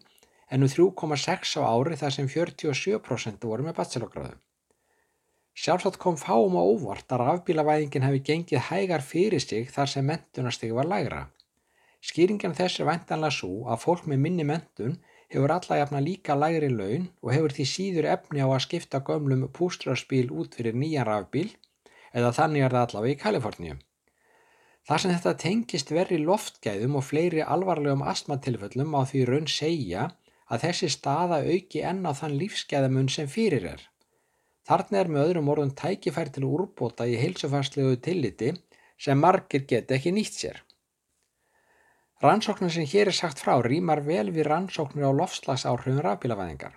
en 0.51 0.67
um 0.67 0.73
3,6 0.75 1.55
á 1.57 1.71
ári 1.71 1.99
þar 2.03 2.17
sem 2.19 2.31
47% 2.35 3.47
voru 3.47 3.67
með 3.69 3.79
bachelorgráðu. 3.79 4.35
Sjálfsagt 5.55 6.01
kom 6.03 6.19
fáum 6.19 6.59
á 6.59 6.63
óvart 6.67 7.15
að 7.15 7.25
rafbílavæðingin 7.29 8.09
hefði 8.09 8.25
gengið 8.27 8.67
hægar 8.73 9.07
fyrir 9.07 9.43
sig 9.43 9.71
þar 9.71 9.95
sem 9.95 10.07
mentunastigi 10.07 10.75
var 10.75 10.91
lægra. 10.91 11.29
Skýringin 12.03 12.59
þess 12.59 12.81
er 12.81 12.91
væntanlega 12.91 13.39
svo 13.39 13.71
að 13.71 13.83
fólk 13.87 14.07
með 14.11 14.23
minni 14.27 14.47
mentun 14.51 14.99
hefur 15.31 15.53
alla 15.55 15.79
jafna 15.81 16.01
líka 16.03 16.35
lægri 16.35 16.71
laun 16.73 17.07
og 17.23 17.33
hefur 17.35 17.55
því 17.57 17.67
síður 17.73 18.09
efni 18.15 18.43
á 18.43 18.49
að 18.49 18.65
skipta 18.67 19.03
gömlum 19.07 19.47
pústrarspíl 19.57 20.31
út 20.31 20.57
fyrir 20.59 20.75
nýjan 20.75 21.07
rafbíl 21.09 21.49
eða 22.13 22.33
þannig 22.39 22.67
er 22.67 22.75
það 22.75 22.87
allavega 22.87 23.15
í 23.15 23.21
Kaliforníu. 23.21 23.77
Þar 24.89 25.03
sem 25.03 25.13
þetta 25.13 25.37
tengist 25.39 25.93
verri 25.95 26.19
loftgæðum 26.19 26.97
og 26.99 27.05
fleiri 27.07 27.45
alvarlegum 27.45 28.03
astmatilföllum 28.13 28.97
á 28.99 29.01
því 29.07 29.27
raun 29.29 29.47
segja 29.47 30.09
að 30.51 30.65
þessi 30.65 30.89
staða 30.91 31.43
auki 31.47 31.85
enn 31.87 32.03
á 32.03 32.13
þann 32.21 32.39
lífsgæðamun 32.41 33.11
sem 33.13 33.29
fyrir 33.31 33.69
er. 33.75 33.85
Þarna 34.67 34.99
er 35.03 35.13
með 35.13 35.29
öðrum 35.29 35.53
orðun 35.53 35.77
tækifær 35.79 36.33
til 36.35 36.49
úrbóta 36.49 37.07
í 37.07 37.15
heilsufærslegu 37.21 38.01
tilliti 38.03 38.51
sem 38.99 39.21
margir 39.21 39.63
geta 39.71 39.97
ekki 39.97 40.13
nýtt 40.17 40.37
sér. 40.43 40.59
Rannsóknir 42.21 42.69
sem 42.69 42.85
hér 42.85 43.09
er 43.09 43.17
sagt 43.17 43.39
frá 43.41 43.55
rýmar 43.65 44.03
vel 44.05 44.29
við 44.29 44.45
rannsóknir 44.51 45.07
á 45.09 45.13
lofslagsáhrifum 45.17 46.03
rafbílavæðingar. 46.05 46.75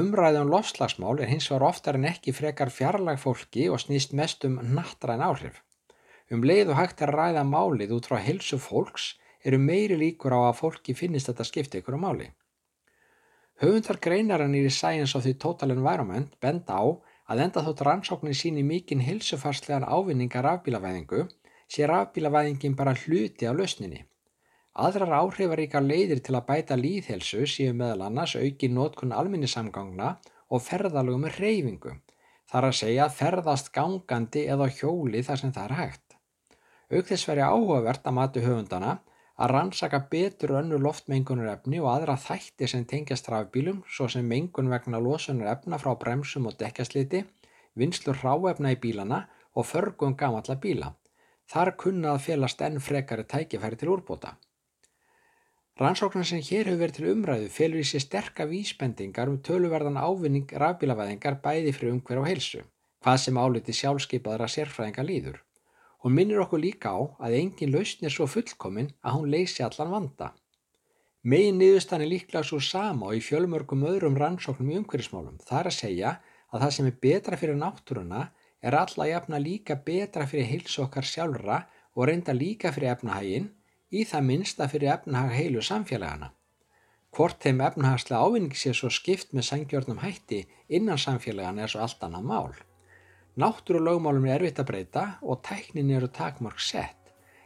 Umræðum 0.00 0.48
lofslagsmál 0.48 1.18
er 1.20 1.28
hins 1.28 1.48
vegar 1.50 1.66
oftar 1.66 1.98
en 1.98 2.06
ekki 2.08 2.32
frekar 2.32 2.70
fjarlag 2.72 3.18
fólki 3.20 3.66
og 3.68 3.82
snýst 3.82 4.14
mest 4.16 4.46
um 4.48 4.54
nattræn 4.72 5.20
áhrif. 5.20 5.58
Um 6.32 6.40
leið 6.40 6.70
og 6.72 6.78
hægt 6.78 7.02
er 7.04 7.12
að 7.12 7.18
ræða 7.20 7.42
málið 7.44 7.92
út 7.98 8.08
frá 8.08 8.16
helsu 8.24 8.56
fólks 8.56 9.10
eru 9.44 9.58
meiri 9.60 9.98
líkur 10.00 10.32
á 10.32 10.40
að 10.40 10.56
fólki 10.62 10.94
finnist 10.96 11.28
þetta 11.28 11.46
skipta 11.50 11.82
ykkur 11.82 11.98
á 12.00 12.04
máli. 12.06 12.28
Höfundar 13.60 14.00
greinarannir 14.00 14.70
í 14.70 14.72
Science 14.72 15.12
of 15.18 15.26
the 15.28 15.34
Total 15.34 15.74
Environment 15.76 16.32
benda 16.40 16.78
á 16.80 16.84
að 17.28 17.44
enda 17.44 17.66
þótt 17.66 17.84
rannsóknin 17.84 18.40
síni 18.40 18.64
mikinn 18.64 19.04
helsufarslegan 19.04 19.84
ávinningar 19.84 20.48
rafbílavæðingu 20.48 21.26
sé 21.68 21.84
rafbílavæðingin 21.92 22.78
bara 22.80 22.96
hluti 22.96 23.44
á 23.44 23.52
lausninni. 23.52 24.06
Aðrar 24.72 25.10
áhrifaríkar 25.12 25.84
leiðir 25.84 26.22
til 26.24 26.32
að 26.38 26.46
bæta 26.48 26.76
líðhelsu 26.80 27.44
séu 27.44 27.74
meðal 27.76 28.06
annars 28.06 28.32
auki 28.40 28.70
nótkun 28.72 29.10
alminnisamgangna 29.12 30.14
og 30.48 30.62
ferðalögum 30.64 31.26
reyfingu. 31.34 31.92
Þar 32.48 32.66
að 32.68 32.78
segja 32.78 33.08
ferðast 33.12 33.68
gangandi 33.74 34.46
eða 34.54 34.70
hjóli 34.72 35.20
þar 35.26 35.40
sem 35.40 35.52
það 35.52 35.66
er 35.66 35.74
hægt. 35.76 36.16
Auk 36.92 37.10
þess 37.10 37.28
veri 37.28 37.44
áhugavert 37.44 38.08
að 38.08 38.16
mati 38.16 38.44
höfundana 38.44 38.94
að 39.36 39.52
rannsaka 39.52 40.00
betur 40.14 40.54
önnu 40.60 40.78
loftmengunarefni 40.80 41.80
og 41.82 41.90
aðra 41.92 42.16
þætti 42.24 42.68
sem 42.72 42.86
tengjast 42.88 43.28
rafbílum 43.32 43.82
svo 43.96 44.08
sem 44.14 44.24
mengun 44.28 44.72
vegna 44.72 45.00
losunarefna 45.04 45.80
frá 45.82 45.92
bremsum 46.00 46.48
og 46.48 46.56
dekkjasliti, 46.60 47.24
vinslur 47.76 48.20
ráefna 48.24 48.72
í 48.72 48.80
bílana 48.80 49.26
og 49.52 49.68
förgum 49.68 50.16
gamalla 50.16 50.56
bíla. 50.56 50.94
Þar 51.52 51.74
kunna 51.76 52.14
að 52.14 52.24
félast 52.26 52.64
enn 52.64 52.80
frekari 52.80 53.24
tækifæri 53.28 53.76
til 53.76 53.92
úrbóta. 53.92 54.36
Rannsóknar 55.82 56.22
sem 56.28 56.38
hér 56.38 56.68
hefur 56.68 56.78
verið 56.78 56.94
til 56.94 57.06
umræðu 57.10 57.46
felur 57.50 57.80
í 57.82 57.84
sér 57.88 58.02
sterka 58.04 58.44
vísbendingar 58.46 59.30
um 59.30 59.40
töluverðan 59.42 59.96
ávinning 59.98 60.52
rafbílavæðingar 60.62 61.40
bæði 61.42 61.72
fyrir 61.74 61.94
umhver 61.96 62.20
og 62.20 62.26
heilsu, 62.28 62.60
hvað 63.02 63.16
sem 63.22 63.40
áliti 63.42 63.74
sjálfskeipaðra 63.74 64.46
sérfræðinga 64.52 65.02
líður. 65.08 65.40
Hún 66.04 66.14
minnir 66.14 66.38
okkur 66.44 66.62
líka 66.62 66.92
á 66.94 67.02
að 67.26 67.34
engin 67.40 67.72
lausn 67.74 68.06
er 68.06 68.14
svo 68.14 68.28
fullkomin 68.30 68.92
að 69.02 69.16
hún 69.16 69.32
leysi 69.34 69.64
allan 69.66 69.90
vanda. 69.90 70.28
Megin 71.26 71.58
niðurstann 71.58 72.04
er 72.06 72.12
líklega 72.12 72.46
svo 72.46 72.60
sama 72.62 73.08
og 73.08 73.18
í 73.18 73.24
fjölmörgum 73.26 73.82
öðrum 73.90 74.20
rannsóknum 74.22 74.70
í 74.70 74.76
umhverjismálum. 74.82 75.40
Það 75.42 75.60
er 75.64 75.70
að 75.72 75.78
segja 75.80 76.12
að 76.52 76.62
það 76.62 76.76
sem 76.76 76.92
er 76.92 77.00
betra 77.08 77.40
fyrir 77.40 77.58
náttúruna 77.58 78.22
er 78.62 78.78
alla 78.84 79.10
jafna 79.10 79.42
líka 79.42 79.80
betra 79.90 80.30
fyrir 80.30 80.46
heilsu 80.46 80.86
okkar 80.86 81.10
sjálfra 81.10 81.58
og 81.98 82.06
reynda 82.06 82.38
líka 82.38 82.70
fyrir 82.70 82.94
efnahægin 82.94 83.50
í 83.92 84.06
það 84.08 84.26
minnsta 84.28 84.68
fyrir 84.72 84.94
efnahag 84.96 85.36
heilu 85.36 85.62
samfélagana. 85.62 86.32
Hvort 87.12 87.44
þeim 87.44 87.60
efnahagslega 87.60 88.24
ávinning 88.24 88.56
sé 88.56 88.72
svo 88.72 88.88
skipt 88.88 89.34
með 89.36 89.48
sangjörnum 89.50 90.00
hætti 90.00 90.46
innan 90.68 91.00
samfélagana 91.00 91.66
er 91.66 91.72
svo 91.72 91.84
allt 91.84 92.04
annað 92.06 92.28
mál. 92.30 92.54
Náttúrulögmálum 93.36 94.26
er 94.28 94.40
erfitt 94.40 94.60
að 94.60 94.70
breyta 94.70 95.04
og 95.20 95.42
tæknin 95.44 95.92
eru 95.92 96.08
takmark 96.08 96.60
sett 96.60 97.02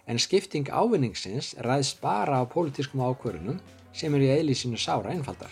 en 0.07 0.19
skipting 0.23 0.71
ávinningsins 0.71 1.55
ræðst 1.67 2.01
bara 2.03 2.39
á 2.39 2.45
pólitískum 2.47 3.03
ákvörunum 3.03 3.59
sem 3.93 4.15
eru 4.15 4.29
í 4.29 4.33
eðlísinu 4.37 4.79
sára 4.79 5.11
einfaldar. 5.11 5.51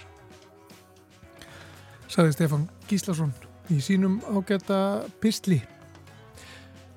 Saði 2.06 2.36
Stefan 2.36 2.68
Gíslason 2.86 3.34
í 3.72 3.80
sínum 3.82 4.20
ágæta 4.30 5.08
pistli. 5.20 5.58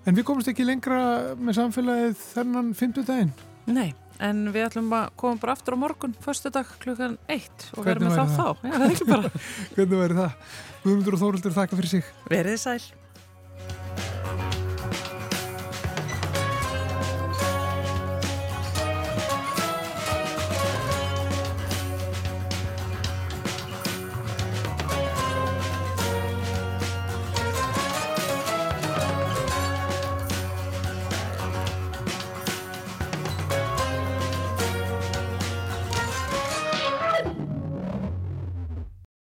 En 0.06 0.16
við 0.16 0.28
komumst 0.28 0.52
ekki 0.52 0.68
lengra 0.68 1.34
með 1.36 1.62
samfélagið 1.62 2.18
þennan 2.36 2.74
50 2.78 3.08
daginn. 3.08 3.34
Nei, 3.68 3.90
en 4.24 4.46
við 4.54 4.70
ætlum 4.70 4.94
að 4.96 5.10
koma 5.20 5.42
bara 5.42 5.58
aftur 5.58 5.76
á 5.76 5.78
morgun, 5.82 6.14
förstu 6.24 6.52
dag 6.56 6.70
klukkan 6.80 7.18
1 7.28 7.66
og 7.76 7.84
verðum 7.88 8.14
væri 8.14 8.24
þá 8.24 8.38
það? 8.38 8.62
þá. 8.64 8.70
Já, 8.70 8.78
er. 9.18 9.28
Hvernig 9.76 10.00
væri 10.04 10.18
það? 10.22 10.56
Guðmundur 10.86 11.18
og 11.18 11.24
Þóruldur 11.26 11.58
þakka 11.58 11.80
fyrir 11.82 11.94
sig. 11.98 12.14
Verið 12.32 12.62
sæl. 12.64 12.80